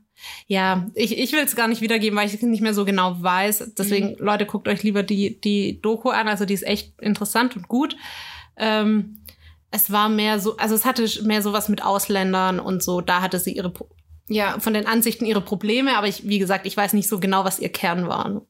ja, 0.47 0.87
ich, 0.95 1.17
ich 1.17 1.31
will 1.31 1.39
es 1.43 1.55
gar 1.55 1.67
nicht 1.67 1.81
wiedergeben, 1.81 2.17
weil 2.17 2.27
ich 2.27 2.33
es 2.33 2.41
nicht 2.41 2.61
mehr 2.61 2.73
so 2.73 2.85
genau 2.85 3.21
weiß. 3.21 3.73
Deswegen, 3.77 4.15
Leute, 4.19 4.45
guckt 4.45 4.67
euch 4.67 4.83
lieber 4.83 5.03
die, 5.03 5.39
die 5.39 5.81
Doku 5.81 6.09
an. 6.09 6.27
Also 6.27 6.45
die 6.45 6.53
ist 6.53 6.65
echt 6.65 6.99
interessant 7.01 7.55
und 7.55 7.67
gut. 7.67 7.95
Ähm, 8.57 9.19
es 9.71 9.91
war 9.91 10.09
mehr 10.09 10.39
so, 10.39 10.57
also 10.57 10.75
es 10.75 10.85
hatte 10.85 11.07
mehr 11.23 11.41
sowas 11.41 11.69
mit 11.69 11.83
Ausländern 11.83 12.59
und 12.59 12.81
so. 12.81 13.01
Da 13.01 13.21
hatte 13.21 13.39
sie 13.39 13.51
ihre, 13.53 13.71
ja, 14.29 14.59
von 14.59 14.73
den 14.73 14.87
Ansichten 14.87 15.25
ihre 15.25 15.41
Probleme, 15.41 15.97
aber 15.97 16.07
ich, 16.07 16.27
wie 16.27 16.39
gesagt, 16.39 16.65
ich 16.65 16.75
weiß 16.75 16.93
nicht 16.93 17.07
so 17.07 17.19
genau, 17.19 17.45
was 17.45 17.59
ihr 17.59 17.69
Kern 17.69 18.07
war. 18.07 18.41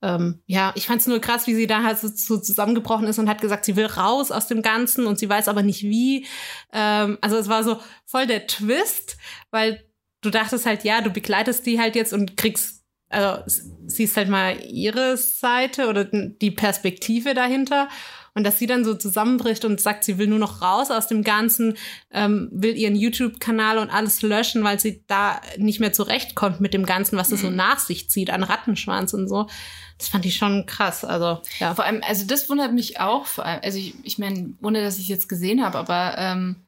Ähm, 0.00 0.40
ja, 0.46 0.72
ich 0.76 0.86
fand 0.86 1.00
es 1.00 1.08
nur 1.08 1.20
krass, 1.20 1.46
wie 1.46 1.54
sie 1.54 1.66
da 1.66 1.82
halt 1.82 1.98
so, 1.98 2.08
so 2.08 2.38
zusammengebrochen 2.38 3.08
ist 3.08 3.18
und 3.18 3.28
hat 3.28 3.40
gesagt, 3.40 3.64
sie 3.64 3.74
will 3.74 3.86
raus 3.86 4.30
aus 4.30 4.46
dem 4.46 4.62
Ganzen 4.62 5.06
und 5.06 5.18
sie 5.18 5.28
weiß 5.28 5.48
aber 5.48 5.62
nicht 5.62 5.82
wie. 5.82 6.26
Ähm, 6.72 7.18
also 7.20 7.36
es 7.36 7.48
war 7.48 7.64
so 7.64 7.78
voll 8.06 8.26
der 8.26 8.46
Twist, 8.46 9.16
weil 9.50 9.82
du 10.20 10.30
dachtest 10.30 10.66
halt, 10.66 10.84
ja, 10.84 11.00
du 11.00 11.10
begleitest 11.10 11.66
die 11.66 11.80
halt 11.80 11.96
jetzt 11.96 12.12
und 12.12 12.36
kriegst, 12.36 12.84
also 13.08 13.42
siehst 13.86 14.16
halt 14.16 14.28
mal 14.28 14.56
ihre 14.66 15.16
Seite 15.16 15.88
oder 15.88 16.04
die 16.04 16.50
Perspektive 16.52 17.34
dahinter. 17.34 17.88
Und 18.38 18.44
dass 18.44 18.56
sie 18.56 18.68
dann 18.68 18.84
so 18.84 18.94
zusammenbricht 18.94 19.64
und 19.64 19.80
sagt, 19.80 20.04
sie 20.04 20.16
will 20.16 20.28
nur 20.28 20.38
noch 20.38 20.62
raus 20.62 20.92
aus 20.92 21.08
dem 21.08 21.24
Ganzen, 21.24 21.76
ähm, 22.12 22.48
will 22.52 22.76
ihren 22.76 22.94
YouTube-Kanal 22.94 23.78
und 23.78 23.90
alles 23.90 24.22
löschen, 24.22 24.62
weil 24.62 24.78
sie 24.78 25.02
da 25.08 25.40
nicht 25.56 25.80
mehr 25.80 25.92
zurechtkommt 25.92 26.60
mit 26.60 26.72
dem 26.72 26.86
Ganzen, 26.86 27.18
was 27.18 27.32
es 27.32 27.40
so 27.40 27.50
nach 27.50 27.80
sich 27.80 28.08
zieht 28.08 28.30
an 28.30 28.44
Rattenschwanz 28.44 29.12
und 29.12 29.26
so. 29.26 29.48
Das 29.98 30.06
fand 30.06 30.24
ich 30.24 30.36
schon 30.36 30.66
krass. 30.66 31.04
Also, 31.04 31.42
ja. 31.58 31.74
vor 31.74 31.84
allem, 31.84 32.00
also 32.06 32.26
das 32.28 32.48
wundert 32.48 32.72
mich 32.72 33.00
auch, 33.00 33.26
vor 33.26 33.44
allem, 33.44 33.58
also 33.64 33.76
ich, 33.76 33.94
ich 34.04 34.18
meine, 34.18 34.54
ohne 34.62 34.84
dass 34.84 34.98
ich 34.98 35.02
es 35.02 35.08
jetzt 35.08 35.28
gesehen 35.28 35.64
habe, 35.64 35.76
aber 35.76 36.14
ähm, 36.16 36.67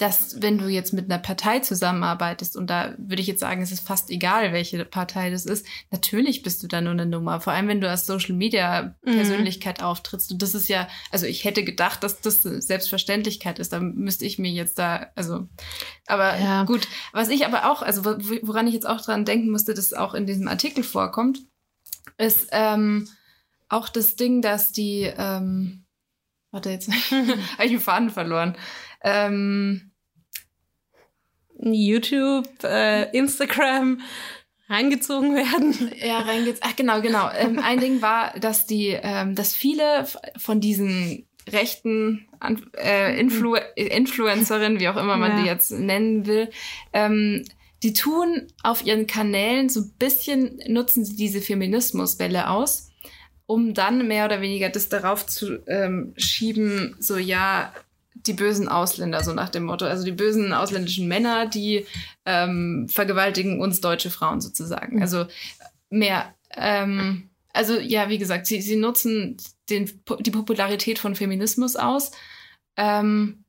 dass 0.00 0.40
wenn 0.40 0.56
du 0.56 0.66
jetzt 0.68 0.92
mit 0.94 1.10
einer 1.10 1.18
Partei 1.22 1.58
zusammenarbeitest 1.60 2.56
und 2.56 2.68
da 2.70 2.94
würde 2.96 3.20
ich 3.20 3.28
jetzt 3.28 3.40
sagen, 3.40 3.60
es 3.60 3.70
ist 3.70 3.86
fast 3.86 4.08
egal, 4.10 4.52
welche 4.52 4.84
Partei 4.86 5.28
das 5.30 5.44
ist, 5.44 5.66
natürlich 5.90 6.42
bist 6.42 6.62
du 6.62 6.68
da 6.68 6.80
nur 6.80 6.92
eine 6.92 7.04
Nummer. 7.04 7.40
Vor 7.42 7.52
allem, 7.52 7.68
wenn 7.68 7.82
du 7.82 7.88
als 7.90 8.06
Social 8.06 8.34
Media 8.34 8.94
Persönlichkeit 9.02 9.82
auftrittst. 9.82 10.32
Und 10.32 10.40
das 10.40 10.54
ist 10.54 10.68
ja, 10.68 10.88
also 11.10 11.26
ich 11.26 11.44
hätte 11.44 11.64
gedacht, 11.64 12.02
dass 12.02 12.20
das 12.22 12.42
Selbstverständlichkeit 12.42 13.58
ist. 13.58 13.72
Da 13.74 13.80
müsste 13.80 14.24
ich 14.24 14.38
mir 14.38 14.50
jetzt 14.50 14.78
da, 14.78 15.08
also, 15.16 15.48
aber 16.06 16.38
Ja. 16.38 16.64
gut. 16.64 16.88
Was 17.12 17.28
ich 17.28 17.44
aber 17.44 17.70
auch, 17.70 17.82
also 17.82 18.04
wo- 18.06 18.18
woran 18.42 18.66
ich 18.66 18.74
jetzt 18.74 18.88
auch 18.88 19.02
dran 19.02 19.26
denken 19.26 19.50
musste, 19.50 19.74
das 19.74 19.92
auch 19.92 20.14
in 20.14 20.24
diesem 20.26 20.48
Artikel 20.48 20.82
vorkommt, 20.82 21.40
ist 22.16 22.48
ähm, 22.52 23.06
auch 23.68 23.90
das 23.90 24.16
Ding, 24.16 24.40
dass 24.40 24.72
die, 24.72 25.02
ähm, 25.14 25.84
warte 26.50 26.70
jetzt, 26.70 26.88
habe 27.10 27.64
ich 27.64 27.70
den 27.70 27.80
Faden 27.80 28.08
verloren. 28.08 28.56
Ähm, 29.02 29.89
YouTube, 31.62 32.48
äh, 32.64 33.10
Instagram 33.16 34.00
reingezogen 34.68 35.34
werden. 35.34 35.90
ja, 36.00 36.20
reingeht's. 36.20 36.60
Ach 36.62 36.76
genau, 36.76 37.00
genau. 37.00 37.28
Ähm, 37.36 37.58
ein 37.58 37.80
Ding 37.80 38.02
war, 38.02 38.38
dass 38.38 38.66
die, 38.66 38.96
ähm, 39.02 39.34
dass 39.34 39.54
viele 39.54 40.06
von 40.38 40.60
diesen 40.60 41.26
rechten 41.50 42.28
An 42.38 42.64
äh, 42.76 43.18
Influ 43.18 43.56
Influencerin, 43.74 44.78
wie 44.78 44.88
auch 44.88 44.96
immer 44.96 45.16
man 45.16 45.32
Ja. 45.32 45.42
die 45.42 45.48
jetzt 45.48 45.72
nennen 45.72 46.26
will, 46.26 46.50
ähm, 46.92 47.44
die 47.82 47.92
tun 47.92 48.46
auf 48.62 48.84
ihren 48.84 49.06
Kanälen 49.06 49.68
so 49.68 49.80
ein 49.80 49.94
bisschen, 49.98 50.60
nutzen 50.68 51.04
sie 51.04 51.16
diese 51.16 51.40
Feminismuswelle 51.40 52.50
aus, 52.50 52.92
um 53.46 53.74
dann 53.74 54.06
mehr 54.06 54.26
oder 54.26 54.42
weniger 54.42 54.68
das 54.68 54.88
darauf 54.88 55.26
zu 55.26 55.58
ähm, 55.66 56.12
schieben, 56.16 56.94
so 57.00 57.16
ja, 57.16 57.72
die 58.26 58.32
bösen 58.32 58.68
Ausländer, 58.68 59.22
so 59.24 59.32
nach 59.32 59.48
dem 59.48 59.64
Motto. 59.64 59.84
Also 59.86 60.04
die 60.04 60.12
bösen 60.12 60.52
ausländischen 60.52 61.08
Männer, 61.08 61.46
die 61.46 61.86
ähm, 62.26 62.88
vergewaltigen 62.88 63.60
uns 63.60 63.80
deutsche 63.80 64.10
Frauen 64.10 64.40
sozusagen. 64.40 64.96
Mhm. 64.96 65.02
Also 65.02 65.26
mehr, 65.90 66.34
ähm, 66.54 67.30
also 67.52 67.78
ja, 67.78 68.08
wie 68.08 68.18
gesagt, 68.18 68.46
sie, 68.46 68.60
sie 68.60 68.76
nutzen 68.76 69.36
den, 69.68 69.90
die 70.20 70.30
Popularität 70.30 70.98
von 70.98 71.14
Feminismus 71.14 71.76
aus, 71.76 72.12
ähm, 72.76 73.44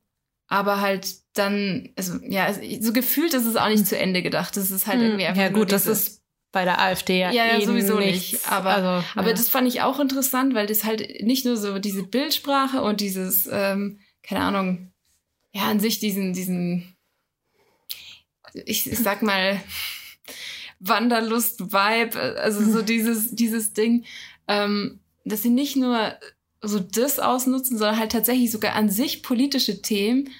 aber 0.48 0.80
halt 0.80 1.06
dann, 1.34 1.90
also 1.96 2.18
ja, 2.28 2.52
so 2.80 2.92
gefühlt 2.92 3.32
ist 3.34 3.46
es 3.46 3.56
auch 3.56 3.68
nicht 3.68 3.86
zu 3.86 3.96
Ende 3.98 4.22
gedacht. 4.22 4.56
Das 4.56 4.70
ist 4.70 4.86
halt 4.86 5.00
irgendwie 5.00 5.24
einfach 5.24 5.42
ja 5.42 5.48
gut, 5.48 5.72
das 5.72 5.86
ist 5.86 6.20
bei 6.52 6.64
der 6.64 6.78
AfD 6.80 7.18
ja, 7.20 7.30
Ja, 7.32 7.46
ja, 7.46 7.58
eh 7.58 7.64
sowieso 7.64 7.98
nichts. 7.98 8.32
nicht. 8.32 8.52
Aber- 8.52 8.70
also, 8.70 9.04
Aber 9.16 9.28
ja. 9.28 9.34
das 9.34 9.48
fand 9.48 9.66
ich 9.68 9.80
auch 9.80 9.98
interessant, 10.00 10.54
weil 10.54 10.66
das 10.66 10.84
halt 10.84 11.22
nicht 11.22 11.46
nur 11.46 11.56
so 11.56 11.78
diese 11.78 12.02
Bildsprache 12.02 12.82
und 12.82 13.00
dieses, 13.00 13.48
ähm, 13.50 14.00
keine 14.22 14.40
Ahnung, 14.40 14.92
ja, 15.52 15.70
an 15.70 15.80
sich 15.80 15.98
diesen, 15.98 16.32
diesen, 16.32 16.96
ich, 18.52 18.90
ich 18.90 18.98
sag 18.98 19.22
mal, 19.22 19.62
Wanderlust-Vibe, 20.80 22.18
also 22.38 22.64
so 22.70 22.82
dieses, 22.82 23.34
dieses 23.34 23.72
Ding, 23.72 24.04
ähm, 24.48 25.00
dass 25.24 25.42
sie 25.42 25.50
nicht 25.50 25.76
nur 25.76 26.14
so 26.60 26.78
das 26.78 27.18
ausnutzen, 27.18 27.78
sondern 27.78 27.98
halt 27.98 28.12
tatsächlich 28.12 28.50
sogar 28.50 28.74
an 28.74 28.88
sich 28.88 29.22
politische 29.22 29.82
Themen, 29.82 30.30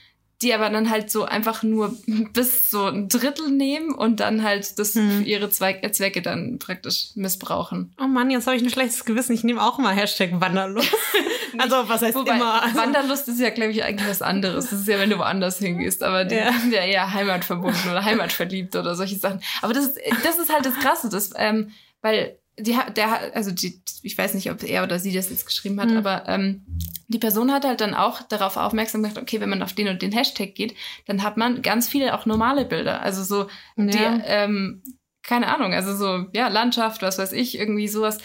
die 0.42 0.52
aber 0.55 0.68
dann 0.70 0.90
halt 0.90 1.11
so 1.11 1.24
einfach 1.24 1.62
nur 1.62 1.96
bis 2.33 2.70
so 2.70 2.87
ein 2.87 3.09
Drittel 3.09 3.50
nehmen 3.50 3.94
und 3.94 4.20
dann 4.20 4.42
halt 4.42 4.78
das 4.78 4.94
Hm. 4.94 5.11
für 5.18 5.22
ihre 5.24 5.50
Zweig 5.50 5.83
äh, 5.85 5.92
Zwecke 5.92 6.20
dann 6.22 6.59
praktisch 6.59 7.11
missbrauchen. 7.14 7.94
Oh 8.00 8.07
Mann, 8.07 8.31
jetzt 8.31 8.46
habe 8.46 8.57
ich 8.57 8.62
ein 8.62 8.70
schlechtes 8.70 9.05
Gewissen. 9.05 9.33
Ich 9.33 9.44
nehme 9.44 9.62
auch 9.62 9.78
immer 9.78 9.90
Hashtag 9.92 10.40
Wanderlust. 10.40 10.92
also, 11.59 11.88
was 11.88 12.02
heißt 12.02 12.14
Wobei, 12.16 12.37
immer? 12.37 12.62
Also, 12.62 12.76
Wanderlust 12.76 13.28
ist 13.28 13.40
ja, 13.40 13.50
glaube 13.50 13.70
ich, 13.72 13.83
eigentlich 13.85 14.09
was 14.09 14.22
anderes. 14.22 14.70
Das 14.70 14.81
ist 14.81 14.88
ja, 14.88 14.98
wenn 14.98 15.11
du 15.11 15.18
woanders 15.18 15.59
hingehst. 15.59 16.02
Aber 16.02 16.24
die 16.24 16.35
Ja. 16.35 16.52
sind 16.52 16.72
ja 16.72 16.83
eher 16.85 17.12
heimatverbunden 17.12 17.90
oder 17.90 18.05
heimatverliebt 18.05 18.74
oder 18.76 18.94
solche 18.94 19.16
Sachen. 19.16 19.40
Aber 19.62 19.72
das 19.72 19.87
ist, 19.87 19.98
das 20.24 20.38
ist 20.38 20.52
halt 20.52 20.66
das 20.66 20.74
Krasse, 20.74 21.09
das, 21.09 21.31
ähm, 21.37 21.70
weil 22.00 22.38
die, 22.59 22.77
hat- 22.77 22.97
der, 22.97 23.11
hat- 23.11 23.35
also 23.35 23.51
die, 23.51 23.83
ich 24.03 24.17
weiß 24.17 24.35
nicht, 24.35 24.51
ob 24.51 24.62
er 24.62 24.83
oder 24.83 24.99
sie 24.99 25.12
das 25.12 25.31
jetzt 25.31 25.47
geschrieben 25.47 25.81
hat, 25.81 25.91
Hm. 25.91 25.97
aber 25.97 26.29
ähm, 26.29 26.65
die 27.09 27.19
Person 27.19 27.53
hat 27.53 27.65
halt 27.65 27.81
dann 27.81 27.95
auch 27.95 28.23
darauf 28.23 28.57
aufmerksam 28.57 29.03
gemacht, 29.03 29.19
okay, 29.19 29.41
wenn 29.41 29.49
man 29.51 29.62
auf 29.62 29.73
den 29.73 29.88
und 29.88 30.03
den 30.03 30.12
Hashtag 30.12 30.55
geht, 30.55 30.75
dann 31.07 31.23
hat 31.23 31.37
man 31.37 31.62
ganz 31.62 31.88
viele 31.88 32.15
auch 32.15 32.27
normale 32.27 32.65
Bilder. 32.65 33.01
Also 33.03 33.23
so, 33.23 33.49
die, 33.77 33.97
Ja. 33.99 34.21
ähm, 34.25 34.83
keine 35.23 35.55
Ahnung, 35.55 35.73
also 35.73 35.95
so, 35.97 36.27
ja, 36.35 36.49
Landschaft, 36.49 37.01
was 37.03 37.19
weiß 37.19 37.33
ich, 37.33 37.59
irgendwie 37.59 37.88
sowas. 37.88 38.19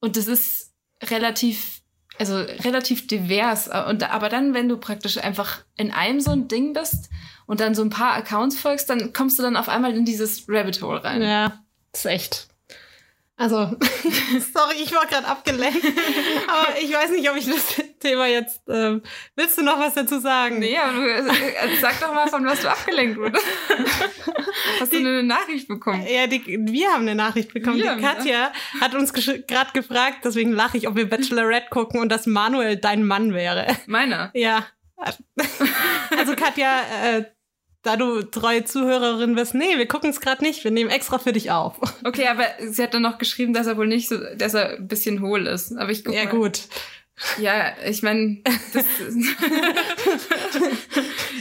Und 0.00 0.16
das 0.16 0.26
ist 0.28 0.72
relativ, 1.04 1.80
also 2.18 2.36
relativ 2.36 3.06
divers. 3.06 3.68
Und, 3.88 4.02
aber 4.10 4.28
dann, 4.28 4.52
wenn 4.54 4.68
du 4.68 4.76
praktisch 4.76 5.18
einfach 5.18 5.64
in 5.76 5.90
einem 5.92 6.20
so 6.20 6.30
ein 6.32 6.48
Ding 6.48 6.72
bist 6.72 7.08
und 7.46 7.60
dann 7.60 7.74
so 7.74 7.82
ein 7.82 7.90
paar 7.90 8.14
Accounts 8.14 8.58
folgst, 8.60 8.90
dann 8.90 9.12
kommst 9.12 9.38
du 9.38 9.42
dann 9.42 9.56
auf 9.56 9.68
einmal 9.68 9.94
in 9.96 10.04
dieses 10.04 10.44
Rabbit 10.48 10.82
Hole 10.82 11.02
rein. 11.02 11.22
Ja, 11.22 11.62
ist 11.92 12.06
echt. 12.06 12.48
Also, 13.36 13.56
sorry, 14.54 14.76
ich 14.82 14.94
war 14.94 15.06
gerade 15.06 15.26
abgelenkt. 15.26 15.84
Aber 16.46 16.78
ich 16.80 16.92
weiß 16.92 17.10
nicht, 17.10 17.28
ob 17.30 17.36
ich 17.36 17.46
das 17.46 17.82
Thema 17.98 18.26
jetzt. 18.26 18.60
Ähm, 18.68 19.02
willst 19.34 19.58
du 19.58 19.62
noch 19.62 19.78
was 19.78 19.94
dazu 19.94 20.20
sagen? 20.20 20.58
Nee, 20.58 20.76
aber 20.76 20.92
du, 20.92 21.08
äh, 21.08 21.76
sag 21.80 21.98
doch 22.00 22.12
mal, 22.12 22.28
von 22.28 22.44
was 22.44 22.60
du 22.60 22.70
abgelenkt 22.70 23.18
wurdest. 23.18 23.44
Hast 24.80 24.92
du 24.92 24.98
eine 24.98 25.22
Nachricht 25.22 25.66
bekommen? 25.66 26.06
Ja, 26.06 26.26
die, 26.26 26.44
wir 26.46 26.88
haben 26.90 27.02
eine 27.02 27.14
Nachricht 27.14 27.52
bekommen. 27.52 27.78
Wir, 27.78 27.96
die 27.96 28.02
Katja 28.02 28.52
hat 28.80 28.94
uns 28.94 29.12
gerade 29.12 29.72
gefragt, 29.72 30.18
deswegen 30.24 30.52
lache 30.52 30.76
ich, 30.76 30.86
ob 30.86 30.96
wir 30.96 31.08
Bachelorette 31.08 31.68
gucken 31.70 32.00
und 32.00 32.10
dass 32.10 32.26
Manuel 32.26 32.76
dein 32.76 33.04
Mann 33.04 33.32
wäre. 33.32 33.66
Meiner. 33.86 34.30
Ja. 34.34 34.66
Also 36.16 36.36
Katja, 36.36 36.80
äh, 37.02 37.24
da 37.82 37.96
du 37.96 38.22
treue 38.22 38.64
Zuhörerin 38.64 39.34
bist, 39.34 39.54
nee, 39.54 39.76
wir 39.76 39.88
gucken 39.88 40.10
es 40.10 40.20
gerade 40.20 40.42
nicht. 40.44 40.62
Wir 40.64 40.70
nehmen 40.70 40.90
extra 40.90 41.18
für 41.18 41.32
dich 41.32 41.50
auf. 41.50 41.76
Okay, 42.04 42.26
aber 42.28 42.44
sie 42.68 42.82
hat 42.82 42.94
dann 42.94 43.02
noch 43.02 43.18
geschrieben, 43.18 43.52
dass 43.54 43.66
er 43.66 43.76
wohl 43.76 43.86
nicht 43.86 44.08
so, 44.08 44.16
dass 44.36 44.54
er 44.54 44.76
ein 44.76 44.88
bisschen 44.88 45.20
hohl 45.22 45.46
ist. 45.46 45.76
Aber 45.76 45.90
ich 45.90 46.04
guck 46.04 46.14
Ja, 46.14 46.24
mal. 46.24 46.30
gut. 46.30 46.60
Ja, 47.38 47.72
ich 47.86 48.02
meine, 48.02 48.42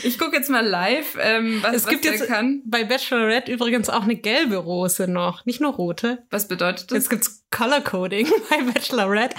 ich 0.03 0.17
gucke 0.19 0.35
jetzt 0.35 0.49
mal 0.49 0.65
live, 0.65 1.17
ähm, 1.19 1.59
was, 1.61 1.75
Es 1.75 1.87
gibt 1.87 2.05
was 2.05 2.19
jetzt 2.19 2.27
kann. 2.27 2.61
bei 2.65 2.83
Bachelorette 2.83 3.51
übrigens 3.51 3.89
auch 3.89 4.03
eine 4.03 4.15
gelbe 4.15 4.57
Rose 4.57 5.07
noch, 5.07 5.45
nicht 5.45 5.61
nur 5.61 5.73
rote. 5.73 6.23
Was 6.29 6.47
bedeutet 6.47 6.91
das? 6.91 6.95
Jetzt 6.97 7.09
gibt's 7.09 7.43
Color 7.51 7.81
Coding 7.81 8.27
bei 8.49 8.61
Bachelorette. 8.63 9.35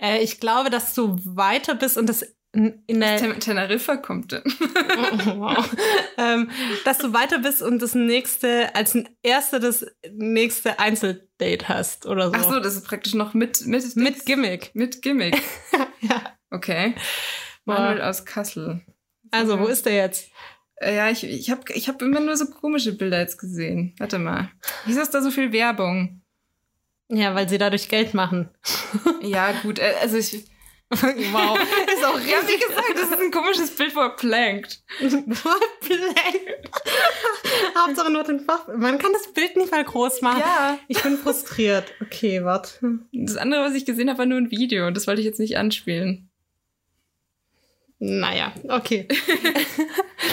Äh, 0.00 0.22
ich 0.22 0.40
glaube, 0.40 0.70
dass 0.70 0.94
du 0.94 1.18
weiter 1.24 1.74
bist 1.74 1.98
und 1.98 2.08
das 2.08 2.24
in, 2.52 2.82
in 2.86 3.00
der 3.00 3.16
Ten 3.16 3.40
Teneriffa 3.40 3.96
kommt. 3.96 4.32
denn. 4.32 4.42
Oh, 4.44 5.36
wow. 5.40 5.76
ähm, 6.18 6.50
dass 6.84 6.98
du 6.98 7.12
weiter 7.12 7.38
bist 7.38 7.62
und 7.62 7.80
das 7.80 7.94
nächste 7.94 8.74
als 8.74 8.94
ein 8.94 9.08
erster 9.22 9.58
das 9.58 9.86
nächste 10.12 10.78
Einzeldate 10.78 11.68
hast 11.68 12.06
oder 12.06 12.28
so. 12.28 12.34
Ach 12.36 12.44
so, 12.44 12.60
das 12.60 12.74
ist 12.76 12.86
praktisch 12.86 13.14
noch 13.14 13.32
mit 13.34 13.66
mit 13.66 13.96
Mit 13.96 14.26
Gimmick. 14.26 14.70
mit 14.74 15.02
Gimmick. 15.02 15.40
Ja. 16.00 16.20
Okay. 16.50 16.96
Manuel 17.64 18.02
aus 18.02 18.24
Kassel. 18.24 18.80
Also, 19.30 19.60
wo 19.60 19.66
ist 19.66 19.86
der 19.86 19.94
jetzt? 19.94 20.30
Äh, 20.74 20.96
ja, 20.96 21.10
ich, 21.10 21.22
ich 21.22 21.48
habe 21.48 21.62
ich 21.72 21.88
hab 21.88 22.02
immer 22.02 22.18
nur 22.18 22.36
so 22.36 22.46
komische 22.46 22.92
Bilder 22.92 23.20
jetzt 23.20 23.38
gesehen. 23.38 23.94
Warte 23.98 24.18
mal. 24.18 24.50
Wieso 24.84 25.00
ist 25.00 25.14
da 25.14 25.22
so 25.22 25.30
viel 25.30 25.52
Werbung? 25.52 26.22
Ja, 27.08 27.36
weil 27.36 27.48
sie 27.48 27.58
dadurch 27.58 27.88
Geld 27.88 28.14
machen. 28.14 28.48
Ja, 29.22 29.52
gut. 29.62 29.78
Äh, 29.78 29.92
also 30.02 30.16
ich, 30.16 30.44
wow. 31.32 31.58
Ist 31.58 32.04
auch 32.04 32.20
wie 32.20 32.58
gesagt, 32.58 32.94
das 32.94 33.10
ist 33.10 33.20
ein 33.20 33.30
komisches 33.30 33.70
Bild, 33.70 33.94
wo 33.96 34.00
er 34.00 34.10
plankt. 34.10 34.82
Blank. 35.00 35.22
Hauptsache 37.78 38.10
nur 38.10 38.24
den 38.24 38.40
Fach. 38.40 38.68
Man 38.68 38.98
kann 38.98 39.12
das 39.12 39.32
Bild 39.32 39.56
nicht 39.56 39.70
mal 39.70 39.84
groß 39.84 40.20
machen. 40.20 40.40
Ja. 40.40 40.78
Ich 40.88 41.02
bin 41.02 41.16
frustriert. 41.16 41.92
Okay, 42.00 42.44
warte. 42.44 43.00
Das 43.12 43.36
andere, 43.36 43.62
was 43.62 43.74
ich 43.74 43.86
gesehen 43.86 44.08
habe, 44.08 44.18
war 44.18 44.26
nur 44.26 44.38
ein 44.38 44.50
Video 44.50 44.86
und 44.86 44.96
das 44.96 45.06
wollte 45.06 45.20
ich 45.20 45.26
jetzt 45.26 45.40
nicht 45.40 45.56
anspielen. 45.56 46.31
Naja, 48.04 48.52
okay. 48.68 49.06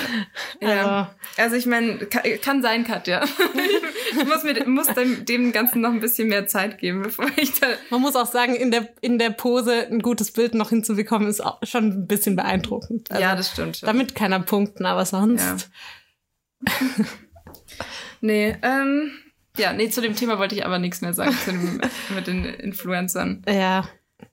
Ja. 0.61 1.15
Also 1.37 1.55
ich 1.55 1.65
meine, 1.65 1.97
kann, 1.97 2.23
kann 2.41 2.61
sein, 2.61 2.83
Katja. 2.83 3.23
ich 4.11 4.25
muss, 4.25 4.43
mir, 4.43 4.67
muss 4.67 4.87
dem, 4.87 5.25
dem 5.25 5.51
Ganzen 5.51 5.81
noch 5.81 5.91
ein 5.91 5.99
bisschen 5.99 6.29
mehr 6.29 6.47
Zeit 6.47 6.79
geben, 6.79 7.03
bevor 7.03 7.27
ich 7.35 7.59
da. 7.59 7.67
Man 7.89 8.01
muss 8.01 8.15
auch 8.15 8.25
sagen, 8.25 8.55
in 8.55 8.71
der, 8.71 8.89
in 9.01 9.19
der 9.19 9.29
Pose 9.29 9.87
ein 9.87 10.01
gutes 10.01 10.31
Bild 10.31 10.55
noch 10.55 10.69
hinzubekommen, 10.69 11.27
ist 11.27 11.41
auch 11.41 11.59
schon 11.63 11.89
ein 11.89 12.07
bisschen 12.07 12.35
beeindruckend. 12.35 13.11
Also, 13.11 13.21
ja, 13.21 13.35
das 13.35 13.51
stimmt 13.51 13.77
schon. 13.77 13.87
Damit 13.87 14.15
kann 14.15 14.31
er 14.31 14.39
punkten, 14.39 14.85
aber 14.85 15.05
sonst. 15.05 15.69
Nee, 18.21 18.57
ähm, 18.63 19.11
ja, 19.57 19.73
nee, 19.73 19.89
zu 19.89 20.01
dem 20.01 20.15
Thema 20.15 20.39
wollte 20.39 20.55
ich 20.55 20.65
aber 20.65 20.79
nichts 20.79 21.01
mehr 21.01 21.13
sagen, 21.13 21.37
zu 21.45 21.51
dem, 21.51 21.81
mit 22.15 22.27
den 22.27 22.45
Influencern. 22.45 23.43
Ja. 23.47 23.87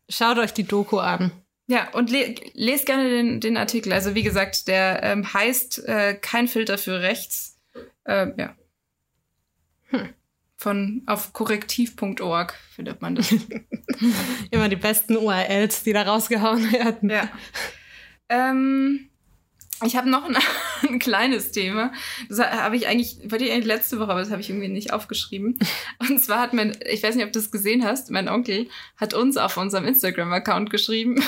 Schaut 0.09 0.38
euch 0.38 0.53
die 0.53 0.64
Doku 0.64 0.99
an. 0.99 1.31
Ja, 1.68 1.90
und 1.94 2.11
le 2.11 2.35
lest 2.55 2.87
gerne 2.87 3.09
den, 3.09 3.40
den 3.40 3.57
Artikel. 3.57 3.92
Also 3.92 4.14
wie 4.14 4.22
gesagt, 4.22 4.68
der 4.68 5.02
ähm, 5.02 5.33
heißt 5.33 5.87
äh, 5.87 6.14
Kein 6.14 6.46
Filter 6.48 6.79
für 6.79 7.00
rechts. 7.00 7.59
Ähm, 8.05 8.35
ja. 8.37 8.55
Hm. 9.88 10.11
Von 10.57 11.02
auf 11.07 11.33
korrektiv.org 11.33 12.55
findet 12.74 13.02
man 13.02 13.16
das. 13.16 13.35
Immer 14.50 14.68
die 14.68 14.76
besten 14.76 15.16
URLs, 15.16 15.83
die 15.83 15.92
da 15.92 16.02
rausgehauen 16.02 16.72
werden. 16.72 17.11
ja. 17.11 17.29
Ähm, 18.29 19.11
ich 19.85 19.96
habe 19.96 20.09
noch 20.09 20.24
ein, 20.24 20.37
ein 20.82 20.98
kleines 20.98 21.52
Thema. 21.52 21.92
Das 22.28 22.38
habe 22.40 22.76
ich 22.76 22.86
eigentlich, 22.86 23.18
wollte 23.30 23.44
ich 23.44 23.52
eigentlich 23.52 23.66
letzte 23.66 23.98
Woche, 23.98 24.10
aber 24.10 24.20
das 24.20 24.30
habe 24.30 24.40
ich 24.40 24.48
irgendwie 24.50 24.68
nicht 24.68 24.92
aufgeschrieben. 24.92 25.58
Und 25.98 26.22
zwar 26.22 26.40
hat 26.40 26.52
mein, 26.52 26.76
ich 26.90 27.02
weiß 27.02 27.14
nicht, 27.14 27.24
ob 27.26 27.32
du 27.32 27.38
das 27.38 27.50
gesehen 27.50 27.84
hast, 27.84 28.10
mein 28.10 28.28
Onkel 28.28 28.68
hat 28.96 29.14
uns 29.14 29.36
auf 29.36 29.56
unserem 29.56 29.84
Instagram-Account 29.86 30.70
geschrieben. 30.70 31.22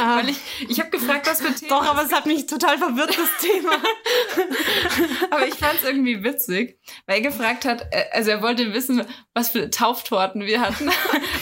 Ah. 0.00 0.16
Weil 0.20 0.28
ich, 0.30 0.36
ich 0.68 0.80
habe 0.80 0.90
gefragt, 0.90 1.26
was 1.26 1.40
für 1.40 1.54
Themen. 1.54 1.68
Doch, 1.70 1.84
aber 1.86 2.02
es 2.04 2.12
hat 2.12 2.26
mich 2.26 2.46
total 2.46 2.78
verwirrt, 2.78 3.16
das 3.16 3.48
Thema. 3.48 3.72
Aber 5.30 5.46
ich 5.46 5.54
fand 5.54 5.74
es 5.74 5.84
irgendwie 5.84 6.22
witzig, 6.24 6.78
weil 7.06 7.16
er 7.16 7.22
gefragt 7.22 7.64
hat, 7.64 7.86
äh, 7.90 8.04
also 8.12 8.30
er 8.30 8.42
wollte 8.42 8.72
wissen, 8.72 9.02
was 9.34 9.50
für 9.50 9.70
Tauftorten 9.70 10.42
wir 10.46 10.60
hatten. 10.60 10.88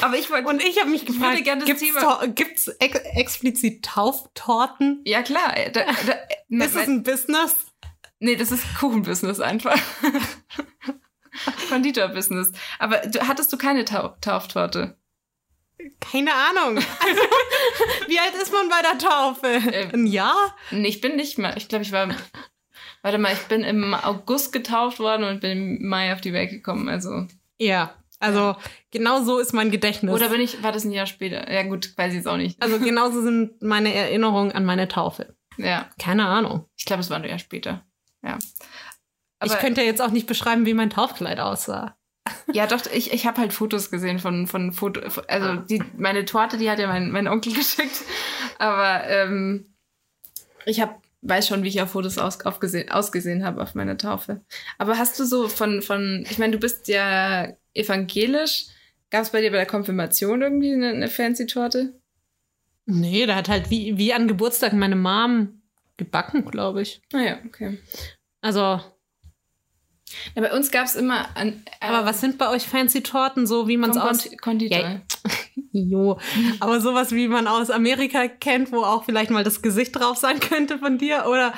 Aber 0.01 0.17
ich 0.17 0.31
wollte. 0.31 0.49
Und 0.49 0.63
ich 0.63 0.79
habe 0.81 0.91
mich 0.91 1.05
gefragt, 1.07 1.43
gibt's, 1.65 1.81
Thema- 1.83 2.01
to- 2.21 2.29
gibt's 2.33 2.69
ex 2.81 2.99
explizit 3.15 3.85
Tauftorten? 3.85 5.01
Ja, 5.05 5.23
klar. 5.23 5.57
äh, 5.57 5.71
Da, 5.71 5.83
da, 5.85 6.65
Ist 6.65 6.77
es 6.77 6.89
ein 6.89 7.03
Business? 7.03 7.56
Nee, 8.21 8.37
das 8.37 8.51
ist 8.53 8.65
Kuchenbusiness 8.79 9.41
einfach. 9.41 9.79
Konditorbusiness. 11.69 12.53
Aber 12.79 12.99
du, 12.99 13.27
hattest 13.27 13.53
du 13.53 13.59
keine 13.59 13.85
Tau 13.85 14.15
Tauftorte? 14.21 14.97
Keine 16.01 16.31
Ahnung. 16.33 16.77
Also, 16.79 17.23
wie 18.09 18.19
alt 18.19 18.35
ist 18.41 18.53
man 18.53 18.69
bei 18.69 18.81
der 18.83 18.99
Taufe? 18.99 19.47
Äh, 19.47 19.93
Ein 19.93 20.07
Jahr? 20.07 20.57
Nee, 20.71 20.89
ich 20.89 21.01
bin 21.01 21.17
nicht 21.17 21.39
mal. 21.39 21.55
Ich 21.57 21.69
glaube, 21.69 21.85
ich 21.85 21.93
war. 21.93 22.09
Warte 23.03 23.19
mal, 23.19 23.33
ich 23.33 23.43
bin 23.43 23.63
im 23.63 23.95
August 23.95 24.53
getauft 24.53 24.99
worden 24.99 25.25
und 25.25 25.41
bin 25.41 25.77
im 25.79 25.89
Mai 25.89 26.13
auf 26.13 26.21
die 26.21 26.33
Welt 26.33 26.51
gekommen. 26.51 26.89
Also. 26.89 27.27
Ja. 27.59 27.95
Also 28.19 28.57
genau 28.91 29.23
so 29.23 29.39
ist 29.39 29.53
mein 29.53 29.71
Gedächtnis. 29.71 30.15
Oder 30.15 30.31
bin 30.31 30.41
ich, 30.41 30.63
war 30.63 30.73
das 30.73 30.85
ein 30.85 30.91
Jahr 30.91 31.07
später? 31.07 31.53
Ja, 31.53 31.63
gut, 31.65 31.93
weiß 31.99 32.13
ich 32.13 32.17
jetzt 32.17 32.27
auch 32.29 32.39
nicht. 32.39 32.61
also 32.63 32.79
genauso 32.81 33.21
sind 33.23 33.61
meine 33.63 33.93
Erinnerungen 33.93 34.53
an 34.53 34.65
meine 34.65 34.89
Taufe. 34.89 35.37
Ja, 35.59 35.91
Keine 36.01 36.27
Ahnung. 36.27 36.67
ich 36.79 36.87
glaube, 36.87 37.01
es 37.01 37.11
war 37.11 37.19
ein 37.19 37.25
Jahr 37.29 37.39
später. 37.39 37.85
Ja. 38.27 38.39
ich 39.45 39.59
könnte 39.59 39.83
jetzt 39.83 40.03
auch 40.03 40.11
nicht 40.11 40.27
beschreiben, 40.27 40.67
wie 40.67 40.75
mein 40.75 40.91
Taufkleid 40.91 41.41
aussah. 41.41 41.97
Ja, 42.53 42.67
doch, 42.67 42.85
ich, 42.93 43.13
ich 43.13 43.27
habe 43.27 43.41
halt 43.41 43.53
Fotos 43.53 43.91
gesehen 43.91 44.19
von, 44.19 44.47
von 44.47 44.73
Foto. 44.73 45.01
Also 45.29 45.57
die, 45.57 45.83
meine 45.97 46.25
Torte, 46.25 46.59
die 46.59 46.71
hat 46.71 46.79
ja 46.79 46.89
mein, 46.89 47.11
mein 47.11 47.29
Onkel 47.29 47.53
geschickt. 47.55 48.03
Aber 48.59 49.05
ähm, 49.09 49.75
ich 50.65 50.81
hab, 50.81 51.01
weiß 51.23 51.49
schon, 51.49 51.63
wie 51.63 51.69
ich 51.69 51.81
auf 51.81 51.91
Fotos 51.91 52.19
aus, 52.19 52.41
aufgesehen, 52.45 52.91
ausgesehen 52.91 53.45
habe 53.45 53.63
auf 53.63 53.75
meiner 53.75 53.97
Taufe. 53.97 54.41
Aber 54.79 54.99
hast 54.99 55.19
du 55.19 55.25
so 55.25 55.49
von, 55.49 55.83
von 55.83 56.25
ich 56.29 56.39
meine, 56.39 56.53
du 56.53 56.59
bist 56.59 56.89
ja 56.89 57.49
evangelisch. 57.75 58.67
Gab 59.11 59.23
es 59.23 59.31
bei 59.31 59.41
dir 59.41 59.51
bei 59.51 59.59
der 59.59 59.67
Konfirmation 59.67 60.43
irgendwie 60.43 60.73
eine, 60.73 60.89
eine 60.89 61.09
fancy 61.09 61.47
Torte? 61.47 61.93
Nee, 62.87 63.27
da 63.27 63.37
hat 63.37 63.49
halt 63.49 63.71
wie, 63.71 63.99
wie 63.99 64.13
an 64.13 64.29
Geburtstag 64.29 64.73
meine 64.73 64.97
Mom 64.97 65.63
gebacken, 65.97 66.45
glaube 66.51 66.83
ich. 66.83 67.01
Naja, 67.13 67.39
okay. 67.47 67.79
Also, 68.41 68.61
Ja, 70.35 70.43
bei 70.43 70.53
uns 70.53 70.71
gab 70.71 70.87
es 70.87 70.95
immer 70.95 71.37
an, 71.37 71.65
äh, 71.81 71.87
aber 71.87 72.07
was 72.07 72.21
sind 72.21 72.39
bei 72.39 72.49
euch 72.49 72.67
fancy 72.67 73.03
Torten, 73.03 73.47
so 73.47 73.67
wie 73.69 73.77
man 73.77 73.91
es 73.91 73.97
aus... 73.97 74.29
Konditor. 74.41 74.79
Ja, 74.79 75.01
Jo, 75.73 76.19
aber 76.61 76.81
sowas 76.81 77.13
wie 77.13 77.29
man 77.29 77.47
aus 77.47 77.71
Amerika 77.71 78.29
kennt, 78.29 78.73
wo 78.73 78.83
auch 78.83 79.05
vielleicht 79.05 79.31
mal 79.31 79.45
das 79.45 79.61
Gesicht 79.61 79.95
drauf 79.95 80.17
sein 80.17 80.41
könnte 80.41 80.79
von 80.79 80.97
dir 80.97 81.27
oder 81.29 81.53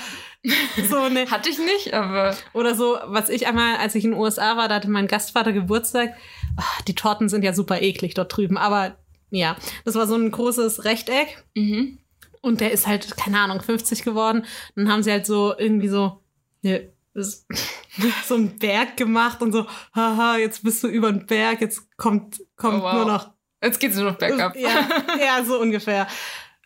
so 0.88 0.98
eine 0.98 1.26
Hatte 1.30 1.50
ich 1.50 1.58
nicht, 1.58 1.94
aber 1.94 2.36
oder 2.52 2.74
so, 2.74 2.98
was 3.06 3.28
ich 3.28 3.46
einmal, 3.46 3.76
als 3.76 3.94
ich 3.94 4.04
in 4.04 4.12
den 4.12 4.20
USA 4.20 4.56
war, 4.56 4.68
da 4.68 4.76
hatte 4.76 4.90
mein 4.90 5.06
Gastvater 5.06 5.52
Geburtstag. 5.52 6.16
Ah, 6.56 6.82
Die 6.88 6.94
Torten 6.94 7.28
sind 7.28 7.44
ja 7.44 7.52
super 7.52 7.80
eklig 7.80 8.14
dort 8.14 8.36
drüben, 8.36 8.56
aber 8.58 8.96
ja, 9.30 9.56
das 9.84 9.94
war 9.94 10.06
so 10.06 10.16
ein 10.16 10.30
großes 10.30 10.84
Rechteck 10.84 11.44
mhm. 11.54 11.98
Und 12.42 12.60
der 12.60 12.72
ist 12.72 12.86
halt 12.86 13.16
keine 13.16 13.40
Ahnung 13.40 13.60
50 13.60 14.02
geworden. 14.04 14.44
Dann 14.76 14.90
haben 14.90 15.02
sie 15.02 15.10
halt 15.12 15.26
so 15.26 15.54
irgendwie 15.58 15.88
so 15.88 16.20
ne, 16.62 16.90
so 17.14 18.34
einen 18.34 18.58
Berg 18.58 18.96
gemacht 18.96 19.42
und 19.42 19.52
so, 19.52 19.66
haha, 19.94 20.36
jetzt 20.36 20.62
bist 20.62 20.82
du 20.84 20.88
über 20.88 21.10
den 21.10 21.26
Berg, 21.26 21.60
jetzt 21.60 21.96
kommt 21.96 22.40
kommt 22.56 22.80
Oh, 22.80 22.82
wow. 22.84 22.94
nur 22.94 23.04
noch 23.06 23.30
jetzt 23.62 23.80
geht's 23.80 23.96
nur 23.96 24.10
noch 24.12 24.18
bergab. 24.18 24.54
ja, 24.56 24.88
ja, 25.20 25.44
so 25.44 25.60
ungefähr. 25.60 26.06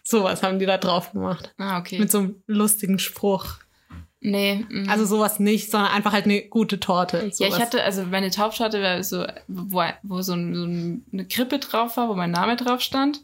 Sowas 0.05 0.43
haben 0.43 0.59
die 0.59 0.67
da 0.67 0.79
drauf 0.79 1.13
gemacht. 1.13 1.55
Ah, 1.59 1.79
okay. 1.79 1.99
Mit 1.99 2.11
so 2.11 2.19
einem 2.19 2.43
lustigen 2.47 2.99
Spruch. 2.99 3.47
nee. 4.21 4.67
mhm. 4.69 4.89
Also 4.91 5.07
sowas 5.07 5.39
nicht, 5.39 5.71
sondern 5.71 5.93
einfach 5.93 6.13
halt 6.13 6.25
eine 6.27 6.43
gute 6.49 6.81
Torte. 6.81 7.19
Ja, 7.19 7.31
Sowas. 7.31 7.55
ich 7.57 7.61
hatte, 7.63 7.83
also 7.85 8.03
meine 8.05 8.31
Tauftorte 8.31 8.83
war 8.83 9.03
so, 9.05 9.25
wo, 9.49 9.83
wo 10.03 10.21
so, 10.23 10.35
ein, 10.35 10.55
so 10.55 10.65
ein- 10.65 11.07
eine 11.13 11.27
Krippe 11.29 11.61
drauf 11.61 11.97
war, 11.97 12.09
wo 12.09 12.15
mein 12.15 12.33
Name 12.33 12.57
drauf 12.57 12.81
stand. 12.81 13.21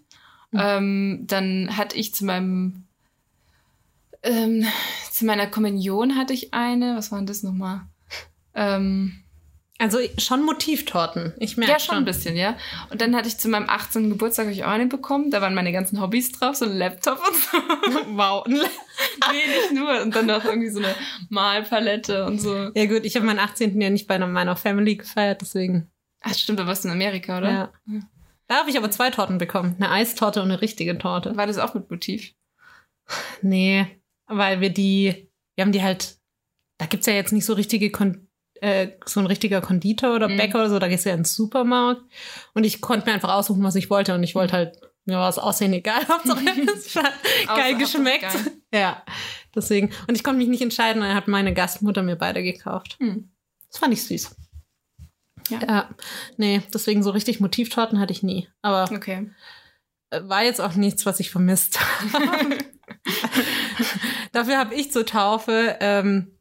Mhm. 0.51 0.61
Ähm, 0.61 1.25
dann 1.27 1.77
hatte 1.77 1.97
ich 1.97 2.15
zu 2.15 2.25
meinem, 2.25 2.85
ähm, 4.23 4.67
zu 5.13 5.25
meiner 5.25 5.47
Kommunion 5.47 6.17
hatte 6.17 6.33
ich 6.33 6.55
eine, 6.55 6.97
was 6.97 7.13
war 7.13 7.19
denn 7.19 7.27
das 7.27 7.43
nochmal? 7.43 7.83
Ähm, 8.55 9.23
Also 9.79 9.99
schon 10.19 10.43
Motivtorten. 10.45 11.35
Ich 11.39 11.57
merke 11.57 11.75
ja, 11.75 11.79
schon 11.79 11.97
ein 11.97 12.05
bisschen, 12.05 12.35
ja. 12.37 12.57
Und 12.91 13.01
dann 13.01 13.15
hatte 13.15 13.29
ich 13.29 13.39
zu 13.39 13.49
meinem 13.49 13.69
18. 13.69 14.09
Geburtstag 14.11 14.47
habe 14.47 14.53
ich 14.53 14.65
auch 14.65 14.71
eine 14.71 14.87
bekommen. 14.87 15.31
Da 15.31 15.41
waren 15.41 15.55
meine 15.55 15.71
ganzen 15.71 16.01
Hobbys 16.01 16.33
drauf, 16.33 16.57
so 16.57 16.65
ein 16.65 16.77
Laptop 16.77 17.19
und 17.19 17.37
so. 17.37 17.59
Wow. 18.17 18.45
nee, 18.49 18.57
nicht 18.57 19.73
nur. 19.75 20.03
Und 20.03 20.17
dann 20.17 20.27
noch 20.27 20.45
irgendwie 20.45 20.71
so 20.71 20.81
eine 20.81 20.95
Malpalette 21.29 22.25
und 22.27 22.41
so. 22.41 22.71
Ja 22.75 22.87
gut, 22.87 23.05
ich 23.05 23.15
habe 23.15 23.27
meinen 23.27 23.39
18. 23.39 23.81
ja 23.81 23.91
nicht 23.91 24.09
bei 24.09 24.19
meiner 24.19 24.57
Family 24.57 24.97
gefeiert, 24.97 25.43
deswegen. 25.43 25.89
Ach, 26.23 26.35
stimmt, 26.35 26.59
da 26.59 26.67
warst 26.67 26.83
du 26.85 26.89
in 26.89 26.95
Amerika, 26.95 27.39
oder? 27.39 27.51
Ja. 27.51 27.73
Da 28.49 28.57
habe 28.57 28.71
ich 28.71 28.77
aber 28.77 28.91
zwei 28.91 29.11
Torten 29.11 29.39
bekommen. 29.39 29.77
Eine 29.79 29.91
Eistorte 29.91 30.41
und 30.43 30.51
eine 30.51 30.61
richtige 30.61 30.97
Torte. 30.99 31.37
War 31.37 31.47
das 31.47 31.59
auch 31.59 31.75
mit 31.75 31.91
Motiv? 31.91 32.35
Nee, 33.43 33.87
weil 34.27 34.61
wir 34.61 34.71
die, 34.71 35.31
wir 35.55 35.65
haben 35.65 35.73
die 35.73 35.83
halt, 35.83 36.17
da 36.79 36.87
gibt's 36.87 37.07
ja 37.07 37.13
jetzt 37.15 37.33
nicht 37.33 37.45
so 37.45 37.53
richtige 37.55 37.91
Kon 37.91 38.25
äh, 38.61 38.89
so 39.07 39.21
ein 39.21 39.27
richtiger 39.27 39.61
Konditor 39.61 40.17
oder 40.17 40.29
Mhm. 40.29 40.37
Bäcker 40.37 40.59
oder 40.59 40.69
so, 40.71 40.79
da 40.81 40.89
gehst 40.89 41.05
du 41.05 41.11
ja 41.11 41.15
ins 41.15 41.33
Supermarkt. 41.35 42.03
Und 42.55 42.65
ich 42.65 42.81
konnte 42.81 43.07
mir 43.07 43.13
einfach 43.15 43.33
aussuchen, 43.33 43.63
was 43.63 43.77
ich 43.77 43.89
wollte. 43.89 44.15
Und 44.17 44.25
ich 44.25 44.35
wollte 44.35 44.53
halt, 44.55 44.81
mir 45.05 45.17
war 45.17 45.27
das 45.29 45.39
Aussehen 45.39 45.73
egal, 45.73 46.01
Hauptsache 46.09 46.43
es 46.75 46.97
hat 46.97 47.13
geil 47.47 47.77
geschmeckt. 47.77 48.23
geil. 48.23 48.53
Ja, 48.75 49.03
deswegen. 49.55 49.91
Und 50.09 50.17
ich 50.17 50.25
konnte 50.25 50.39
mich 50.39 50.49
nicht 50.49 50.63
entscheiden, 50.63 51.03
dann 51.03 51.15
hat 51.15 51.29
meine 51.29 51.55
Gastmutter 51.55 52.03
mir 52.03 52.17
beide 52.17 52.43
gekauft. 52.43 52.97
Hm. 52.99 53.31
Das 53.69 53.79
fand 53.79 53.93
ich 53.93 54.05
süß. 54.05 54.35
Ja. 55.51 55.59
ja. 55.67 55.89
Nee, 56.37 56.63
deswegen 56.73 57.03
so 57.03 57.11
richtig 57.11 57.41
Motivtorten 57.41 57.99
hatte 58.01 58.13
ich 58.13 58.23
nie. 58.23 58.49
Aber 58.63 58.91
Okay. 58.95 59.31
war 60.11 60.43
jetzt 60.45 60.61
auch 60.61 60.75
nichts, 60.75 61.07
was 61.07 61.21
ich 61.21 61.31
vermisst 61.31 61.79
habe. 62.13 62.59
Dafür 64.33 64.59
habe 64.59 64.75
ich 64.75 64.93
zur 64.93 65.07
Taufe, 65.07 65.77
ähm, 65.81 66.33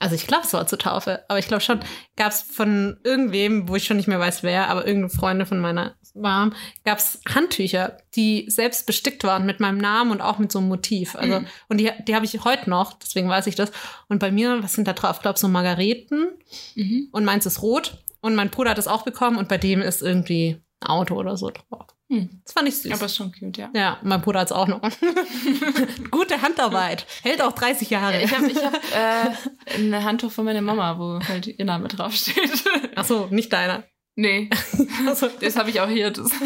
also 0.00 0.14
ich 0.14 0.26
glaube, 0.26 0.44
es 0.44 0.52
war 0.52 0.66
zur 0.66 0.78
Taufe, 0.78 1.24
aber 1.28 1.38
ich 1.38 1.46
glaube 1.46 1.62
schon, 1.62 1.80
gab 2.16 2.32
es 2.32 2.42
von 2.42 2.98
irgendwem, 3.04 3.68
wo 3.68 3.76
ich 3.76 3.84
schon 3.84 3.96
nicht 3.96 4.08
mehr 4.08 4.20
weiß 4.20 4.42
wer, 4.42 4.68
aber 4.68 4.86
irgendeine 4.86 5.10
Freunde 5.18 5.46
von 5.46 5.60
meiner 5.60 5.94
Mom, 6.14 6.52
gab 6.84 6.98
es 6.98 7.20
Handtücher, 7.28 7.96
die 8.14 8.44
selbst 8.48 8.86
bestickt 8.86 9.24
waren 9.24 9.46
mit 9.46 9.60
meinem 9.60 9.78
Namen 9.78 10.10
und 10.10 10.20
auch 10.20 10.38
mit 10.38 10.52
so 10.52 10.58
einem 10.60 10.68
Motiv. 10.68 11.16
Also, 11.16 11.40
Mhm. 11.40 11.46
und 11.68 11.78
die, 11.78 11.90
die 12.06 12.14
habe 12.14 12.24
ich 12.24 12.44
heute 12.44 12.70
noch, 12.70 12.92
deswegen 12.98 13.28
weiß 13.28 13.46
ich 13.48 13.54
das. 13.56 13.72
Und 14.08 14.18
bei 14.20 14.30
mir, 14.30 14.62
was 14.62 14.74
sind 14.74 14.86
da 14.86 14.92
drauf? 14.92 15.16
Ich 15.16 15.22
glaube, 15.22 15.38
so 15.38 15.48
Margareten 15.48 16.28
Mhm. 16.76 17.08
und 17.10 17.24
meins 17.24 17.46
ist 17.46 17.62
rot. 17.62 18.03
Und 18.24 18.34
mein 18.36 18.48
Bruder 18.48 18.70
hat 18.70 18.78
es 18.78 18.88
auch 18.88 19.02
bekommen 19.02 19.36
und 19.36 19.48
bei 19.48 19.58
dem 19.58 19.82
ist 19.82 20.00
irgendwie 20.00 20.56
ein 20.80 20.88
Auto 20.88 21.14
oder 21.14 21.36
so 21.36 21.50
drauf. 21.50 21.88
Hm. 22.08 22.40
Das 22.42 22.54
fand 22.54 22.66
ich 22.68 22.80
süß. 22.80 22.92
Aber 22.92 23.04
ist 23.04 23.16
schon 23.16 23.30
cute, 23.38 23.58
ja. 23.58 23.68
Ja, 23.74 23.98
mein 24.02 24.22
Bruder 24.22 24.40
hat's 24.40 24.50
auch 24.50 24.66
noch. 24.66 24.80
Gute 26.10 26.40
Handarbeit. 26.40 27.04
Hält 27.22 27.42
auch 27.42 27.52
30 27.52 27.90
Jahre. 27.90 28.22
Ich 28.22 28.34
habe 28.34 28.46
ich 28.46 28.64
hab, 28.64 28.72
äh, 28.94 29.30
ein 29.74 30.02
Handtuch 30.02 30.32
von 30.32 30.46
meiner 30.46 30.62
Mama, 30.62 30.98
wo 30.98 31.20
halt 31.28 31.48
ihr 31.48 31.66
Name 31.66 31.88
draufsteht. 31.88 32.64
Ach 32.94 33.04
so, 33.04 33.28
nicht 33.30 33.52
deiner. 33.52 33.84
nee, 34.14 34.48
Also, 35.06 35.28
das 35.40 35.56
habe 35.56 35.68
ich 35.68 35.82
auch 35.82 35.88
hier. 35.90 36.10
Das, 36.10 36.30
das 36.30 36.40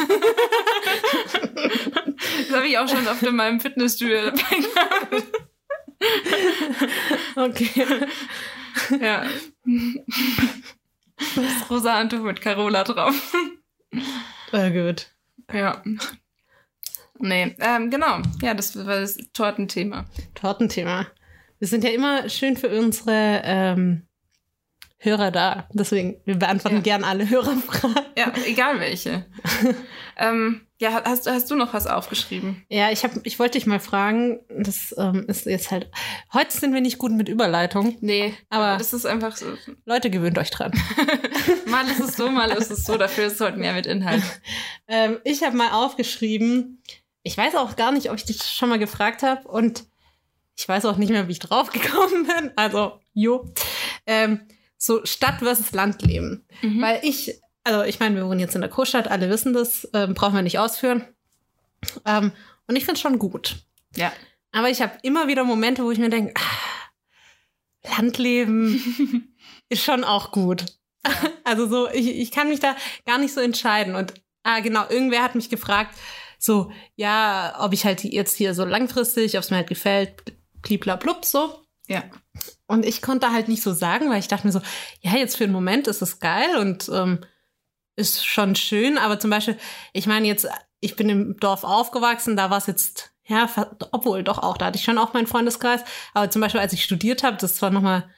habe 2.57 2.67
ich 2.67 2.77
auch 2.77 2.89
schon 2.89 3.07
auf 3.07 3.23
meinem 3.23 3.61
Fitnessstudio 3.61 4.33
dabei 4.33 4.41
gehabt. 4.41 5.25
okay. 7.37 7.87
Ja. 9.01 9.27
Das 11.37 11.71
rosa 11.71 11.95
Handtuch 11.97 12.21
mit 12.23 12.41
Carola 12.41 12.85
drauf. 12.85 13.35
Äh, 14.53 14.71
gut. 14.71 15.09
Ja. 15.53 15.83
Nee, 17.19 17.57
ähm, 17.59 17.91
genau. 17.91 18.21
Ja, 18.43 18.55
das 18.55 18.77
war 18.77 19.01
das 19.01 19.17
Tortenthema. 19.33 20.07
Tortenthema. 20.35 21.07
Wir 21.59 21.67
sind 21.69 21.83
ja 21.83 21.91
immer 21.91 22.29
schön 22.29 22.57
für 22.57 22.69
unsere 22.79 23.43
ähm, 23.45 24.07
Hörer 24.99 25.31
da. 25.33 25.69
Deswegen, 25.73 26.21
wir 26.25 26.37
beantworten 26.37 26.77
Ja. 26.77 26.83
gern 26.83 27.05
alle 27.05 27.29
Hörerfragen. 27.29 27.97
Ja, 28.17 28.33
egal 28.47 28.79
welche. 28.81 29.27
ähm, 30.17 30.61
ja, 30.81 31.03
hast, 31.05 31.27
hast 31.29 31.51
du 31.51 31.57
noch 31.57 31.75
was 31.75 31.87
aufgeschrieben? 31.87 32.65
Ja, 32.69 32.91
ich, 32.91 33.03
hab, 33.05 33.13
ich 33.25 33.39
wollte 33.39 33.59
dich 33.59 33.67
mal 33.67 33.81
fragen, 33.81 34.41
das 34.49 34.95
ähm, 34.97 35.25
ist 35.29 35.47
jetzt 35.47 35.71
halt, 35.71 35.91
heute 36.33 36.57
sind 36.57 36.73
wir 36.73 36.81
nicht 36.81 36.99
gut 36.99 37.13
mit 37.13 37.29
Überleitung. 37.29 37.97
Nee, 38.01 38.35
Aber- 38.49 38.77
das 38.79 38.93
ist 38.93 39.05
einfach 39.07 39.37
so. 39.37 39.47
Leute, 39.85 40.09
gewöhnt 40.11 40.39
euch 40.39 40.51
dran. 40.51 40.73
Mal 41.67 41.87
ist 41.89 42.01
es 42.01 42.17
so, 42.17 42.31
mal 42.31 42.51
ist 42.51 42.71
es 42.71 42.85
so. 42.85 42.97
Dafür 42.97 43.27
ist 43.27 43.35
es 43.35 43.41
heute 43.41 43.59
mehr 43.59 43.75
mit 43.75 43.87
Inhalt. 43.87 44.23
Ähm, 44.91 45.19
ich 45.25 45.43
habe 45.43 45.55
mal 45.55 45.73
aufgeschrieben, 45.73 46.83
ich 47.23 47.37
weiß 47.37 47.57
auch 47.57 47.77
gar 47.77 47.93
nicht, 47.93 48.09
ob 48.11 48.17
ich 48.17 48.25
dich 48.25 48.43
schon 48.43 48.71
mal 48.71 48.79
gefragt 48.79 49.23
habe 49.23 49.47
und 49.47 49.85
ich 50.57 50.67
weiß 50.67 50.87
auch 50.87 50.97
nicht 50.97 51.11
mehr, 51.11 51.29
wie 51.29 51.33
ich 51.33 51.41
drauf 51.41 51.71
gekommen 51.71 52.27
bin. 52.27 52.53
Also, 52.57 52.99
jo. 53.13 53.53
Ähm, 54.07 54.41
so 54.79 55.05
Stadt 55.05 55.41
versus 55.41 55.73
Landleben. 55.73 56.47
Mhm. 56.63 56.81
Weil 56.81 57.01
ich, 57.03 57.39
also 57.69 57.83
ich 57.83 58.01
meine, 58.01 58.17
wir 58.17 58.27
wohnen 58.27 58.41
jetzt 58.41 58.55
in 58.55 58.63
der 58.63 58.71
Großstadt, 58.71 59.09
alle 59.09 59.29
wissen 59.29 59.53
das, 59.53 59.87
ähm, 59.93 60.15
brauchen 60.15 60.35
wir 60.35 60.43
nicht 60.43 60.59
ausführen. 60.59 61.05
Ähm, 62.07 62.33
und 62.67 62.77
ich 62.77 62.85
finde 62.85 62.95
es 62.95 63.01
schon 63.03 63.19
gut. 63.19 63.57
Ja. 63.95 64.11
Aber 64.53 64.71
ich 64.71 64.81
habe 64.81 64.99
immer 65.03 65.29
wieder 65.29 65.45
Momente, 65.45 65.85
wo 65.85 65.91
ich 65.91 65.99
mir 65.99 66.09
denke, 66.09 66.33
ah, 66.37 67.97
Landleben 67.97 69.35
ist 69.69 69.85
schon 69.85 70.05
auch 70.05 70.33
gut. 70.33 70.65
Also 71.45 71.67
so, 71.67 71.89
ich, 71.89 72.07
ich 72.09 72.31
kann 72.31 72.51
mich 72.51 72.61
da 72.61 72.77
gar 73.07 73.17
nicht 73.17 73.33
so 73.33 73.41
entscheiden. 73.41 73.95
Und 73.95 74.13
ah, 74.43 74.61
genau, 74.61 74.87
irgendwer 74.91 75.23
hat 75.23 75.35
mich 75.35 75.49
gefragt, 75.49 75.97
so, 76.39 76.71
ja, 76.95 77.57
ob 77.61 77.73
ich 77.73 77.87
halt 77.87 78.05
jetzt 78.05 78.37
hier 78.37 78.53
so 78.53 78.67
langfristig, 78.67 79.35
ob 79.39 79.45
es 79.45 79.51
mir 79.51 79.57
halt 79.57 79.69
gefällt, 79.69 80.25
bliblablub, 80.61 81.25
so. 81.25 81.63
Ja. 81.87 82.05
Und 82.67 82.85
ich 82.85 83.01
konnte 83.01 83.33
halt 83.33 83.49
nicht 83.49 83.63
so 83.63 83.73
sagen, 83.73 84.11
weil 84.11 84.21
ich 84.21 84.29
dachte 84.29 84.47
mir 84.47 84.53
so, 84.53 84.61
ja, 85.01 85.17
jetzt 85.17 85.39
für 85.39 85.45
einen 85.45 85.55
Moment 85.55 85.89
ist 85.89 86.03
es 86.03 86.21
geil 86.21 86.59
und 86.59 86.91
ähm, 86.93 87.21
ist 87.99 88.27
schon 88.27 88.55
schön, 88.55 88.97
aber 88.97 89.19
zum 89.19 89.31
Beispiel, 89.31 89.59
ich 89.93 90.07
meine 90.07 90.27
jetzt 90.27 90.47
ich 90.81 90.97
bin 90.97 91.09
im 91.09 91.37
Dorf 91.39 91.65
aufgewachsen, 91.65 92.37
da 92.37 92.51
war 92.51 92.59
es 92.59 92.67
jetzt, 92.67 93.13
ja, 93.27 93.49
obwohl 93.93 94.23
doch 94.23 94.39
auch, 94.39 94.57
da 94.57 94.67
hatte 94.67 94.79
ich 94.79 94.85
schon 94.85 94.99
auch 94.99 95.13
meinen 95.13 95.27
Freundeskreis. 95.27 95.83
Aber 96.15 96.31
zum 96.31 96.41
Beispiel, 96.41 96.61
als 96.61 96.73
ich 96.73 96.85
studiert 96.85 97.23
habe, 97.23 97.37
das 97.37 97.61
war 97.63 97.71
nochmal 97.71 98.09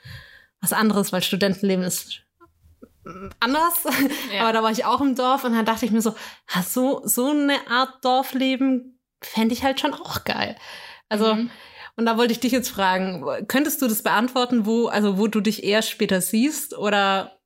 was 0.61 0.73
anderes, 0.73 1.13
weil 1.13 1.23
Studentenleben 1.23 1.85
ist 1.85 2.23
anders. 3.41 3.85
Ja. 4.33 4.43
Aber 4.43 4.53
da 4.53 4.63
war 4.63 4.71
ich 4.71 4.85
auch 4.85 5.01
im 5.01 5.17
Dorf 5.17 5.43
und 5.43 5.55
dann 5.55 5.65
dachte 5.65 5.85
ich 5.85 5.91
mir 5.91 6.03
so, 6.03 6.15
so, 6.65 7.03
so 7.05 7.31
eine 7.31 7.67
Art 7.69 8.05
Dorfleben 8.05 9.01
fände 9.21 9.53
ich 9.53 9.65
halt 9.65 9.81
schon 9.81 9.93
auch 9.93 10.23
geil. 10.25 10.57
Also, 11.09 11.35
mhm. 11.35 11.51
und 11.97 12.07
da 12.07 12.17
wollte 12.17 12.33
ich 12.33 12.39
dich 12.39 12.53
jetzt 12.53 12.69
fragen, 12.69 13.25
könntest 13.49 13.83
du 13.83 13.89
das 13.89 14.03
beantworten, 14.03 14.67
wo, 14.67 14.87
also 14.87 15.19
wo 15.19 15.27
du 15.27 15.41
dich 15.41 15.65
eher 15.65 15.83
später 15.83 16.21
siehst 16.21 16.79
oder 16.79 17.40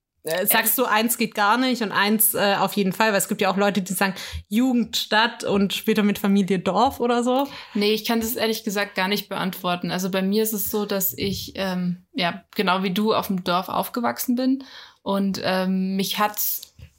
sagst 0.45 0.79
du, 0.79 0.85
eins 0.85 1.19
geht 1.19 1.35
gar 1.35 1.59
nicht 1.59 1.83
und 1.83 1.93
eins 1.93 2.35
äh, 2.35 2.57
auf 2.59 2.73
jeden 2.75 2.93
Fall, 2.93 3.11
weil 3.11 3.19
es 3.19 3.29
gibt 3.29 3.43
ja 3.43 3.51
auch 3.51 3.59
Leute, 3.59 3.83
die 3.83 3.93
sagen 3.93 4.15
Jugend, 4.49 4.97
Stadt 4.97 5.45
und 5.45 5.75
später 5.75 6.03
mit 6.03 6.19
Familie 6.19 6.59
Dorf 6.59 6.99
oder 7.01 7.23
so. 7.23 7.47
Nee, 7.75 7.93
ich 7.93 8.07
kann 8.07 8.21
das 8.21 8.35
ehrlich 8.35 8.65
gesagt 8.65 8.95
gar 8.95 9.09
nicht 9.09 9.29
beantworten. 9.29 9.91
Also 9.91 10.11
bei 10.11 10.23
mir 10.23 10.43
ist 10.43 10.55
es 10.55 10.71
so, 10.71 10.87
dass 10.87 11.17
ich, 11.17 11.53
ähm, 11.57 12.05
ja, 12.15 12.43
genau 12.55 12.83
wie 12.83 12.93
du 12.93 13.15
auf 13.15 13.27
dem 13.27 13.45
Dorf 13.45 13.69
aufgewachsen 13.69 14.35
bin 14.35 14.65
und 15.03 15.41
ähm, 15.45 15.97
mich 15.97 16.19
hat 16.19 16.39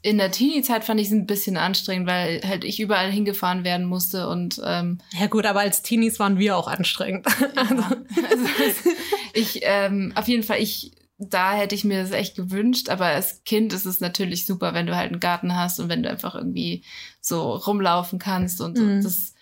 in 0.02 0.18
der 0.18 0.30
Teenie-Zeit 0.30 0.84
fand 0.84 1.00
ich 1.00 1.08
es 1.08 1.12
ein 1.12 1.26
bisschen 1.26 1.56
anstrengend, 1.56 2.06
weil 2.06 2.40
halt 2.46 2.62
ich 2.62 2.78
überall 2.78 3.10
hingefahren 3.10 3.64
werden 3.64 3.86
musste 3.86 4.28
und 4.28 4.60
ähm, 4.64 4.98
ja 5.18 5.26
gut, 5.26 5.44
aber 5.46 5.60
als 5.60 5.82
Teenies 5.82 6.20
waren 6.20 6.38
wir 6.38 6.56
auch 6.56 6.68
anstrengend. 6.68 7.26
Ja, 7.40 7.48
also, 7.56 7.82
also 7.82 8.90
ich 9.32 9.60
ähm, 9.62 10.12
auf 10.14 10.28
jeden 10.28 10.44
Fall 10.44 10.60
ich 10.60 10.92
da 11.18 11.54
hätte 11.54 11.74
ich 11.74 11.84
mir 11.84 12.02
das 12.02 12.12
echt 12.12 12.36
gewünscht, 12.36 12.88
aber 12.88 13.06
als 13.06 13.42
Kind 13.44 13.72
ist 13.72 13.86
es 13.86 14.00
natürlich 14.00 14.44
super, 14.44 14.74
wenn 14.74 14.86
du 14.86 14.96
halt 14.96 15.12
einen 15.12 15.20
Garten 15.20 15.56
hast 15.56 15.80
und 15.80 15.88
wenn 15.88 16.02
du 16.02 16.10
einfach 16.10 16.34
irgendwie 16.34 16.84
so 17.20 17.54
rumlaufen 17.54 18.18
kannst 18.18 18.60
und 18.60 18.78
mhm. 18.78 19.02
das 19.02 19.34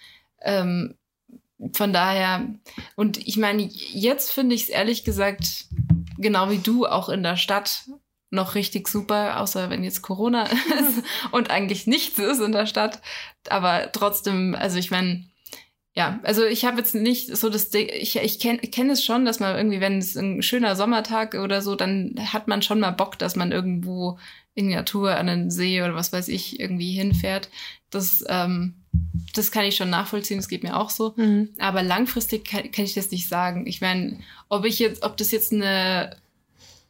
ähm, 0.42 0.94
von 1.72 1.92
daher 1.92 2.46
und 2.96 3.26
ich 3.26 3.36
meine, 3.36 3.62
jetzt 3.62 4.30
finde 4.30 4.54
ich 4.54 4.64
es 4.64 4.68
ehrlich 4.68 5.04
gesagt 5.04 5.66
genau 6.18 6.50
wie 6.50 6.58
du 6.58 6.86
auch 6.86 7.08
in 7.08 7.22
der 7.22 7.36
Stadt 7.36 7.84
noch 8.30 8.54
richtig 8.54 8.88
super, 8.88 9.40
außer 9.40 9.70
wenn 9.70 9.84
jetzt 9.84 10.02
Corona 10.02 10.44
ist 10.78 11.02
und 11.32 11.50
eigentlich 11.50 11.86
nichts 11.86 12.18
ist 12.18 12.40
in 12.40 12.52
der 12.52 12.66
Stadt, 12.66 13.00
aber 13.48 13.90
trotzdem, 13.92 14.54
also 14.54 14.78
ich 14.78 14.90
meine, 14.90 15.24
ja, 15.96 16.18
also 16.24 16.44
ich 16.44 16.64
habe 16.64 16.78
jetzt 16.78 16.94
nicht 16.96 17.36
so 17.36 17.48
das 17.48 17.70
Ding, 17.70 17.88
ich, 17.88 18.16
ich 18.16 18.40
kenne 18.40 18.58
kenn 18.58 18.90
es 18.90 19.04
schon, 19.04 19.24
dass 19.24 19.38
man 19.38 19.56
irgendwie, 19.56 19.80
wenn 19.80 19.98
es 19.98 20.16
ein 20.16 20.42
schöner 20.42 20.74
Sommertag 20.74 21.34
oder 21.34 21.62
so, 21.62 21.76
dann 21.76 22.16
hat 22.32 22.48
man 22.48 22.62
schon 22.62 22.80
mal 22.80 22.90
Bock, 22.90 23.16
dass 23.18 23.36
man 23.36 23.52
irgendwo 23.52 24.18
in 24.56 24.68
die 24.68 24.74
Natur 24.74 25.16
an 25.16 25.28
den 25.28 25.50
See 25.52 25.82
oder 25.82 25.94
was 25.94 26.12
weiß 26.12 26.28
ich 26.28 26.58
irgendwie 26.58 26.92
hinfährt. 26.92 27.48
Das, 27.90 28.24
ähm, 28.28 28.74
das 29.34 29.52
kann 29.52 29.64
ich 29.64 29.76
schon 29.76 29.90
nachvollziehen, 29.90 30.38
das 30.38 30.48
geht 30.48 30.64
mir 30.64 30.76
auch 30.76 30.90
so. 30.90 31.14
Mhm. 31.16 31.50
Aber 31.58 31.84
langfristig 31.84 32.44
kann, 32.44 32.72
kann 32.72 32.84
ich 32.84 32.94
das 32.94 33.12
nicht 33.12 33.28
sagen. 33.28 33.66
Ich 33.66 33.80
meine, 33.80 34.18
ob 34.48 34.64
ich 34.64 34.80
jetzt, 34.80 35.04
ob 35.04 35.16
das 35.16 35.30
jetzt 35.30 35.52
eine 35.52 36.16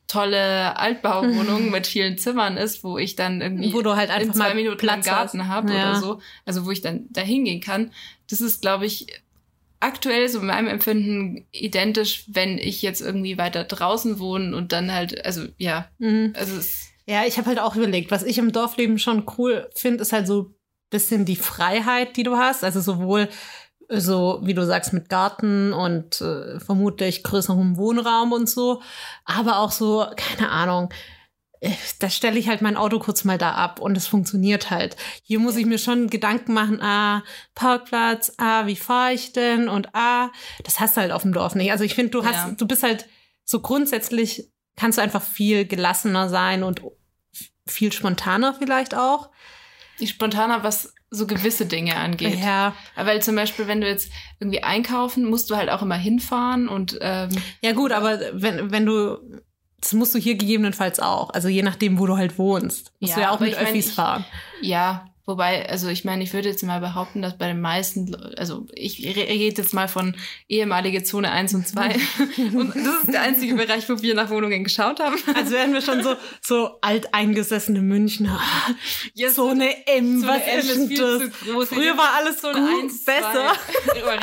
tolle 0.06 0.78
Altbauwohnung 0.78 1.70
mit 1.70 1.86
vielen 1.86 2.18
Zimmern 2.18 2.56
ist, 2.56 2.84
wo 2.84 2.98
ich 2.98 3.16
dann 3.16 3.40
irgendwie 3.40 3.72
wo 3.72 3.82
du 3.82 3.96
halt 3.96 4.10
einfach 4.10 4.28
in 4.28 4.34
zwei 4.34 4.48
mal 4.48 4.54
Minuten 4.54 4.78
Platz 4.78 5.06
einen 5.06 5.16
Garten 5.16 5.48
habe 5.48 5.72
ja. 5.72 5.90
oder 5.90 6.00
so, 6.00 6.20
also 6.44 6.66
wo 6.66 6.70
ich 6.70 6.82
dann 6.82 7.06
da 7.10 7.22
hingehen 7.22 7.60
kann. 7.60 7.90
Das 8.30 8.40
ist, 8.40 8.62
glaube 8.62 8.86
ich, 8.86 9.06
aktuell 9.80 10.28
so 10.28 10.40
in 10.40 10.46
meinem 10.46 10.68
Empfinden 10.68 11.46
identisch, 11.52 12.24
wenn 12.28 12.58
ich 12.58 12.82
jetzt 12.82 13.00
irgendwie 13.00 13.36
weiter 13.38 13.64
draußen 13.64 14.18
wohne 14.18 14.56
und 14.56 14.72
dann 14.72 14.92
halt, 14.92 15.24
also 15.24 15.44
ja, 15.58 15.88
mhm. 15.98 16.32
also 16.36 16.56
es 16.56 16.94
ja, 17.06 17.24
ich 17.26 17.36
habe 17.36 17.48
halt 17.48 17.58
auch 17.58 17.76
überlegt, 17.76 18.10
was 18.10 18.22
ich 18.22 18.38
im 18.38 18.52
Dorfleben 18.52 18.98
schon 18.98 19.26
cool 19.36 19.68
finde, 19.74 20.02
ist 20.02 20.12
halt 20.12 20.26
so 20.26 20.54
bisschen 20.90 21.24
die 21.24 21.36
Freiheit, 21.36 22.16
die 22.16 22.22
du 22.22 22.36
hast, 22.36 22.64
also 22.64 22.80
sowohl 22.80 23.28
so 23.88 24.40
wie 24.42 24.54
du 24.54 24.64
sagst 24.64 24.94
mit 24.94 25.10
Garten 25.10 25.74
und 25.74 26.20
äh, 26.22 26.58
vermutlich 26.60 27.22
größerem 27.22 27.76
Wohnraum 27.76 28.32
und 28.32 28.48
so, 28.48 28.80
aber 29.24 29.58
auch 29.58 29.72
so 29.72 30.06
keine 30.16 30.50
Ahnung. 30.50 30.88
Da 31.98 32.10
stelle 32.10 32.38
ich 32.38 32.48
halt 32.48 32.62
mein 32.62 32.76
Auto 32.76 32.98
kurz 32.98 33.24
mal 33.24 33.38
da 33.38 33.52
ab 33.52 33.80
und 33.80 33.96
es 33.96 34.06
funktioniert 34.06 34.70
halt. 34.70 34.96
Hier 35.22 35.38
muss 35.38 35.56
ich 35.56 35.66
mir 35.66 35.78
schon 35.78 36.08
Gedanken 36.08 36.52
machen, 36.52 36.80
ah, 36.82 37.22
Parkplatz, 37.54 38.32
ah, 38.38 38.66
wie 38.66 38.76
fahre 38.76 39.12
ich 39.12 39.32
denn 39.32 39.68
und 39.68 39.94
ah, 39.94 40.30
das 40.62 40.80
hast 40.80 40.96
du 40.96 41.00
halt 41.00 41.12
auf 41.12 41.22
dem 41.22 41.32
Dorf 41.32 41.54
nicht. 41.54 41.70
Also 41.72 41.84
ich 41.84 41.94
finde, 41.94 42.10
du 42.10 42.24
hast, 42.24 42.34
ja. 42.34 42.54
du 42.56 42.66
bist 42.66 42.82
halt 42.82 43.06
so 43.44 43.60
grundsätzlich 43.60 44.50
kannst 44.76 44.98
du 44.98 45.02
einfach 45.02 45.22
viel 45.22 45.66
gelassener 45.66 46.28
sein 46.28 46.62
und 46.62 46.82
viel 47.66 47.92
spontaner 47.92 48.54
vielleicht 48.54 48.94
auch. 48.94 49.30
Die 50.00 50.08
spontaner, 50.08 50.64
was 50.64 50.94
so 51.10 51.26
gewisse 51.26 51.66
Dinge 51.66 51.96
angeht. 51.96 52.38
Ja. 52.40 52.74
Weil 52.96 53.22
zum 53.22 53.36
Beispiel, 53.36 53.68
wenn 53.68 53.80
du 53.80 53.86
jetzt 53.86 54.10
irgendwie 54.40 54.62
einkaufen, 54.62 55.24
musst 55.24 55.48
du 55.48 55.56
halt 55.56 55.70
auch 55.70 55.82
immer 55.82 55.96
hinfahren 55.96 56.68
und 56.68 56.98
ähm, 57.00 57.30
Ja 57.62 57.72
gut, 57.72 57.92
aber 57.92 58.18
wenn, 58.32 58.72
wenn 58.72 58.84
du 58.84 59.18
das 59.84 59.92
musst 59.92 60.14
du 60.14 60.18
hier 60.18 60.36
gegebenenfalls 60.36 60.98
auch. 60.98 61.30
Also 61.30 61.48
je 61.48 61.62
nachdem, 61.62 61.98
wo 61.98 62.06
du 62.06 62.16
halt 62.16 62.38
wohnst. 62.38 62.92
Musst 63.00 63.10
ja, 63.10 63.16
du 63.16 63.20
ja 63.20 63.30
auch 63.30 63.40
mit 63.40 63.54
Öffis 63.54 63.66
mein, 63.66 63.76
ich, 63.76 63.92
fahren. 63.92 64.24
Ja, 64.62 65.04
Wobei, 65.26 65.66
also 65.70 65.88
ich 65.88 66.04
meine, 66.04 66.22
ich 66.22 66.34
würde 66.34 66.50
jetzt 66.50 66.62
mal 66.64 66.80
behaupten, 66.80 67.22
dass 67.22 67.38
bei 67.38 67.46
den 67.46 67.62
meisten, 67.62 68.14
also 68.36 68.66
ich 68.74 69.02
rede 69.04 69.56
jetzt 69.56 69.72
mal 69.72 69.88
von 69.88 70.14
ehemalige 70.48 71.02
Zone 71.02 71.30
1 71.30 71.54
und 71.54 71.66
2. 71.66 71.96
und 72.52 72.76
das 72.76 73.04
ist 73.04 73.12
der 73.12 73.22
einzige 73.22 73.54
Bereich, 73.54 73.88
wo 73.88 74.02
wir 74.02 74.14
nach 74.14 74.28
Wohnungen 74.28 74.64
geschaut 74.64 75.00
haben. 75.00 75.16
Also 75.34 75.52
wären 75.52 75.72
wir 75.72 75.80
schon 75.80 76.02
so, 76.02 76.16
so 76.42 76.78
alteingesessene 76.82 77.80
Münchner. 77.80 78.38
Ja, 79.14 79.30
Zone 79.30 79.86
M, 79.86 80.20
Zone 80.20 80.32
was 80.32 80.42
M 80.46 80.58
ist, 80.58 80.90
ist 80.90 81.00
das? 81.00 81.68
Früher 81.68 81.96
war 81.96 82.14
alles 82.18 82.42
so 82.42 82.52
gut, 82.52 83.04
besser. 83.06 83.52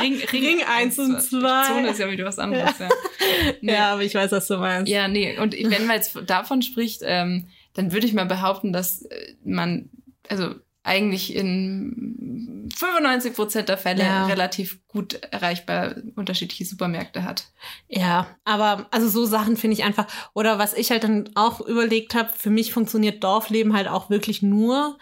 Ring, 0.00 0.22
Ring, 0.32 0.44
Ring 0.44 0.62
1 0.62 0.98
und 1.00 1.20
2. 1.20 1.66
Zone 1.66 1.88
ist 1.88 1.98
ja 1.98 2.10
wieder 2.10 2.26
was 2.26 2.38
anderes, 2.38 2.78
ja. 2.78 2.86
Ja. 2.86 3.52
Nee. 3.60 3.72
ja, 3.72 3.92
aber 3.92 4.02
ich 4.02 4.14
weiß, 4.14 4.30
was 4.30 4.46
du 4.46 4.56
meinst. 4.58 4.90
Ja, 4.90 5.08
nee, 5.08 5.36
und 5.38 5.54
wenn 5.54 5.86
man 5.86 5.96
jetzt 5.96 6.16
davon 6.26 6.62
spricht, 6.62 7.00
ähm, 7.04 7.48
dann 7.74 7.92
würde 7.92 8.06
ich 8.06 8.12
mal 8.12 8.26
behaupten, 8.26 8.72
dass 8.72 9.02
äh, 9.02 9.34
man, 9.44 9.90
also 10.28 10.54
eigentlich 10.84 11.34
in 11.34 12.68
95 12.74 13.34
Prozent 13.34 13.68
der 13.68 13.78
Fälle 13.78 14.02
ja. 14.02 14.26
relativ 14.26 14.86
gut 14.88 15.14
erreichbar 15.30 15.94
unterschiedliche 16.16 16.64
Supermärkte 16.64 17.22
hat. 17.22 17.52
Ja, 17.88 18.26
aber 18.44 18.86
also 18.90 19.08
so 19.08 19.24
Sachen 19.24 19.56
finde 19.56 19.76
ich 19.76 19.84
einfach, 19.84 20.06
oder 20.34 20.58
was 20.58 20.74
ich 20.74 20.90
halt 20.90 21.04
dann 21.04 21.30
auch 21.34 21.60
überlegt 21.60 22.14
habe, 22.14 22.30
für 22.36 22.50
mich 22.50 22.72
funktioniert 22.72 23.22
Dorfleben 23.22 23.74
halt 23.74 23.86
auch 23.86 24.10
wirklich 24.10 24.42
nur, 24.42 24.98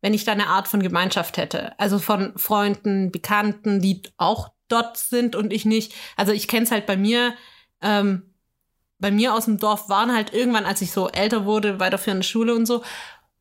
wenn 0.00 0.14
ich 0.14 0.24
da 0.24 0.32
eine 0.32 0.46
Art 0.46 0.68
von 0.68 0.82
Gemeinschaft 0.82 1.36
hätte. 1.36 1.78
Also 1.78 1.98
von 1.98 2.32
Freunden, 2.38 3.10
Bekannten, 3.10 3.80
die 3.80 4.02
auch 4.16 4.50
dort 4.68 4.96
sind 4.96 5.36
und 5.36 5.52
ich 5.52 5.64
nicht. 5.64 5.94
Also 6.16 6.32
ich 6.32 6.48
kenne 6.48 6.64
es 6.64 6.70
halt 6.70 6.86
bei 6.86 6.96
mir, 6.96 7.34
ähm, 7.82 8.34
bei 8.98 9.10
mir 9.10 9.34
aus 9.34 9.44
dem 9.44 9.58
Dorf 9.58 9.88
waren 9.88 10.14
halt 10.14 10.32
irgendwann, 10.32 10.66
als 10.66 10.82
ich 10.82 10.90
so 10.90 11.08
älter 11.08 11.44
wurde, 11.44 11.80
weiterführende 11.80 12.24
Schule 12.24 12.54
und 12.54 12.66
so, 12.66 12.82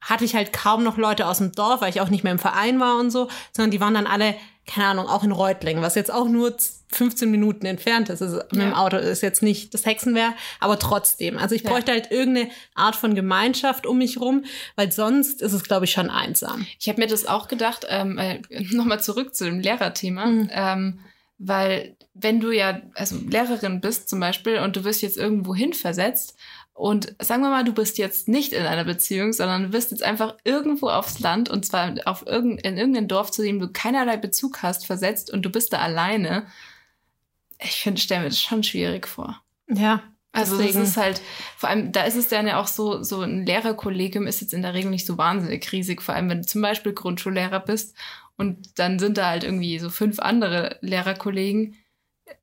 hatte 0.02 0.26
ich 0.26 0.36
halt 0.36 0.54
kaum 0.54 0.84
noch 0.84 0.98
Leute 0.98 1.28
aus 1.28 1.40
dem 1.40 1.52
Dorf, 1.52 1.82
weil 1.82 1.90
ich 1.90 2.02
auch 2.02 2.10
nicht 2.10 2.24
mehr 2.24 2.34
im 2.34 2.40
Verein 2.40 2.80
war 2.80 2.98
und 3.00 3.12
so, 3.12 3.28
sondern 3.52 3.72
die 3.72 3.82
waren 3.82 3.94
dann 3.94 4.08
alle, 4.08 4.36
keine 4.66 4.88
Ahnung, 4.88 5.08
auch 5.08 5.24
in 5.24 5.32
Reutlingen, 5.32 5.82
was 5.82 5.96
jetzt 5.96 6.12
auch 6.12 6.28
nur 6.28 6.56
15 6.92 7.30
Minuten 7.30 7.66
entfernt 7.66 8.10
ist. 8.10 8.22
Also 8.22 8.38
mit 8.52 8.62
dem 8.62 8.74
Auto 8.74 8.98
ist 8.98 9.22
jetzt 9.22 9.44
nicht 9.44 9.74
das 9.74 9.86
Hexenwerk, 9.86 10.34
aber 10.60 10.80
trotzdem. 10.80 11.38
Also 11.38 11.56
ich 11.56 11.64
ja. 11.64 11.70
bräuchte 11.70 11.92
halt 11.92 12.12
irgendeine 12.12 12.50
Art 12.76 12.96
von 12.96 13.16
Gemeinschaft 13.16 13.86
um 13.86 13.98
mich 13.98 14.20
rum, 14.20 14.46
weil 14.76 14.92
sonst 14.92 15.42
ist 15.42 15.54
es, 15.54 15.64
glaube 15.64 15.86
ich, 15.86 15.92
schon 15.92 16.10
einsam. 16.10 16.66
Ich 16.80 16.88
habe 16.88 17.02
mir 17.02 17.08
das 17.08 17.26
auch 17.26 17.48
gedacht, 17.48 17.86
ähm, 17.90 18.18
äh, 18.18 18.42
nochmal 18.72 19.02
zurück 19.02 19.36
zu 19.36 19.46
dem 19.46 19.60
Lehrerthema, 19.60 20.26
mhm. 20.26 20.50
ähm, 20.52 21.00
weil 21.40 21.96
wenn 22.14 22.40
du 22.40 22.52
ja, 22.52 22.82
also 22.96 23.16
Lehrerin 23.28 23.80
bist 23.80 24.10
zum 24.10 24.20
Beispiel 24.20 24.60
und 24.60 24.76
du 24.76 24.84
wirst 24.84 25.02
jetzt 25.02 25.18
irgendwo 25.18 25.54
hin 25.54 25.74
versetzt 25.74 26.36
und 26.78 27.16
sagen 27.20 27.42
wir 27.42 27.50
mal, 27.50 27.64
du 27.64 27.74
bist 27.74 27.98
jetzt 27.98 28.28
nicht 28.28 28.54
in 28.54 28.64
einer 28.64 28.84
Beziehung, 28.84 29.34
sondern 29.34 29.64
du 29.64 29.70
bist 29.70 29.90
jetzt 29.90 30.04
einfach 30.04 30.36
irgendwo 30.44 30.90
aufs 30.90 31.18
Land 31.18 31.50
und 31.50 31.66
zwar 31.66 31.96
auf 32.06 32.28
irgend, 32.28 32.62
in 32.62 32.78
irgendein 32.78 33.08
Dorf, 33.08 33.32
zu 33.32 33.42
dem 33.42 33.60
du 33.60 33.68
keinerlei 33.68 34.16
Bezug 34.16 34.62
hast, 34.62 34.86
versetzt 34.86 35.34
und 35.34 35.42
du 35.42 35.50
bist 35.50 35.74
da 35.74 35.80
alleine. 35.80 36.46
Ich 37.60 37.82
finde, 37.82 38.00
stell 38.00 38.20
mir 38.20 38.26
das 38.26 38.40
schon 38.40 38.62
schwierig 38.62 39.08
vor. 39.08 39.42
Ja. 39.68 40.04
Also 40.34 40.56
deswegen. 40.56 40.80
das 40.80 40.90
ist 40.90 40.98
halt, 40.98 41.20
vor 41.58 41.70
allem, 41.70 41.92
da 41.92 42.04
ist 42.04 42.16
es 42.16 42.28
dann 42.28 42.46
ja 42.46 42.62
auch 42.62 42.68
so, 42.68 43.02
so 43.02 43.22
ein 43.22 43.48
Lehrerkollegium 43.48 44.28
ist 44.28 44.42
jetzt 44.42 44.54
in 44.54 44.62
der 44.62 44.76
Regel 44.76 44.92
nicht 44.92 45.08
so 45.08 45.18
wahnsinnig 45.18 45.72
riesig, 45.72 46.04
vor 46.04 46.14
allem 46.14 46.30
wenn 46.30 46.44
du 46.44 46.48
zum 46.48 46.62
Beispiel 46.62 46.94
Grundschullehrer 46.94 47.60
bist 47.60 47.98
und 48.36 48.78
dann 48.78 49.00
sind 49.00 49.18
da 49.18 49.30
halt 49.30 49.44
irgendwie 49.44 49.80
so 49.80 49.90
fünf 49.90 50.20
andere 50.20 50.78
Lehrerkollegen 50.82 51.76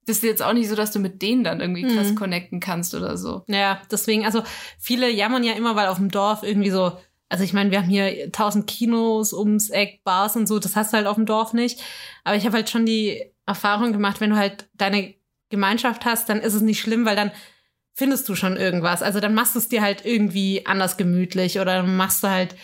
das 0.07 0.18
ist 0.18 0.22
jetzt 0.22 0.43
auch 0.43 0.53
nicht 0.53 0.68
so, 0.68 0.76
dass 0.76 0.93
du 0.93 0.99
mit 0.99 1.22
denen 1.22 1.45
dann 1.45 1.61
irgendwie 1.61 1.82
krass 1.82 2.11
mhm. 2.11 2.14
connecten 2.14 2.61
kannst 2.61 2.95
oder 2.95 3.16
so. 3.16 3.45
Ja, 3.49 3.80
deswegen, 3.91 4.24
also 4.24 4.43
viele 4.78 5.11
jammern 5.11 5.45
ja 5.45 5.55
immer, 5.55 5.76
weil 5.76 5.89
auf 5.89 5.99
dem 5.99 6.11
Dorf 6.11 6.43
irgendwie 6.43 6.70
so, 6.70 6.93
also 7.28 7.45
ich 7.45 7.53
meine, 7.53 7.70
wir 7.70 7.78
haben 7.78 7.89
hier 7.89 8.30
tausend 8.32 8.66
Kinos 8.66 9.32
ums 9.32 9.70
Eck, 9.70 10.03
Bars 10.05 10.37
und 10.37 10.47
so, 10.47 10.59
das 10.59 10.76
hast 10.76 10.93
du 10.93 10.99
halt 10.99 11.07
auf 11.07 11.16
dem 11.16 11.26
Dorf 11.26 11.53
nicht. 11.53 11.82
Aber 12.22 12.37
ich 12.37 12.45
habe 12.45 12.57
halt 12.57 12.70
schon 12.70 12.87
die 12.87 13.24
Erfahrung 13.47 13.93
gemacht, 13.93 14.20
wenn 14.20 14.30
du 14.30 14.37
halt 14.37 14.68
deine 14.74 15.14
Gemeinschaft 15.49 16.05
hast, 16.05 16.28
dann 16.28 16.41
ist 16.41 16.55
es 16.55 16.62
nicht 16.62 16.80
schlimm, 16.80 17.05
weil 17.07 17.16
dann 17.16 17.30
findest 17.95 18.28
du 18.28 18.35
schon 18.35 18.57
irgendwas. 18.57 19.03
Also 19.03 19.20
dann 19.20 19.35
machst 19.35 19.55
du 19.55 19.59
es 19.59 19.68
dir 19.68 19.82
halt 19.82 20.05
irgendwie 20.05 20.66
anders 20.66 20.97
gemütlich 20.97 21.61
oder 21.61 21.76
dann 21.76 21.97
machst 21.97 22.24
du 22.24 22.28
halt 22.28 22.57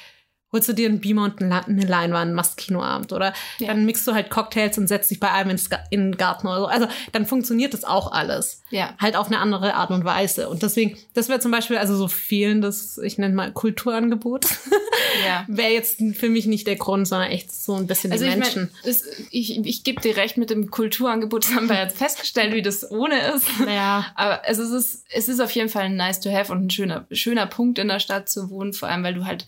holst 0.52 0.68
du 0.68 0.72
dir 0.72 0.88
einen 0.88 1.00
Beamer 1.00 1.24
und 1.24 1.40
eine 1.42 1.82
Leinwand, 1.86 2.34
machst 2.34 2.56
Kinoabend 2.56 3.12
oder 3.12 3.32
Ja. 3.58 3.68
dann 3.68 3.84
mixt 3.84 4.06
du 4.06 4.12
halt 4.14 4.30
Cocktails 4.30 4.76
und 4.78 4.88
setzt 4.88 5.10
dich 5.10 5.20
bei 5.20 5.30
einem 5.30 5.50
ins 5.50 5.68
in 5.90 6.00
den 6.10 6.16
Garten 6.16 6.46
oder 6.48 6.58
so. 6.60 6.66
Also 6.66 6.86
dann 7.12 7.24
funktioniert 7.26 7.72
das 7.72 7.84
auch 7.84 8.10
alles. 8.12 8.62
Ja. 8.70 8.94
Halt 8.98 9.16
auf 9.16 9.26
eine 9.28 9.38
andere 9.38 9.74
Art 9.74 9.90
und 9.90 10.04
Weise. 10.04 10.48
Und 10.48 10.62
deswegen, 10.62 10.96
das 11.14 11.28
wäre 11.28 11.40
zum 11.40 11.50
Beispiel 11.52 11.76
also 11.78 11.94
so 11.96 12.08
fehlendes, 12.08 12.98
ich 12.98 13.18
nenne 13.18 13.34
mal 13.34 13.52
Kulturangebot, 13.52 14.46
Ja. 15.26 15.44
wäre 15.48 15.72
jetzt 15.72 16.00
für 16.14 16.28
mich 16.28 16.46
nicht 16.46 16.66
der 16.66 16.76
Grund, 16.76 17.06
sondern 17.06 17.30
echt 17.30 17.52
so 17.52 17.74
ein 17.74 17.86
bisschen 17.86 18.12
Also 18.12 18.24
die 18.24 18.30
ich 18.30 18.36
Menschen. 18.36 18.70
meine, 18.84 18.96
ich, 19.30 19.58
ich 19.58 19.84
gebe 19.84 20.00
dir 20.00 20.16
recht 20.16 20.36
mit 20.36 20.50
dem 20.50 20.70
Kulturangebot, 20.70 21.44
das 21.44 21.54
haben 21.54 21.68
wir 21.68 21.76
jetzt 21.76 21.96
festgestellt, 21.98 22.54
wie 22.54 22.62
das 22.62 22.88
ohne 22.90 23.18
ist. 23.34 23.46
ja. 23.66 24.06
Aber 24.14 24.44
also 24.46 24.62
es 24.62 24.70
ist, 24.70 25.04
es 25.12 25.28
ist 25.28 25.40
auf 25.40 25.50
jeden 25.52 25.68
Fall 25.68 25.84
ein 25.84 25.96
nice 25.96 26.20
to 26.20 26.30
have 26.30 26.50
und 26.52 26.66
ein 26.66 26.70
schöner, 26.70 27.06
schöner 27.10 27.46
Punkt 27.46 27.78
in 27.78 27.88
der 27.88 27.98
Stadt 28.00 28.28
zu 28.28 28.50
wohnen, 28.50 28.72
vor 28.72 28.88
allem 28.88 29.02
weil 29.04 29.14
du 29.14 29.24
halt 29.26 29.46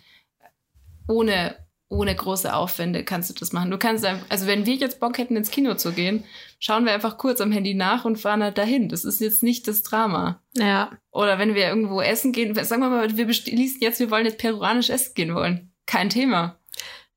ohne, 1.08 1.56
ohne 1.88 2.14
große 2.14 2.54
Aufwände 2.54 3.04
kannst 3.04 3.30
du 3.30 3.34
das 3.34 3.52
machen. 3.52 3.70
Du 3.70 3.78
kannst 3.78 4.04
einfach, 4.04 4.24
also 4.28 4.46
wenn 4.46 4.66
wir 4.66 4.74
jetzt 4.74 5.00
Bock 5.00 5.18
hätten, 5.18 5.36
ins 5.36 5.50
Kino 5.50 5.74
zu 5.74 5.92
gehen, 5.92 6.24
schauen 6.58 6.84
wir 6.84 6.92
einfach 6.92 7.18
kurz 7.18 7.40
am 7.40 7.52
Handy 7.52 7.74
nach 7.74 8.04
und 8.04 8.16
fahren 8.16 8.42
halt 8.42 8.58
dahin. 8.58 8.88
Das 8.88 9.04
ist 9.04 9.20
jetzt 9.20 9.42
nicht 9.42 9.68
das 9.68 9.82
Drama. 9.82 10.40
Ja. 10.54 10.90
Oder 11.10 11.38
wenn 11.38 11.54
wir 11.54 11.68
irgendwo 11.68 12.00
essen 12.00 12.32
gehen, 12.32 12.54
sagen 12.64 12.82
wir 12.82 12.88
mal, 12.88 13.16
wir 13.16 13.26
beschließen 13.26 13.80
jetzt, 13.80 14.00
wir 14.00 14.10
wollen 14.10 14.26
jetzt 14.26 14.38
peruanisch 14.38 14.90
essen 14.90 15.14
gehen 15.14 15.34
wollen. 15.34 15.72
Kein 15.86 16.08
Thema. 16.08 16.58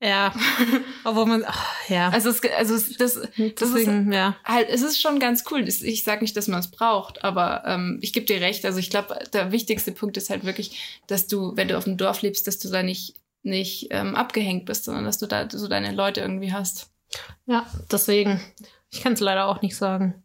Ja. 0.02 0.34
Obwohl 1.04 1.26
man, 1.26 1.44
ach, 1.48 1.90
ja. 1.90 2.10
Also, 2.10 2.30
es, 2.30 2.42
also 2.58 2.76
es, 2.76 2.98
das, 2.98 3.14
das 3.14 3.30
ist 3.30 3.62
Deswegen, 3.62 4.12
ja. 4.12 4.36
halt, 4.44 4.70
es 4.70 4.82
ist 4.82 5.02
schon 5.02 5.20
ganz 5.20 5.46
cool. 5.50 5.68
Ich 5.68 6.04
sage 6.04 6.22
nicht, 6.22 6.36
dass 6.36 6.48
man 6.48 6.60
es 6.60 6.70
braucht, 6.70 7.24
aber 7.24 7.64
ähm, 7.66 8.00
ich 8.02 8.14
gebe 8.14 8.26
dir 8.26 8.42
recht. 8.42 8.66
Also 8.66 8.80
ich 8.80 8.90
glaube, 8.90 9.18
der 9.34 9.52
wichtigste 9.52 9.92
Punkt 9.92 10.18
ist 10.18 10.30
halt 10.30 10.44
wirklich, 10.44 11.02
dass 11.08 11.28
du, 11.28 11.56
wenn 11.56 11.68
du 11.68 11.78
auf 11.78 11.86
dem 11.86 11.98
Dorf 11.98 12.22
lebst, 12.22 12.46
dass 12.48 12.60
du 12.60 12.70
da 12.70 12.84
nicht, 12.84 13.16
nicht 13.46 13.88
ähm, 13.92 14.16
abgehängt 14.16 14.66
bist, 14.66 14.86
sondern 14.86 15.06
dass 15.06 15.20
du 15.20 15.28
da 15.28 15.48
so 15.50 15.68
deine 15.68 15.94
Leute 15.94 16.22
irgendwie 16.22 16.54
hast. 16.54 16.92
Ja, 17.46 17.66
deswegen. 17.92 18.42
Ich 18.92 19.02
kann 19.02 19.14
es 19.14 19.20
leider 19.20 19.48
auch 19.48 19.62
nicht 19.62 19.76
sagen. 19.76 20.24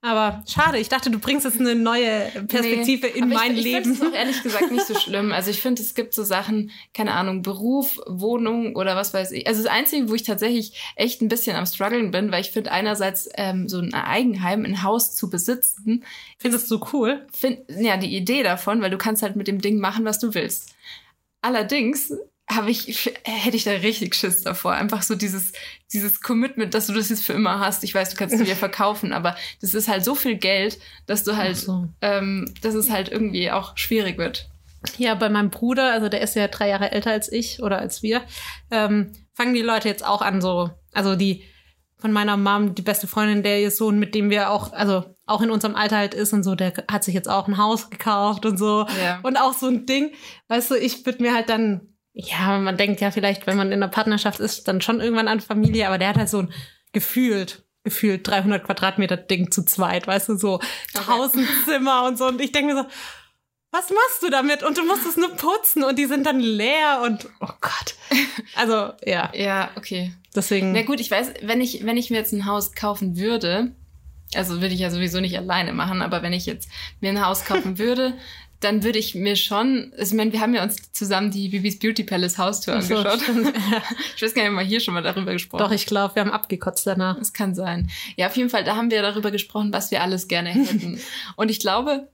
Aber 0.00 0.44
schade, 0.46 0.78
ich 0.78 0.88
dachte, 0.88 1.10
du 1.10 1.18
bringst 1.18 1.44
jetzt 1.44 1.58
eine 1.58 1.74
neue 1.74 2.30
Perspektive 2.46 3.08
Nee, 3.08 3.18
in 3.18 3.28
mein 3.30 3.56
ich, 3.56 3.64
Leben. 3.64 3.92
Ich 3.92 3.98
finde 3.98 4.14
es 4.14 4.20
ehrlich 4.20 4.42
gesagt 4.44 4.70
nicht 4.70 4.86
so 4.86 4.94
schlimm. 4.98 5.32
Also 5.32 5.50
ich 5.50 5.60
finde, 5.60 5.82
es 5.82 5.96
gibt 5.96 6.14
so 6.14 6.22
Sachen, 6.22 6.70
keine 6.94 7.14
Ahnung, 7.14 7.42
Beruf, 7.42 7.98
Wohnung 8.06 8.76
oder 8.76 8.94
was 8.94 9.12
weiß 9.12 9.32
ich. 9.32 9.48
Also 9.48 9.64
das 9.64 9.72
Einzige, 9.72 10.08
wo 10.08 10.14
ich 10.14 10.22
tatsächlich 10.22 10.80
echt 10.94 11.20
ein 11.20 11.28
bisschen 11.28 11.56
am 11.56 11.66
struggeln 11.66 12.12
bin, 12.12 12.30
weil 12.30 12.42
ich 12.42 12.52
finde 12.52 12.70
einerseits 12.70 13.28
ähm, 13.34 13.68
so 13.68 13.80
ein 13.80 13.92
Eigenheim, 13.92 14.64
ein 14.64 14.84
Haus 14.84 15.16
zu 15.16 15.30
besitzen, 15.30 16.04
Findest 16.38 16.70
du 16.70 16.80
cool? 16.92 17.26
find, 17.32 17.58
ja, 17.68 17.96
die 17.96 18.16
Idee 18.16 18.44
davon, 18.44 18.80
weil 18.80 18.90
du 18.90 18.98
kannst 18.98 19.22
halt 19.22 19.34
mit 19.34 19.48
dem 19.48 19.60
Ding 19.60 19.80
machen, 19.80 20.04
was 20.04 20.20
du 20.20 20.32
willst. 20.32 20.76
Allerdings 21.42 22.12
habe 22.50 22.70
ich, 22.70 23.12
hätte 23.24 23.56
ich 23.56 23.64
da 23.64 23.72
richtig 23.72 24.14
Schiss 24.14 24.42
davor. 24.42 24.72
Einfach 24.72 25.02
so 25.02 25.14
dieses, 25.14 25.52
dieses 25.92 26.20
Commitment, 26.20 26.74
dass 26.74 26.86
du 26.86 26.94
das 26.94 27.10
jetzt 27.10 27.24
für 27.24 27.34
immer 27.34 27.60
hast. 27.60 27.84
Ich 27.84 27.94
weiß, 27.94 28.10
du 28.10 28.16
kannst 28.16 28.34
es 28.34 28.40
wieder 28.44 28.56
verkaufen, 28.56 29.12
aber 29.12 29.36
das 29.60 29.74
ist 29.74 29.88
halt 29.88 30.04
so 30.04 30.14
viel 30.14 30.36
Geld, 30.36 30.78
dass 31.06 31.24
du 31.24 31.36
halt, 31.36 31.56
so. 31.56 31.88
ähm, 32.00 32.52
dass 32.62 32.74
es 32.74 32.90
halt 32.90 33.10
irgendwie 33.10 33.50
auch 33.50 33.76
schwierig 33.76 34.18
wird. 34.18 34.48
Ja, 34.96 35.14
bei 35.14 35.28
meinem 35.28 35.50
Bruder, 35.50 35.92
also 35.92 36.08
der 36.08 36.20
ist 36.20 36.36
ja 36.36 36.48
drei 36.48 36.68
Jahre 36.68 36.92
älter 36.92 37.10
als 37.10 37.30
ich 37.30 37.62
oder 37.62 37.78
als 37.78 38.02
wir, 38.02 38.22
ähm, 38.70 39.12
fangen 39.34 39.54
die 39.54 39.62
Leute 39.62 39.88
jetzt 39.88 40.06
auch 40.06 40.22
an 40.22 40.40
so, 40.40 40.70
also 40.92 41.16
die 41.16 41.44
von 41.98 42.12
meiner 42.12 42.36
Mom, 42.36 42.76
die 42.76 42.82
beste 42.82 43.08
Freundin, 43.08 43.42
der 43.42 43.60
ihr 43.60 43.72
Sohn, 43.72 43.98
mit 43.98 44.14
dem 44.14 44.30
wir 44.30 44.50
auch, 44.50 44.72
also 44.72 45.04
auch 45.26 45.42
in 45.42 45.50
unserem 45.50 45.74
Alter 45.74 45.96
halt 45.96 46.14
ist 46.14 46.32
und 46.32 46.44
so, 46.44 46.54
der 46.54 46.72
hat 46.88 47.02
sich 47.02 47.14
jetzt 47.14 47.28
auch 47.28 47.48
ein 47.48 47.58
Haus 47.58 47.90
gekauft 47.90 48.46
und 48.46 48.56
so. 48.56 48.86
Ja. 49.02 49.18
Und 49.22 49.36
auch 49.36 49.52
so 49.52 49.66
ein 49.66 49.84
Ding, 49.84 50.12
weißt 50.46 50.70
du, 50.70 50.74
ich 50.76 51.04
würde 51.04 51.22
mir 51.22 51.34
halt 51.34 51.48
dann, 51.48 51.97
ja, 52.12 52.58
man 52.58 52.76
denkt 52.76 53.00
ja 53.00 53.10
vielleicht, 53.10 53.46
wenn 53.46 53.56
man 53.56 53.68
in 53.68 53.82
einer 53.82 53.90
Partnerschaft 53.90 54.40
ist, 54.40 54.66
dann 54.68 54.80
schon 54.80 55.00
irgendwann 55.00 55.28
an 55.28 55.40
Familie, 55.40 55.86
aber 55.86 55.98
der 55.98 56.08
hat 56.08 56.16
halt 56.16 56.28
so 56.28 56.40
ein 56.40 56.52
gefühlt, 56.92 57.64
gefühlt 57.84 58.26
300 58.26 58.64
Quadratmeter 58.64 59.16
Ding 59.16 59.50
zu 59.50 59.64
zweit, 59.64 60.06
weißt 60.06 60.30
du, 60.30 60.36
so 60.36 60.60
tausend 60.94 61.46
Zimmer 61.64 62.04
und 62.06 62.18
so. 62.18 62.26
Und 62.26 62.40
ich 62.40 62.52
denke 62.52 62.74
mir 62.74 62.82
so, 62.82 62.88
was 63.70 63.90
machst 63.90 64.22
du 64.22 64.30
damit? 64.30 64.62
Und 64.62 64.78
du 64.78 64.84
musst 64.84 65.06
es 65.06 65.16
nur 65.16 65.30
putzen 65.36 65.84
und 65.84 65.98
die 65.98 66.06
sind 66.06 66.26
dann 66.26 66.40
leer 66.40 67.02
und, 67.04 67.28
oh 67.40 67.52
Gott. 67.60 67.94
Also, 68.56 68.92
ja, 69.04 69.30
Ja, 69.34 69.70
okay. 69.76 70.12
deswegen. 70.34 70.72
Na 70.72 70.82
gut, 70.82 71.00
ich 71.00 71.10
weiß, 71.10 71.34
wenn 71.42 71.60
ich, 71.60 71.84
wenn 71.84 71.96
ich 71.96 72.10
mir 72.10 72.16
jetzt 72.16 72.32
ein 72.32 72.46
Haus 72.46 72.72
kaufen 72.72 73.18
würde, 73.18 73.72
also 74.34 74.60
würde 74.60 74.74
ich 74.74 74.80
ja 74.80 74.90
sowieso 74.90 75.20
nicht 75.20 75.36
alleine 75.36 75.72
machen, 75.72 76.02
aber 76.02 76.22
wenn 76.22 76.32
ich 76.32 76.46
jetzt 76.46 76.68
mir 77.00 77.10
ein 77.10 77.24
Haus 77.24 77.44
kaufen 77.44 77.78
würde, 77.78 78.14
dann 78.60 78.82
würde 78.82 78.98
ich 78.98 79.14
mir 79.14 79.36
schon, 79.36 79.92
also 79.96 80.12
ich 80.12 80.16
meine, 80.16 80.32
wir 80.32 80.40
haben 80.40 80.54
ja 80.54 80.62
uns 80.64 80.92
zusammen 80.92 81.30
die 81.30 81.48
Bibis 81.48 81.78
Beauty 81.78 82.02
Palace 82.02 82.38
Haustour 82.38 82.74
Ach 82.76 82.82
so, 82.82 82.96
angeschaut. 82.96 83.22
stimmt. 83.22 83.54
Ich 84.16 84.22
weiß 84.22 84.34
gar 84.34 84.42
nicht, 84.42 84.50
ob 84.50 84.58
wir 84.58 84.64
hier 84.64 84.80
schon 84.80 84.94
mal 84.94 85.02
darüber 85.02 85.32
gesprochen 85.32 85.60
Doch, 85.60 85.70
ich 85.70 85.86
glaube, 85.86 86.16
wir 86.16 86.22
haben 86.22 86.32
abgekotzt 86.32 86.86
danach. 86.86 87.18
Das 87.18 87.32
kann 87.32 87.54
sein. 87.54 87.88
Ja, 88.16 88.26
auf 88.26 88.36
jeden 88.36 88.50
Fall, 88.50 88.64
da 88.64 88.76
haben 88.76 88.90
wir 88.90 89.02
darüber 89.02 89.30
gesprochen, 89.30 89.72
was 89.72 89.90
wir 89.90 90.02
alles 90.02 90.26
gerne 90.26 90.50
hätten. 90.50 91.00
und 91.36 91.50
ich 91.50 91.60
glaube, 91.60 92.08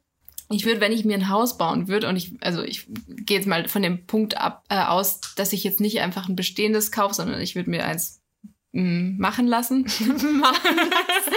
ich 0.51 0.67
würde, 0.67 0.81
wenn 0.81 0.93
ich 0.93 1.05
mir 1.07 1.15
ein 1.15 1.31
Haus 1.31 1.57
bauen 1.57 1.89
würde, 1.89 2.09
und 2.09 2.17
ich, 2.17 2.33
also 2.41 2.63
ich 2.63 2.87
gehe 3.09 3.39
jetzt 3.39 3.47
mal 3.47 3.67
von 3.67 3.83
dem 3.83 4.07
Punkt 4.07 4.37
ab, 4.37 4.65
äh, 4.69 4.83
aus, 4.83 5.21
dass 5.37 5.55
ich 5.55 5.65
jetzt 5.65 5.81
nicht 5.81 6.01
einfach 6.01 6.29
ein 6.29 6.37
bestehendes 6.37 6.93
kaufe, 6.93 7.15
sondern 7.15 7.41
ich 7.41 7.55
würde 7.55 7.71
mir 7.71 7.87
eins 7.87 8.21
machen 8.75 9.47
lassen. 9.47 9.83
machen 10.41 10.77
lassen. 10.77 11.33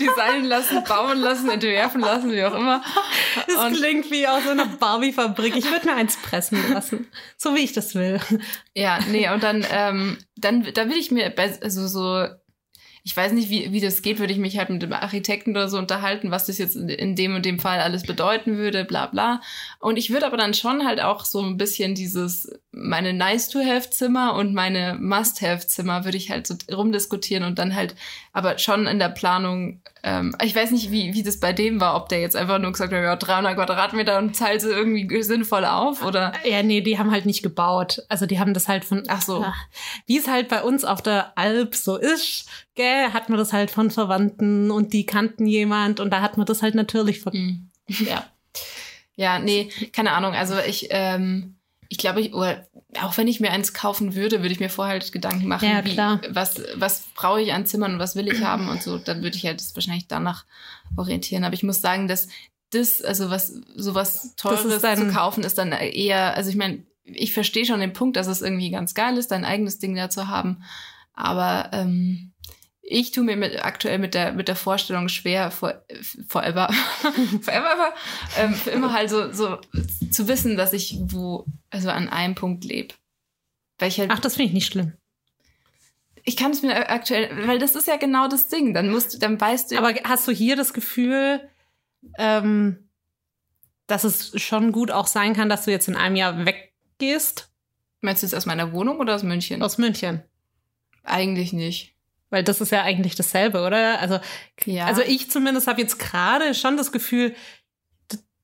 Designen 0.00 0.44
lassen, 0.46 0.82
bauen 0.84 1.18
lassen, 1.20 1.48
entwerfen 1.48 2.00
lassen, 2.00 2.32
wie 2.32 2.42
auch 2.44 2.54
immer. 2.54 2.82
Das 3.46 3.56
Und- 3.56 3.74
klingt 3.76 4.10
wie 4.10 4.26
aus 4.26 4.42
so 4.44 4.50
einer 4.50 4.66
Barbie-Fabrik. 4.66 5.54
Ich 5.56 5.70
würde 5.70 5.86
mir 5.86 5.94
eins 5.94 6.16
pressen 6.16 6.58
lassen. 6.72 7.06
So 7.36 7.54
wie 7.54 7.60
ich 7.60 7.72
das 7.72 7.94
will. 7.94 8.20
Ja, 8.74 8.98
nee, 9.08 9.28
und 9.30 9.42
dann, 9.42 9.64
ähm, 9.70 10.18
dann, 10.36 10.66
da 10.74 10.88
will 10.88 10.96
ich 10.96 11.10
mir, 11.12 11.32
also 11.62 11.86
so, 11.86 12.26
ich 13.06 13.16
weiß 13.16 13.30
nicht, 13.34 13.50
wie, 13.50 13.70
wie 13.70 13.80
das 13.80 14.02
geht, 14.02 14.18
würde 14.18 14.32
ich 14.32 14.38
mich 14.40 14.58
halt 14.58 14.68
mit 14.68 14.82
dem 14.82 14.92
Architekten 14.92 15.52
oder 15.52 15.68
so 15.68 15.78
unterhalten, 15.78 16.32
was 16.32 16.46
das 16.46 16.58
jetzt 16.58 16.74
in, 16.74 17.14
dem 17.14 17.36
und 17.36 17.46
dem 17.46 17.60
Fall 17.60 17.78
alles 17.78 18.02
bedeuten 18.02 18.56
würde, 18.56 18.84
bla 18.84 19.06
bla. 19.06 19.40
Und 19.78 19.96
ich 19.96 20.10
würde 20.10 20.26
aber 20.26 20.36
dann 20.36 20.54
schon 20.54 20.84
halt 20.84 21.00
auch 21.00 21.24
so 21.24 21.40
ein 21.40 21.56
bisschen 21.56 21.94
dieses, 21.94 22.50
meine 22.72 23.12
Nice-to-Have-Zimmer 23.12 24.34
und 24.34 24.54
meine 24.54 24.98
Must-Have-Zimmer 25.00 26.04
würde 26.04 26.16
ich 26.16 26.30
halt 26.30 26.48
so 26.48 26.56
rumdiskutieren 26.68 27.44
und 27.44 27.60
dann 27.60 27.76
halt, 27.76 27.94
aber 28.32 28.58
schon 28.58 28.88
in 28.88 28.98
der 28.98 29.10
Planung, 29.10 29.82
ähm, 30.06 30.36
ich 30.40 30.54
weiß 30.54 30.70
nicht, 30.70 30.92
wie, 30.92 31.14
wie 31.14 31.24
das 31.24 31.40
bei 31.40 31.52
dem 31.52 31.80
war, 31.80 31.96
ob 31.96 32.08
der 32.08 32.20
jetzt 32.20 32.36
einfach 32.36 32.60
nur 32.60 32.70
gesagt 32.70 32.92
hat, 32.92 33.02
ja, 33.02 33.16
300 33.16 33.56
Quadratmeter 33.56 34.18
und 34.18 34.36
zahlt 34.36 34.60
sie 34.60 34.70
irgendwie 34.70 35.22
sinnvoll 35.24 35.64
auf 35.64 36.04
oder, 36.04 36.32
Ja, 36.44 36.62
nee, 36.62 36.80
die 36.80 36.96
haben 36.96 37.10
halt 37.10 37.26
nicht 37.26 37.42
gebaut. 37.42 38.02
Also 38.08 38.24
die 38.24 38.38
haben 38.38 38.54
das 38.54 38.68
halt 38.68 38.84
von, 38.84 39.02
ach 39.08 39.20
so. 39.20 39.44
Wie 40.06 40.16
es 40.16 40.28
halt 40.28 40.48
bei 40.48 40.62
uns 40.62 40.84
auf 40.84 41.02
der 41.02 41.36
Alp 41.36 41.74
so 41.74 41.96
ist, 41.96 42.48
gell, 42.76 43.12
hat 43.12 43.28
man 43.28 43.38
das 43.38 43.52
halt 43.52 43.72
von 43.72 43.90
Verwandten 43.90 44.70
und 44.70 44.92
die 44.92 45.06
kannten 45.06 45.46
jemand 45.46 45.98
und 45.98 46.10
da 46.10 46.20
hat 46.20 46.36
man 46.36 46.46
das 46.46 46.62
halt 46.62 46.76
natürlich 46.76 47.20
von, 47.20 47.32
Hm. 47.32 47.70
ja. 48.06 48.24
Ja, 49.18 49.38
nee, 49.38 49.70
keine 49.94 50.12
Ahnung. 50.12 50.34
Also 50.34 50.56
ich, 50.58 50.88
ähm, 50.90 51.55
ich 51.88 51.98
glaube, 51.98 52.20
ich, 52.20 52.34
oder 52.34 52.66
auch 53.02 53.16
wenn 53.16 53.28
ich 53.28 53.40
mir 53.40 53.50
eins 53.50 53.72
kaufen 53.74 54.14
würde, 54.14 54.42
würde 54.42 54.52
ich 54.52 54.60
mir 54.60 54.70
vorher 54.70 54.92
halt 54.94 55.12
Gedanken 55.12 55.46
machen, 55.48 55.68
Ja, 55.68 55.84
wie, 55.84 55.92
klar. 55.92 56.20
was, 56.30 56.60
was 56.74 57.02
brauche 57.14 57.40
ich 57.42 57.52
an 57.52 57.66
Zimmern 57.66 57.94
und 57.94 57.98
was 57.98 58.16
will 58.16 58.28
ich 58.28 58.42
haben 58.42 58.68
und 58.68 58.82
so. 58.82 58.98
Dann 58.98 59.22
würde 59.22 59.36
ich 59.36 59.44
halt 59.46 59.60
das 59.60 59.74
wahrscheinlich 59.74 60.08
danach 60.08 60.44
orientieren. 60.96 61.44
Aber 61.44 61.54
ich 61.54 61.62
muss 61.62 61.80
sagen, 61.80 62.08
dass 62.08 62.28
das, 62.70 63.02
also 63.02 63.30
was, 63.30 63.48
sowas 63.76 64.34
Teures 64.36 64.80
dein- 64.82 64.98
zu 64.98 65.08
kaufen, 65.12 65.44
ist 65.44 65.58
dann 65.58 65.72
eher, 65.72 66.34
also 66.36 66.50
ich 66.50 66.56
meine, 66.56 66.84
ich 67.04 67.32
verstehe 67.32 67.64
schon 67.64 67.80
den 67.80 67.92
Punkt, 67.92 68.16
dass 68.16 68.26
es 68.26 68.42
irgendwie 68.42 68.70
ganz 68.70 68.94
geil 68.94 69.16
ist, 69.16 69.30
dein 69.30 69.44
eigenes 69.44 69.78
Ding 69.78 69.94
da 69.94 70.10
zu 70.10 70.28
haben. 70.28 70.62
Aber 71.14 71.70
ähm, 71.72 72.32
ich 72.88 73.10
tue 73.10 73.24
mir 73.24 73.36
mit, 73.36 73.64
aktuell 73.64 73.98
mit 73.98 74.14
der, 74.14 74.32
mit 74.32 74.48
der 74.48 74.56
Vorstellung 74.56 75.08
schwer, 75.08 75.50
for, 75.50 75.84
forever, 76.28 76.72
forever, 77.42 77.72
ever, 77.72 77.94
ähm, 78.38 78.54
für 78.54 78.70
immer 78.70 78.92
halt 78.92 79.10
so, 79.10 79.32
so 79.32 79.58
zu 80.10 80.28
wissen, 80.28 80.56
dass 80.56 80.72
ich 80.72 80.96
wo, 81.00 81.44
also 81.70 81.90
an 81.90 82.08
einem 82.08 82.34
Punkt 82.34 82.64
lebe. 82.64 82.94
Halt, 83.80 84.10
Ach, 84.10 84.20
das 84.20 84.36
finde 84.36 84.48
ich 84.48 84.54
nicht 84.54 84.72
schlimm. 84.72 84.94
ich 86.24 86.36
kann 86.36 86.52
es 86.52 86.62
mir 86.62 86.88
aktuell, 86.88 87.46
weil 87.46 87.58
das 87.58 87.74
ist 87.74 87.88
ja 87.88 87.96
genau 87.96 88.28
das 88.28 88.48
Ding. 88.48 88.72
Dann 88.72 88.88
musst 88.90 89.14
du, 89.14 89.18
dann 89.18 89.40
weißt 89.40 89.72
du, 89.72 89.78
Aber 89.78 89.92
hast 90.04 90.26
du 90.26 90.32
hier 90.32 90.56
das 90.56 90.72
Gefühl, 90.72 91.46
ähm, 92.18 92.88
dass 93.86 94.04
es 94.04 94.40
schon 94.40 94.72
gut 94.72 94.90
auch 94.90 95.06
sein 95.06 95.34
kann, 95.34 95.48
dass 95.48 95.64
du 95.64 95.70
jetzt 95.70 95.88
in 95.88 95.96
einem 95.96 96.16
Jahr 96.16 96.46
weggehst 96.46 97.50
meinst 98.00 98.22
du 98.22 98.26
jetzt 98.26 98.34
aus 98.34 98.46
meiner 98.46 98.72
Wohnung 98.72 98.98
oder 98.98 99.14
aus 99.14 99.22
München? 99.22 99.62
aus 99.62 99.76
München? 99.76 100.22
Eigentlich 101.02 101.52
nicht. 101.52 101.95
Weil 102.30 102.42
das 102.42 102.60
ist 102.60 102.72
ja 102.72 102.82
eigentlich 102.82 103.14
dasselbe, 103.14 103.62
oder? 103.62 104.00
Also, 104.00 104.18
Ja. 104.64 104.86
also 104.86 105.02
ich 105.02 105.30
zumindest 105.30 105.66
habe 105.68 105.80
jetzt 105.80 105.98
gerade 105.98 106.54
schon 106.54 106.76
das 106.76 106.90
Gefühl, 106.92 107.34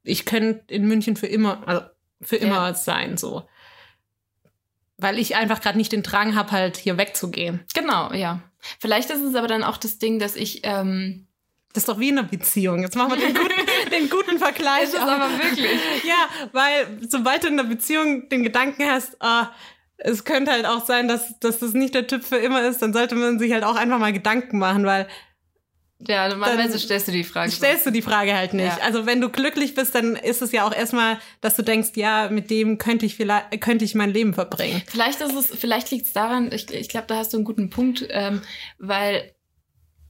ich 0.04 0.24
könnte 0.24 0.72
in 0.72 0.86
München 0.86 1.16
für 1.16 1.26
immer, 1.26 1.66
also 1.66 1.82
für 2.20 2.36
immer 2.36 2.68
Ja. 2.68 2.74
sein, 2.74 3.16
so. 3.16 3.46
Weil 4.98 5.18
ich 5.18 5.34
einfach 5.36 5.60
gerade 5.60 5.78
nicht 5.78 5.90
den 5.92 6.02
Drang 6.04 6.36
habe, 6.36 6.52
halt 6.52 6.76
hier 6.76 6.96
wegzugehen. 6.96 7.64
Genau, 7.74 8.12
ja. 8.12 8.40
Vielleicht 8.78 9.10
ist 9.10 9.20
es 9.20 9.34
aber 9.34 9.48
dann 9.48 9.64
auch 9.64 9.76
das 9.76 9.98
Ding, 9.98 10.18
dass 10.18 10.36
ich, 10.36 10.60
ähm, 10.64 11.26
Das 11.74 11.84
ist 11.84 11.88
doch 11.88 11.98
wie 11.98 12.10
in 12.10 12.18
einer 12.18 12.28
Beziehung. 12.28 12.82
Jetzt 12.82 12.96
machen 12.96 13.12
wir 13.12 13.16
den 13.26 13.34
guten, 13.34 13.48
den 13.92 14.10
guten 14.10 14.38
Vergleich. 14.38 14.84
ist 14.84 14.92
es 14.94 15.00
aber 15.00 15.30
wirklich. 15.38 15.70
Ja, 16.04 16.28
weil 16.52 17.00
sobald 17.08 17.42
du 17.44 17.48
in 17.48 17.58
einer 17.58 17.66
Beziehung 17.66 18.28
den 18.28 18.42
Gedanken 18.42 18.84
hast, 18.84 19.16
ah, 19.22 19.50
es 20.05 20.24
könnte 20.24 20.50
halt 20.50 20.66
auch 20.66 20.84
sein, 20.84 21.09
dass, 21.09 21.38
dass 21.40 21.59
das 21.59 21.72
nicht 21.74 21.94
der 21.94 22.07
Typ 22.07 22.24
für 22.24 22.36
immer 22.36 22.62
ist, 22.62 22.82
dann 22.82 22.92
sollte 22.92 23.14
man 23.14 23.38
sich 23.38 23.53
halt 23.53 23.64
auch 23.64 23.76
einfach 23.76 23.98
mal 23.98 24.12
Gedanken 24.12 24.59
machen, 24.59 24.84
weil 24.84 25.07
Ja, 26.07 26.28
normalerweise 26.28 26.70
Dann 26.70 26.78
stellst 26.80 27.07
du 27.09 27.12
die 27.12 27.22
Frage. 27.22 27.50
so. 27.50 27.57
stellst 27.59 27.86
du 27.86 27.90
die 27.92 28.03
Frage 28.03 28.34
halt 28.34 28.55
nicht. 28.55 28.76
Ja. 28.78 28.82
Also 28.84 29.07
wenn 29.07 29.20
du 29.20 29.28
glücklich 29.28 29.74
bist, 29.74 29.94
dann 29.94 30.16
ist 30.16 30.42
es 30.42 30.50
ja 30.50 30.66
auch 30.66 30.74
erstmal, 30.74 31.18
dass 31.40 31.55
du 31.55 31.62
denkst, 31.62 31.90
ja, 31.94 32.28
mit 32.28 32.50
dem 32.50 32.78
könnte 32.78 33.07
ich 33.07 33.14
vielleicht, 33.14 33.61
könnte 33.61 33.84
ich 33.84 33.94
mein 33.94 34.11
Leben 34.11 34.34
verbringen. 34.34 34.82
Vielleicht 34.88 35.20
ist 35.20 35.34
es, 35.34 35.46
vielleicht 35.57 35.90
liegt 35.92 36.07
es 36.07 36.12
daran, 36.12 36.50
ich, 36.53 36.72
ich 36.72 36.88
glaube, 36.88 37.07
da 37.07 37.16
hast 37.16 37.32
du 37.32 37.36
einen 37.36 37.44
guten 37.44 37.70
Punkt, 37.70 38.05
ähm, 38.11 38.42
weil 38.78 39.32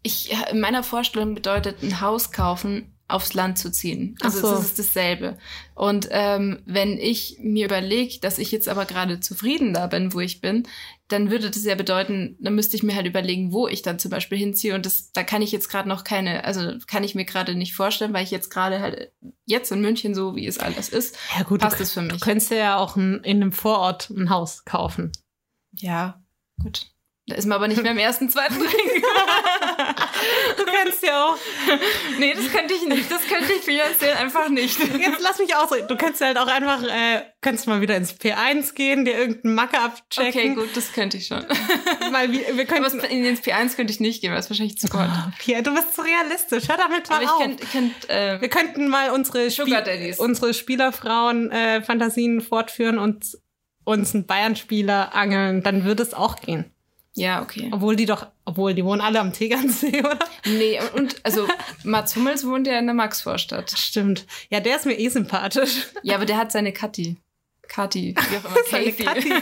ich 0.02 0.34
in 0.50 0.60
meiner 0.60 0.82
Vorstellung 0.82 1.34
bedeutet 1.34 1.82
ein 1.82 2.00
Haus 2.00 2.32
kaufen, 2.32 2.91
aufs 3.12 3.34
Land 3.34 3.58
zu 3.58 3.70
ziehen. 3.70 4.16
Also 4.20 4.40
so. 4.40 4.54
es 4.54 4.64
ist 4.66 4.78
dasselbe. 4.78 5.38
Und 5.74 6.08
ähm, 6.10 6.62
wenn 6.66 6.98
ich 6.98 7.38
mir 7.40 7.66
überlege, 7.66 8.18
dass 8.20 8.38
ich 8.38 8.52
jetzt 8.52 8.68
aber 8.68 8.84
gerade 8.84 9.20
zufrieden 9.20 9.74
da 9.74 9.86
bin, 9.86 10.12
wo 10.12 10.20
ich 10.20 10.40
bin, 10.40 10.66
dann 11.08 11.30
würde 11.30 11.50
das 11.50 11.64
ja 11.64 11.74
bedeuten, 11.74 12.36
dann 12.40 12.54
müsste 12.54 12.76
ich 12.76 12.82
mir 12.82 12.94
halt 12.94 13.06
überlegen, 13.06 13.52
wo 13.52 13.68
ich 13.68 13.82
dann 13.82 13.98
zum 13.98 14.10
Beispiel 14.10 14.38
hinziehe. 14.38 14.74
Und 14.74 14.86
das, 14.86 15.12
da 15.12 15.22
kann 15.22 15.42
ich 15.42 15.52
jetzt 15.52 15.68
gerade 15.68 15.88
noch 15.88 16.04
keine, 16.04 16.44
also 16.44 16.72
kann 16.86 17.04
ich 17.04 17.14
mir 17.14 17.24
gerade 17.24 17.54
nicht 17.54 17.74
vorstellen, 17.74 18.12
weil 18.12 18.24
ich 18.24 18.30
jetzt 18.30 18.50
gerade 18.50 18.80
halt 18.80 19.12
jetzt 19.44 19.70
in 19.72 19.80
München 19.80 20.14
so, 20.14 20.36
wie 20.36 20.46
es 20.46 20.58
alles 20.58 20.88
ist, 20.88 21.16
Ja 21.36 21.44
gut, 21.44 21.60
passt 21.60 21.80
es 21.80 21.92
für 21.92 22.02
mich. 22.02 22.12
du 22.12 22.18
könntest 22.18 22.50
ja 22.50 22.78
auch 22.78 22.96
ein, 22.96 23.20
in 23.24 23.42
einem 23.42 23.52
Vorort 23.52 24.10
ein 24.10 24.30
Haus 24.30 24.64
kaufen. 24.64 25.12
Ja, 25.72 26.22
gut. 26.62 26.91
Da 27.32 27.38
ist 27.38 27.46
man 27.46 27.56
aber 27.56 27.66
nicht 27.66 27.82
mehr 27.82 27.92
im 27.92 27.98
ersten, 27.98 28.28
zweiten 28.28 28.60
Ring. 28.60 28.68
Du 30.56 30.64
kannst 30.64 31.02
ja 31.02 31.24
auch, 31.24 31.36
nee, 32.18 32.32
das 32.32 32.52
könnte 32.52 32.74
ich 32.74 32.86
nicht. 32.86 33.10
Das 33.10 33.26
könnte 33.26 33.52
ich 33.52 33.62
finanziell 33.62 34.14
einfach 34.14 34.48
nicht. 34.48 34.78
jetzt 34.78 35.20
lass 35.20 35.38
mich 35.38 35.56
ausreden, 35.56 35.88
du 35.88 35.96
kannst 35.96 36.20
ja 36.20 36.28
halt 36.28 36.38
auch 36.38 36.46
einfach, 36.46 36.82
äh, 36.84 37.22
kannst 37.40 37.66
mal 37.66 37.80
wieder 37.80 37.96
ins 37.96 38.12
P1 38.12 38.74
gehen, 38.74 39.04
dir 39.04 39.18
irgendeinen 39.18 39.54
Macke 39.54 39.80
abchecken. 39.80 40.52
Okay, 40.52 40.54
gut, 40.54 40.76
das 40.76 40.92
könnte 40.92 41.16
ich 41.16 41.26
schon. 41.26 41.44
Weil 42.12 42.30
wir, 42.30 42.56
wir 42.56 42.70
Aber 42.70 42.88
könnten, 42.88 43.00
in 43.00 43.24
den 43.24 43.36
P1 43.36 43.74
könnte 43.74 43.92
ich 43.92 43.98
nicht 44.00 44.20
gehen, 44.20 44.30
weil 44.32 44.38
es 44.38 44.48
wahrscheinlich 44.48 44.78
zu 44.78 44.86
Gott. 44.88 45.08
Pia, 45.38 45.62
du 45.62 45.74
bist 45.74 45.94
zu 45.94 46.02
realistisch, 46.02 46.68
hör 46.68 46.76
damit 46.76 47.08
mal 47.08 47.16
Aber 47.16 47.24
ich 47.24 47.30
auf. 47.30 47.40
könnte, 47.40 47.66
könnt, 47.66 48.10
äh, 48.10 48.40
wir 48.40 48.48
könnten 48.48 48.88
mal 48.88 49.10
unsere, 49.10 49.50
Sugar 49.50 49.82
Daddies. 49.82 50.18
unsere 50.20 50.54
Spielerfrauen-Fantasien 50.54 52.42
fortführen 52.42 52.98
und 52.98 53.38
uns 53.84 54.14
einen 54.14 54.26
Bayern-Spieler 54.26 55.14
angeln, 55.14 55.62
dann 55.62 55.84
würde 55.84 56.02
es 56.04 56.14
auch 56.14 56.36
gehen. 56.36 56.72
Ja, 57.14 57.42
okay. 57.42 57.68
Obwohl 57.72 57.96
die 57.96 58.06
doch, 58.06 58.26
obwohl 58.44 58.74
die 58.74 58.84
wohnen 58.84 59.00
alle 59.00 59.20
am 59.20 59.32
Tegernsee, 59.32 59.98
oder? 60.00 60.18
Nee, 60.46 60.80
und, 60.96 61.16
also 61.24 61.46
Mats 61.84 62.16
Hummels 62.16 62.46
wohnt 62.46 62.66
ja 62.66 62.78
in 62.78 62.86
der 62.86 62.94
Maxvorstadt. 62.94 63.70
Stimmt. 63.70 64.26
Ja, 64.50 64.60
der 64.60 64.76
ist 64.76 64.86
mir 64.86 64.98
eh 64.98 65.08
sympathisch. 65.08 65.88
Ja, 66.02 66.16
aber 66.16 66.26
der 66.26 66.38
hat 66.38 66.52
seine 66.52 66.72
Kathi. 66.72 67.16
Kathi, 67.68 68.14
wie 68.14 68.36
auch 68.36 68.44
immer. 68.44 68.56
Seine. 68.70 68.92
Kathi. 68.92 69.32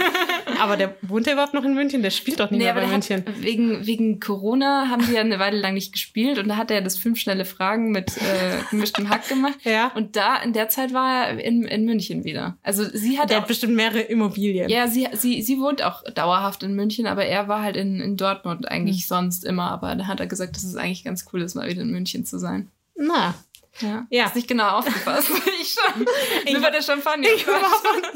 Aber 0.60 0.76
der 0.76 0.94
wohnt 1.02 1.26
ja 1.26 1.32
überhaupt 1.32 1.54
noch 1.54 1.64
in 1.64 1.74
München, 1.74 2.02
der 2.02 2.10
spielt 2.10 2.38
doch 2.40 2.50
nicht 2.50 2.58
Nee, 2.58 2.64
mehr 2.66 2.74
bei 2.74 2.86
München. 2.86 3.24
hat, 3.26 3.42
wegen, 3.42 3.86
wegen 3.86 4.20
Corona 4.20 4.88
haben 4.90 5.04
die 5.06 5.12
ja 5.14 5.20
eine 5.20 5.38
Weile 5.38 5.58
lang 5.58 5.74
nicht 5.74 5.92
gespielt 5.92 6.38
und 6.38 6.48
da 6.48 6.56
hat 6.56 6.70
er 6.70 6.80
das 6.82 6.96
fünf 6.96 7.18
schnelle 7.18 7.44
Fragen 7.44 7.90
mit 7.90 8.16
äh, 8.18 8.58
gemischtem 8.70 9.08
Hack 9.08 9.28
gemacht. 9.28 9.58
Ja. 9.64 9.92
Und 9.94 10.16
da, 10.16 10.36
in 10.42 10.52
der 10.52 10.68
Zeit 10.68 10.92
war 10.92 11.26
er 11.28 11.44
in, 11.44 11.64
in 11.64 11.84
München 11.84 12.24
wieder. 12.24 12.56
Also 12.62 12.84
sie 12.84 13.18
hat 13.18 13.30
Der 13.30 13.38
auch, 13.38 13.42
hat 13.42 13.48
bestimmt 13.48 13.74
mehrere 13.74 14.00
Immobilien. 14.00 14.68
ja, 14.68 14.86
sie, 14.88 15.06
sie, 15.12 15.42
sie 15.42 15.58
wohnt 15.60 15.82
auch 15.82 16.02
dauerhaft 16.14 16.62
in 16.62 16.74
München, 16.74 17.06
aber 17.06 17.24
er 17.24 17.48
war 17.48 17.62
halt 17.62 17.76
in, 17.76 18.00
in 18.00 18.16
Dortmund 18.16 18.68
eigentlich 18.68 19.06
sonst 19.06 19.44
immer. 19.44 19.70
Aber 19.70 19.94
da 19.96 20.06
hat 20.06 20.20
er 20.20 20.26
gesagt, 20.26 20.56
dass 20.56 20.64
es 20.64 20.76
eigentlich 20.76 21.04
ganz 21.04 21.24
cool 21.32 21.42
ist, 21.42 21.54
mal 21.54 21.68
wieder 21.68 21.82
in 21.82 21.90
München 21.90 22.24
zu 22.24 22.38
sein. 22.38 22.68
Na, 22.96 23.34
Ja. 23.78 24.06
Ja. 24.10 24.26
Ist 24.26 24.34
nicht 24.34 24.48
genau 24.48 24.68
aufgepasst. 24.78 25.30
ich 25.60 25.74
schon. 25.74 26.06
Ich 26.44 26.60
bei 26.60 26.70
der 26.70 26.82
Champagner. 26.82 27.28
ich, 27.34 27.42
ich 27.42 27.46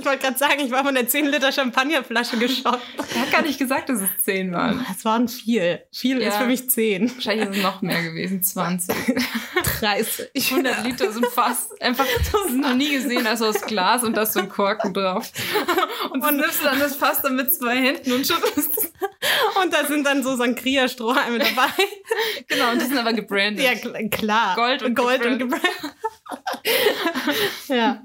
wollte 0.05 0.19
gerade 0.19 0.37
sagen, 0.39 0.61
ich 0.61 0.71
war 0.71 0.85
von 0.85 0.95
der 0.95 1.09
10 1.09 1.27
Liter 1.27 1.53
Champagnerflasche 1.53 2.37
geschockt. 2.39 2.83
Er 3.15 3.21
hat 3.23 3.31
gar 3.31 3.43
nicht 3.43 3.59
gesagt, 3.59 3.89
dass 3.89 4.01
es 4.01 4.09
zehn 4.25 4.53
waren. 4.53 4.85
Es 4.95 5.05
waren 5.05 5.29
viel. 5.29 5.81
Viel 5.93 6.21
Ja. 6.21 6.29
ist 6.31 6.37
für 6.37 6.47
mich 6.47 6.69
10. 6.69 7.15
Wahrscheinlich 7.15 7.49
ist 7.51 7.57
es 7.59 7.63
noch 7.63 7.81
mehr 7.81 8.03
gewesen. 8.03 8.43
20. 8.43 8.95
30. 9.81 10.51
100 10.51 10.85
Liter 10.85 11.13
sind 11.13 11.27
fast 11.27 11.81
einfach, 11.81 12.07
das 12.33 12.51
noch 12.53 12.75
nie 12.75 12.91
gesehen, 12.91 13.27
also 13.27 13.47
aus 13.47 13.61
Glas 13.63 14.03
und 14.03 14.17
da 14.17 14.23
ist 14.23 14.33
so 14.33 14.41
ein 14.41 14.49
Korken 14.49 14.93
drauf. 14.95 15.31
Und 16.11 16.23
dann 16.25 16.37
nimmst 16.37 16.61
du 16.61 16.65
dann 16.65 16.79
das 16.81 16.97
Fass 16.97 17.23
dann 17.23 17.37
mit 17.37 17.55
zwei 17.55 17.77
Händen 17.77 18.13
und 18.13 18.27
schüttelst. 18.27 18.93
Und 19.63 19.73
da 19.73 19.85
sind 19.87 20.05
dann 20.07 20.23
so 20.23 20.37
Sangria-Strohhalme 20.37 21.39
dabei. 21.39 21.69
Genau, 22.49 22.73
und 22.73 22.81
die 22.83 22.87
sind 22.87 22.99
aber 22.99 23.13
gebrandet. 23.13 23.65
ja, 23.65 23.73
kl- 23.73 24.11
klar. 24.11 24.55
Gold 24.55 24.83
und 24.83 24.95
Gold 24.95 25.25
und 25.25 25.39
gebrannt. 25.49 25.95
ja. 27.69 28.03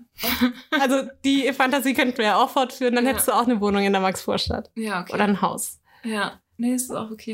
Also 0.80 1.04
die 1.24 1.52
Fantasie 1.54 1.94
könnten 1.94 2.18
wir 2.18 2.26
ja 2.26 2.36
auch 2.38 2.50
fortführen. 2.50 2.96
Dann 2.96 3.06
Ja. 3.06 3.12
hättest 3.12 3.28
du 3.28 3.32
auch 3.34 3.46
eine 3.46 3.60
Wohnung 3.62 3.84
in 3.84 3.94
der 3.94 4.02
Maxvorstadt. 4.02 4.70
Ja, 4.76 5.02
okay. 5.02 5.14
Oder 5.14 5.24
ein 5.26 5.42
Haus. 5.42 5.80
ja. 6.04 6.40
Nee, 6.62 6.74
ist 6.74 6.92
auch 6.92 7.10
okay. 7.10 7.32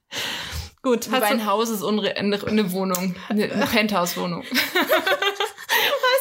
Gut, 0.82 1.12
Wobei 1.12 1.26
ein 1.26 1.44
Haus 1.44 1.68
ist 1.68 1.84
eine, 1.84 2.72
Wohnung. 2.72 3.14
Eine, 3.28 3.52
eine 3.52 3.66
Penthouse-Wohnung. 3.66 4.42
weißt 4.42 4.54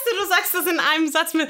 du, 0.06 0.20
du 0.22 0.28
sagst 0.28 0.54
das 0.54 0.66
in 0.68 0.78
einem 0.80 1.08
Satz 1.08 1.34
mit, 1.34 1.48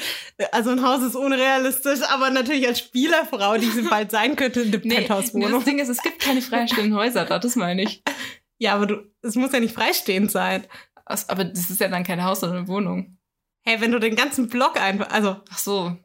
also 0.52 0.70
ein 0.70 0.84
Haus 0.86 1.02
ist 1.02 1.16
unrealistisch, 1.16 2.02
aber 2.04 2.30
natürlich 2.30 2.68
als 2.68 2.78
Spielerfrau, 2.78 3.58
die 3.58 3.72
sie 3.72 3.82
bald 3.84 4.12
sein 4.12 4.36
könnte, 4.36 4.62
eine 4.62 4.70
Nee, 4.70 4.82
nee, 4.84 4.96
Penthouse-Wohnung. 4.98 5.52
das 5.52 5.64
Ding 5.64 5.80
ist, 5.80 5.90
es 5.90 6.04
gibt 6.04 6.20
keine 6.22 6.44
freistehenden 6.44 6.96
Häuser 6.96 7.26
da, 7.26 7.40
das 7.40 7.56
meine 7.56 7.82
ich. 7.82 8.04
Ja, 8.60 8.76
aber 8.76 8.86
du, 8.86 8.98
es 9.24 9.34
muss 9.36 9.52
ja 9.54 9.60
nicht 9.60 9.74
freistehend 9.74 10.30
sein. 10.32 10.68
Aber 11.10 11.44
das 11.46 11.70
ist 11.70 11.80
ja 11.80 11.88
dann 11.88 12.04
kein 12.04 12.24
Haus, 12.24 12.42
sondern 12.42 12.60
eine 12.60 12.68
Wohnung. 12.68 13.18
Hey, 13.64 13.82
wenn 13.82 13.92
du 13.92 14.00
den 14.00 14.16
ganzen 14.16 14.48
Block 14.50 14.80
einfach, 14.80 15.10
also, 15.10 15.38
Ach 15.52 15.58
so. 15.58 15.98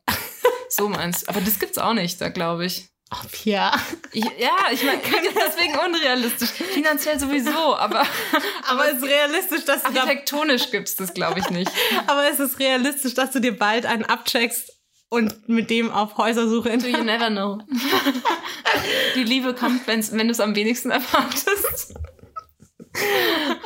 So 0.68 0.88
meinst 0.88 1.22
du. 1.22 1.28
Aber 1.28 1.40
das 1.40 1.59
gibt's 1.59 1.78
auch 1.78 1.92
nicht 1.92 2.20
da, 2.20 2.30
glaube 2.30 2.64
ich. 2.64 2.88
oh, 3.12 3.26
Pia. 3.30 3.72
ich. 4.12 4.24
Ja, 4.24 4.57
ich 4.72 4.82
meine, 4.84 5.00
deswegen 5.46 5.78
unrealistisch. 5.78 6.48
Finanziell 6.50 7.20
sowieso, 7.20 7.76
aber 7.76 8.07
Aber 8.68 8.88
es 8.90 8.96
ist 8.96 9.05
realistisch, 9.05 9.64
dass 9.66 9.82
du 9.82 9.88
architektonisch 9.90 10.70
gibt's 10.70 10.96
das, 10.96 11.12
glaube 11.12 11.40
ich, 11.40 11.50
nicht. 11.50 11.70
aber 12.07 12.28
es 12.30 12.40
ist 12.40 12.59
realistisch, 12.59 13.12
dass 13.14 13.32
du 13.32 13.40
dir 13.40 13.57
bald 13.57 13.84
einen 13.84 14.05
abcheckst 14.07 14.72
und 15.11 15.46
mit 15.46 15.68
dem 15.68 15.90
auf 15.90 16.16
Häusersuche 16.16 16.78
Do 16.78 16.86
you 16.86 17.05
never 17.05 17.28
know. 17.28 17.59
Die 19.14 19.24
Liebe 19.24 19.53
kommt, 19.55 19.86
wenn's, 19.86 20.11
wenn 20.12 20.26
du 20.26 20.32
es 20.32 20.40
am 20.40 20.55
wenigsten 20.57 20.90
erwartest. 20.90 21.94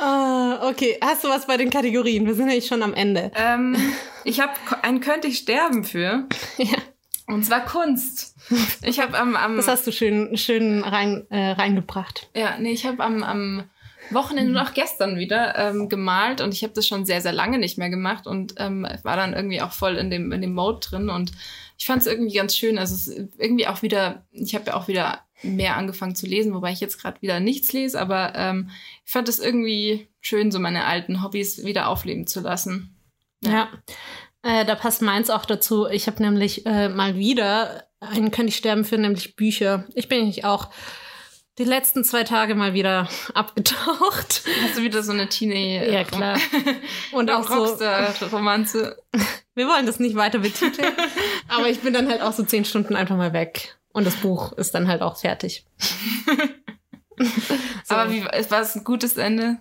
Ah, 0.00 0.68
okay, 0.68 0.98
hast 1.02 1.24
du 1.24 1.28
was 1.28 1.46
bei 1.46 1.56
den 1.56 1.70
Kategorien? 1.70 2.26
Wir 2.26 2.34
sind 2.34 2.50
ja 2.50 2.60
schon 2.60 2.82
am 2.82 2.94
Ende. 2.94 3.32
Ähm, 3.34 3.76
ich 4.24 4.40
habe 4.40 4.52
einen 4.82 5.00
könnte 5.00 5.28
ich 5.28 5.38
sterben 5.38 5.84
für. 5.84 6.26
Ja. 6.58 6.76
Und 7.28 7.44
zwar 7.44 7.64
Kunst. 7.64 8.36
Ich 8.82 9.00
habe 9.00 9.18
am, 9.18 9.34
am 9.34 9.56
Das 9.56 9.66
hast 9.66 9.84
du 9.84 9.90
schön, 9.90 10.36
schön 10.36 10.84
rein, 10.84 11.26
äh, 11.30 11.50
reingebracht. 11.50 12.30
Ja, 12.36 12.56
nee, 12.58 12.70
ich 12.70 12.86
habe 12.86 13.02
am, 13.02 13.24
am 13.24 13.64
Wochenende 14.10 14.52
und 14.52 14.66
auch 14.66 14.74
gestern 14.74 15.18
wieder 15.18 15.56
ähm, 15.56 15.88
gemalt 15.88 16.40
und 16.40 16.54
ich 16.54 16.62
habe 16.62 16.72
das 16.72 16.86
schon 16.86 17.04
sehr, 17.04 17.20
sehr 17.20 17.32
lange 17.32 17.58
nicht 17.58 17.78
mehr 17.78 17.90
gemacht 17.90 18.26
und 18.26 18.54
ähm, 18.58 18.86
war 19.02 19.16
dann 19.16 19.34
irgendwie 19.34 19.60
auch 19.60 19.72
voll 19.72 19.96
in 19.96 20.10
dem, 20.10 20.32
in 20.32 20.40
dem 20.40 20.54
Mode 20.54 20.80
drin 20.80 21.10
und 21.10 21.32
ich 21.78 21.86
fand 21.86 22.02
es 22.02 22.06
irgendwie 22.06 22.34
ganz 22.34 22.56
schön. 22.56 22.78
Also 22.78 22.94
es 22.94 23.08
ist 23.08 23.28
irgendwie 23.38 23.66
auch 23.66 23.82
wieder, 23.82 24.26
ich 24.32 24.54
habe 24.54 24.66
ja 24.66 24.74
auch 24.74 24.88
wieder 24.88 25.20
mehr 25.42 25.76
angefangen 25.76 26.14
zu 26.14 26.26
lesen, 26.26 26.54
wobei 26.54 26.72
ich 26.72 26.80
jetzt 26.80 27.00
gerade 27.00 27.20
wieder 27.20 27.40
nichts 27.40 27.72
lese, 27.72 28.00
aber 28.00 28.32
ähm, 28.34 28.70
ich 29.04 29.12
fand 29.12 29.28
es 29.28 29.38
irgendwie 29.38 30.08
schön, 30.20 30.50
so 30.50 30.58
meine 30.58 30.86
alten 30.86 31.22
Hobbys 31.22 31.64
wieder 31.64 31.88
aufleben 31.88 32.26
zu 32.26 32.40
lassen. 32.40 32.96
Ja. 33.42 33.68
Äh, 34.42 34.64
da 34.64 34.74
passt 34.74 35.02
meins 35.02 35.28
auch 35.28 35.44
dazu. 35.44 35.86
Ich 35.88 36.06
habe 36.06 36.22
nämlich 36.22 36.64
äh, 36.66 36.88
mal 36.88 37.16
wieder 37.16 37.86
einen 38.00 38.30
könnte 38.30 38.50
ich 38.50 38.56
sterben 38.56 38.84
für, 38.84 38.98
nämlich 38.98 39.36
Bücher. 39.36 39.84
Ich 39.94 40.08
bin 40.08 40.18
nämlich 40.18 40.44
auch 40.44 40.70
die 41.58 41.64
letzten 41.64 42.04
zwei 42.04 42.24
Tage 42.24 42.54
mal 42.54 42.74
wieder 42.74 43.08
abgetaucht. 43.34 44.42
Hast 44.62 44.76
du 44.76 44.82
wieder 44.82 45.02
so 45.02 45.12
eine 45.12 45.28
Teenie 45.28 45.76
Ja, 45.90 46.04
klar. 46.04 46.38
Und 47.12 47.30
auch 47.30 47.48
so, 47.48 47.64
Rockstar-Romanze? 47.64 49.02
wir 49.54 49.66
wollen 49.66 49.86
das 49.86 49.98
nicht 49.98 50.16
weiter 50.16 50.38
betiteln, 50.38 50.92
aber 51.48 51.68
ich 51.68 51.80
bin 51.80 51.94
dann 51.94 52.08
halt 52.08 52.22
auch 52.22 52.32
so 52.32 52.42
zehn 52.42 52.64
Stunden 52.64 52.94
einfach 52.96 53.16
mal 53.16 53.32
weg. 53.32 53.76
Und 53.92 54.06
das 54.06 54.16
Buch 54.16 54.52
ist 54.52 54.74
dann 54.74 54.88
halt 54.88 55.00
auch 55.00 55.16
fertig. 55.16 55.64
So. 57.18 57.94
Aber 57.94 58.10
wie, 58.12 58.22
war 58.24 58.60
es 58.60 58.74
ein 58.74 58.84
gutes 58.84 59.16
Ende? 59.16 59.56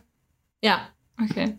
Ja, 0.61 0.89
Okay. 1.21 1.57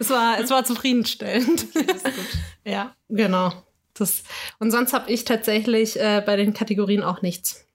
es 0.00 0.10
war, 0.10 0.40
es 0.40 0.50
war 0.50 0.64
zufriedenstellend. 0.64 1.66
das 1.74 2.02
ist 2.02 2.04
gut. 2.04 2.26
Ja, 2.64 2.96
genau. 3.08 3.52
Das, 3.94 4.22
und 4.58 4.70
sonst 4.70 4.92
habe 4.92 5.10
ich 5.10 5.24
tatsächlich 5.24 5.98
äh, 6.00 6.22
bei 6.24 6.36
den 6.36 6.52
Kategorien 6.54 7.02
auch 7.02 7.22
nichts. 7.22 7.67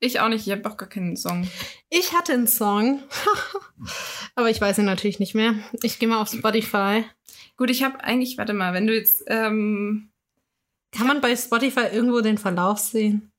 Ich 0.00 0.18
auch 0.20 0.28
nicht, 0.28 0.46
ich 0.46 0.52
habe 0.52 0.68
auch 0.68 0.78
gar 0.78 0.88
keinen 0.88 1.16
Song. 1.16 1.46
Ich 1.90 2.14
hatte 2.14 2.32
einen 2.32 2.48
Song, 2.48 3.02
aber 4.34 4.50
ich 4.50 4.60
weiß 4.60 4.78
ihn 4.78 4.86
natürlich 4.86 5.20
nicht 5.20 5.34
mehr. 5.34 5.54
Ich 5.82 5.98
gehe 5.98 6.08
mal 6.08 6.20
auf 6.20 6.30
Spotify. 6.30 7.04
Gut, 7.58 7.70
ich 7.70 7.82
habe 7.82 8.02
eigentlich, 8.02 8.38
warte 8.38 8.54
mal, 8.54 8.72
wenn 8.72 8.86
du 8.86 8.94
jetzt, 8.94 9.24
ähm, 9.26 10.10
Kann 10.92 11.06
man 11.06 11.20
bei 11.20 11.36
Spotify 11.36 11.86
irgendwo 11.92 12.20
den 12.20 12.38
Verlauf 12.38 12.78
sehen? 12.78 13.30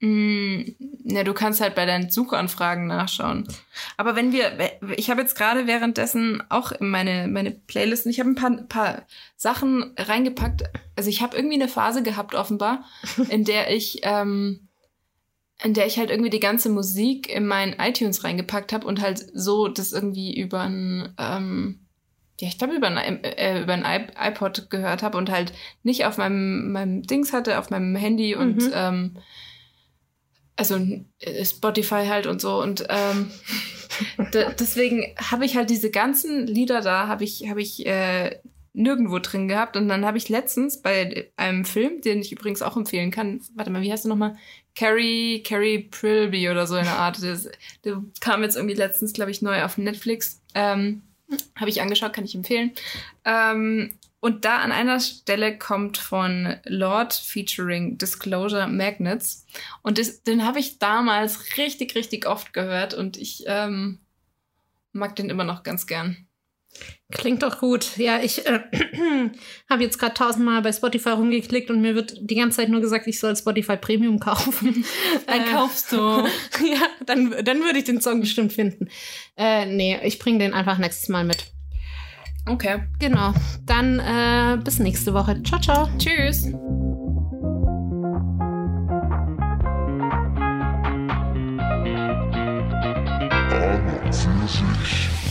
Mm, 0.00 0.64
ne, 1.04 1.24
du 1.24 1.32
kannst 1.32 1.60
halt 1.62 1.74
bei 1.74 1.86
deinen 1.86 2.10
Suchanfragen 2.10 2.86
nachschauen. 2.86 3.48
Aber 3.96 4.14
wenn 4.14 4.30
wir, 4.32 4.52
ich 4.96 5.10
habe 5.10 5.22
jetzt 5.22 5.36
gerade 5.36 5.66
währenddessen 5.66 6.42
auch 6.50 6.72
in 6.72 6.90
meine, 6.90 7.26
meine 7.28 7.50
Playlisten, 7.50 8.10
ich 8.10 8.20
habe 8.20 8.30
ein 8.30 8.34
paar, 8.34 8.50
paar 8.68 9.06
Sachen 9.36 9.94
reingepackt. 9.96 10.64
Also 10.96 11.08
ich 11.08 11.22
habe 11.22 11.36
irgendwie 11.36 11.56
eine 11.56 11.68
Phase 11.68 12.02
gehabt, 12.02 12.34
offenbar, 12.34 12.84
in 13.30 13.44
der 13.44 13.74
ich, 13.74 14.00
ähm, 14.02 14.65
in 15.62 15.74
der 15.74 15.86
ich 15.86 15.98
halt 15.98 16.10
irgendwie 16.10 16.30
die 16.30 16.40
ganze 16.40 16.68
Musik 16.68 17.28
in 17.34 17.46
meinen 17.46 17.74
iTunes 17.80 18.24
reingepackt 18.24 18.72
habe 18.72 18.86
und 18.86 19.00
halt 19.00 19.24
so 19.32 19.68
das 19.68 19.92
irgendwie 19.92 20.38
über 20.38 20.60
ein, 20.60 21.14
ähm, 21.18 21.80
ja, 22.38 22.48
ich 22.48 22.58
glaube, 22.58 22.74
über 22.74 22.88
ein, 22.88 23.24
äh, 23.24 23.62
über 23.62 23.72
ein 23.72 24.10
iPod 24.18 24.68
gehört 24.68 25.02
habe 25.02 25.16
und 25.16 25.30
halt 25.30 25.54
nicht 25.82 26.04
auf 26.04 26.18
meinem, 26.18 26.72
meinem 26.72 27.02
Dings 27.02 27.32
hatte, 27.32 27.58
auf 27.58 27.70
meinem 27.70 27.96
Handy 27.96 28.34
und 28.34 28.56
Mhm. 28.64 28.70
ähm, 28.74 29.16
also 30.56 30.76
äh, 31.18 31.44
Spotify 31.44 32.06
halt 32.06 32.26
und 32.26 32.40
so 32.40 32.60
und 32.62 32.84
ähm, 32.88 33.30
de- 34.34 34.54
deswegen 34.58 35.04
habe 35.18 35.44
ich 35.44 35.56
halt 35.56 35.70
diese 35.70 35.90
ganzen 35.90 36.46
Lieder 36.46 36.80
da 36.80 37.08
habe 37.08 37.24
ich 37.24 37.48
habe 37.48 37.60
ich 37.60 37.86
äh, 37.86 38.38
nirgendwo 38.72 39.18
drin 39.18 39.48
gehabt 39.48 39.76
und 39.76 39.88
dann 39.88 40.04
habe 40.04 40.18
ich 40.18 40.28
letztens 40.28 40.82
bei 40.82 41.30
einem 41.36 41.64
Film, 41.64 42.02
den 42.02 42.20
ich 42.20 42.32
übrigens 42.32 42.60
auch 42.60 42.76
empfehlen 42.76 43.10
kann, 43.10 43.40
warte 43.54 43.70
mal, 43.70 43.80
wie 43.80 43.90
heißt 43.90 44.04
der 44.04 44.10
nochmal? 44.10 44.36
Carrie 44.76 45.42
Carrie 45.42 45.88
Prilby 45.90 46.50
oder 46.50 46.66
so 46.66 46.76
in 46.76 46.84
der 46.84 46.98
Art. 46.98 47.22
Das, 47.22 47.48
der 47.84 48.02
kam 48.20 48.42
jetzt 48.42 48.56
irgendwie 48.56 48.74
letztens, 48.74 49.12
glaube 49.12 49.30
ich, 49.30 49.42
neu 49.42 49.64
auf 49.64 49.78
Netflix. 49.78 50.42
Ähm, 50.54 51.02
habe 51.56 51.70
ich 51.70 51.80
angeschaut, 51.80 52.12
kann 52.12 52.24
ich 52.24 52.34
empfehlen. 52.34 52.72
Ähm, 53.24 53.98
und 54.20 54.44
da 54.44 54.58
an 54.58 54.72
einer 54.72 55.00
Stelle 55.00 55.56
kommt 55.56 55.98
von 55.98 56.56
Lord 56.64 57.14
featuring 57.14 57.98
Disclosure 57.98 58.66
Magnets. 58.66 59.46
Und 59.82 59.98
das, 59.98 60.22
den 60.22 60.44
habe 60.44 60.58
ich 60.58 60.78
damals 60.78 61.56
richtig, 61.56 61.94
richtig 61.94 62.26
oft 62.26 62.52
gehört 62.52 62.94
und 62.94 63.16
ich 63.16 63.44
ähm, 63.46 64.00
mag 64.92 65.16
den 65.16 65.30
immer 65.30 65.44
noch 65.44 65.62
ganz 65.62 65.86
gern. 65.86 66.25
Klingt 67.12 67.42
doch 67.44 67.60
gut. 67.60 67.96
Ja, 67.98 68.20
ich 68.20 68.46
äh, 68.46 68.60
habe 69.70 69.84
jetzt 69.84 69.98
gerade 69.98 70.14
tausendmal 70.14 70.60
bei 70.62 70.72
Spotify 70.72 71.10
rumgeklickt 71.10 71.70
und 71.70 71.80
mir 71.80 71.94
wird 71.94 72.16
die 72.20 72.34
ganze 72.34 72.56
Zeit 72.56 72.68
nur 72.68 72.80
gesagt, 72.80 73.06
ich 73.06 73.20
soll 73.20 73.36
Spotify 73.36 73.76
Premium 73.76 74.18
kaufen. 74.18 74.84
Dann 75.26 75.42
Äh, 75.42 75.52
kaufst 75.52 75.92
du. 75.92 75.96
ja, 75.98 76.86
dann, 77.04 77.34
dann 77.44 77.62
würde 77.62 77.78
ich 77.78 77.84
den 77.84 78.00
Song 78.00 78.20
bestimmt 78.20 78.52
finden. 78.52 78.88
Äh, 79.36 79.66
nee, 79.66 79.98
ich 80.02 80.18
bringe 80.18 80.38
den 80.40 80.52
einfach 80.54 80.78
nächstes 80.78 81.08
Mal 81.08 81.24
mit. 81.24 81.46
Okay. 82.48 82.82
Genau. 82.98 83.34
Dann 83.64 83.98
äh, 84.00 84.58
bis 84.62 84.78
nächste 84.78 85.14
Woche. 85.14 85.42
Ciao, 85.42 85.60
ciao. 85.60 85.88
Tschüss. 85.98 86.52
Sich. 94.46 95.25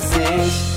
fazer. 0.00 0.69